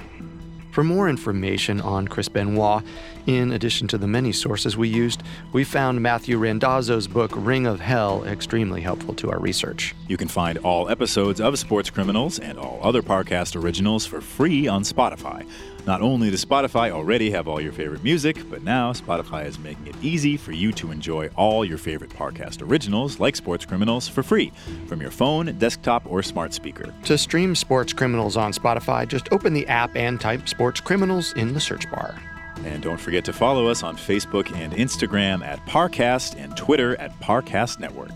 For 0.71 0.85
more 0.85 1.09
information 1.09 1.81
on 1.81 2.07
Chris 2.07 2.29
Benoit, 2.29 2.81
in 3.27 3.51
addition 3.51 3.89
to 3.89 3.97
the 3.97 4.07
many 4.07 4.31
sources 4.31 4.77
we 4.77 4.87
used, 4.87 5.21
we 5.51 5.65
found 5.65 6.01
Matthew 6.01 6.37
Randazzo's 6.37 7.07
book 7.07 7.31
Ring 7.35 7.67
of 7.67 7.81
Hell 7.81 8.23
extremely 8.23 8.79
helpful 8.79 9.13
to 9.15 9.31
our 9.31 9.39
research. 9.39 9.93
You 10.07 10.15
can 10.15 10.29
find 10.29 10.57
all 10.59 10.87
episodes 10.87 11.41
of 11.41 11.59
Sports 11.59 11.89
Criminals 11.89 12.39
and 12.39 12.57
all 12.57 12.79
other 12.81 13.01
Parcast 13.01 13.61
originals 13.61 14.05
for 14.05 14.21
free 14.21 14.65
on 14.69 14.83
Spotify. 14.83 15.45
Not 15.85 16.01
only 16.01 16.29
does 16.29 16.45
Spotify 16.45 16.91
already 16.91 17.31
have 17.31 17.47
all 17.47 17.59
your 17.59 17.71
favorite 17.71 18.03
music, 18.03 18.37
but 18.51 18.61
now 18.61 18.93
Spotify 18.93 19.45
is 19.45 19.57
making 19.57 19.87
it 19.87 19.95
easy 20.01 20.37
for 20.37 20.51
you 20.51 20.71
to 20.73 20.91
enjoy 20.91 21.29
all 21.35 21.65
your 21.65 21.79
favorite 21.79 22.11
Parcast 22.11 22.61
originals 22.61 23.19
like 23.19 23.35
Sports 23.35 23.65
Criminals 23.65 24.07
for 24.07 24.21
free 24.21 24.51
from 24.87 25.01
your 25.01 25.09
phone, 25.09 25.57
desktop, 25.57 26.05
or 26.05 26.21
smart 26.21 26.53
speaker. 26.53 26.93
To 27.05 27.17
stream 27.17 27.55
Sports 27.55 27.93
Criminals 27.93 28.37
on 28.37 28.53
Spotify, 28.53 29.07
just 29.07 29.31
open 29.31 29.53
the 29.53 29.67
app 29.67 29.95
and 29.95 30.21
type 30.21 30.47
Sports 30.47 30.79
Criminals 30.79 31.33
in 31.33 31.53
the 31.53 31.59
search 31.59 31.89
bar. 31.89 32.15
And 32.63 32.83
don't 32.83 32.99
forget 32.99 33.25
to 33.25 33.33
follow 33.33 33.67
us 33.67 33.81
on 33.81 33.97
Facebook 33.97 34.55
and 34.55 34.73
Instagram 34.73 35.43
at 35.43 35.65
Parcast 35.65 36.35
and 36.37 36.55
Twitter 36.55 36.95
at 36.99 37.19
Parcast 37.19 37.79
Network. 37.79 38.11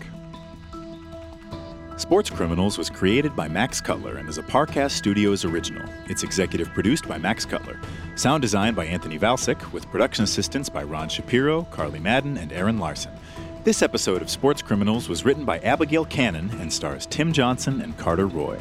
Sports 1.98 2.28
Criminals 2.28 2.76
was 2.76 2.90
created 2.90 3.34
by 3.34 3.48
Max 3.48 3.80
Cutler 3.80 4.18
and 4.18 4.28
is 4.28 4.36
a 4.36 4.42
Parcast 4.42 4.90
Studios 4.90 5.46
original. 5.46 5.82
It's 6.10 6.24
executive 6.24 6.68
produced 6.74 7.08
by 7.08 7.16
Max 7.16 7.46
Cutler. 7.46 7.80
Sound 8.16 8.42
designed 8.42 8.76
by 8.76 8.84
Anthony 8.84 9.18
Valsic, 9.18 9.72
with 9.72 9.88
production 9.88 10.22
assistance 10.22 10.68
by 10.68 10.82
Ron 10.82 11.08
Shapiro, 11.08 11.62
Carly 11.70 11.98
Madden, 11.98 12.36
and 12.36 12.52
Aaron 12.52 12.78
Larson. 12.78 13.12
This 13.64 13.80
episode 13.80 14.20
of 14.20 14.28
Sports 14.28 14.60
Criminals 14.60 15.08
was 15.08 15.24
written 15.24 15.46
by 15.46 15.58
Abigail 15.60 16.04
Cannon 16.04 16.50
and 16.60 16.70
stars 16.70 17.06
Tim 17.06 17.32
Johnson 17.32 17.80
and 17.80 17.96
Carter 17.96 18.26
Roy. 18.26 18.58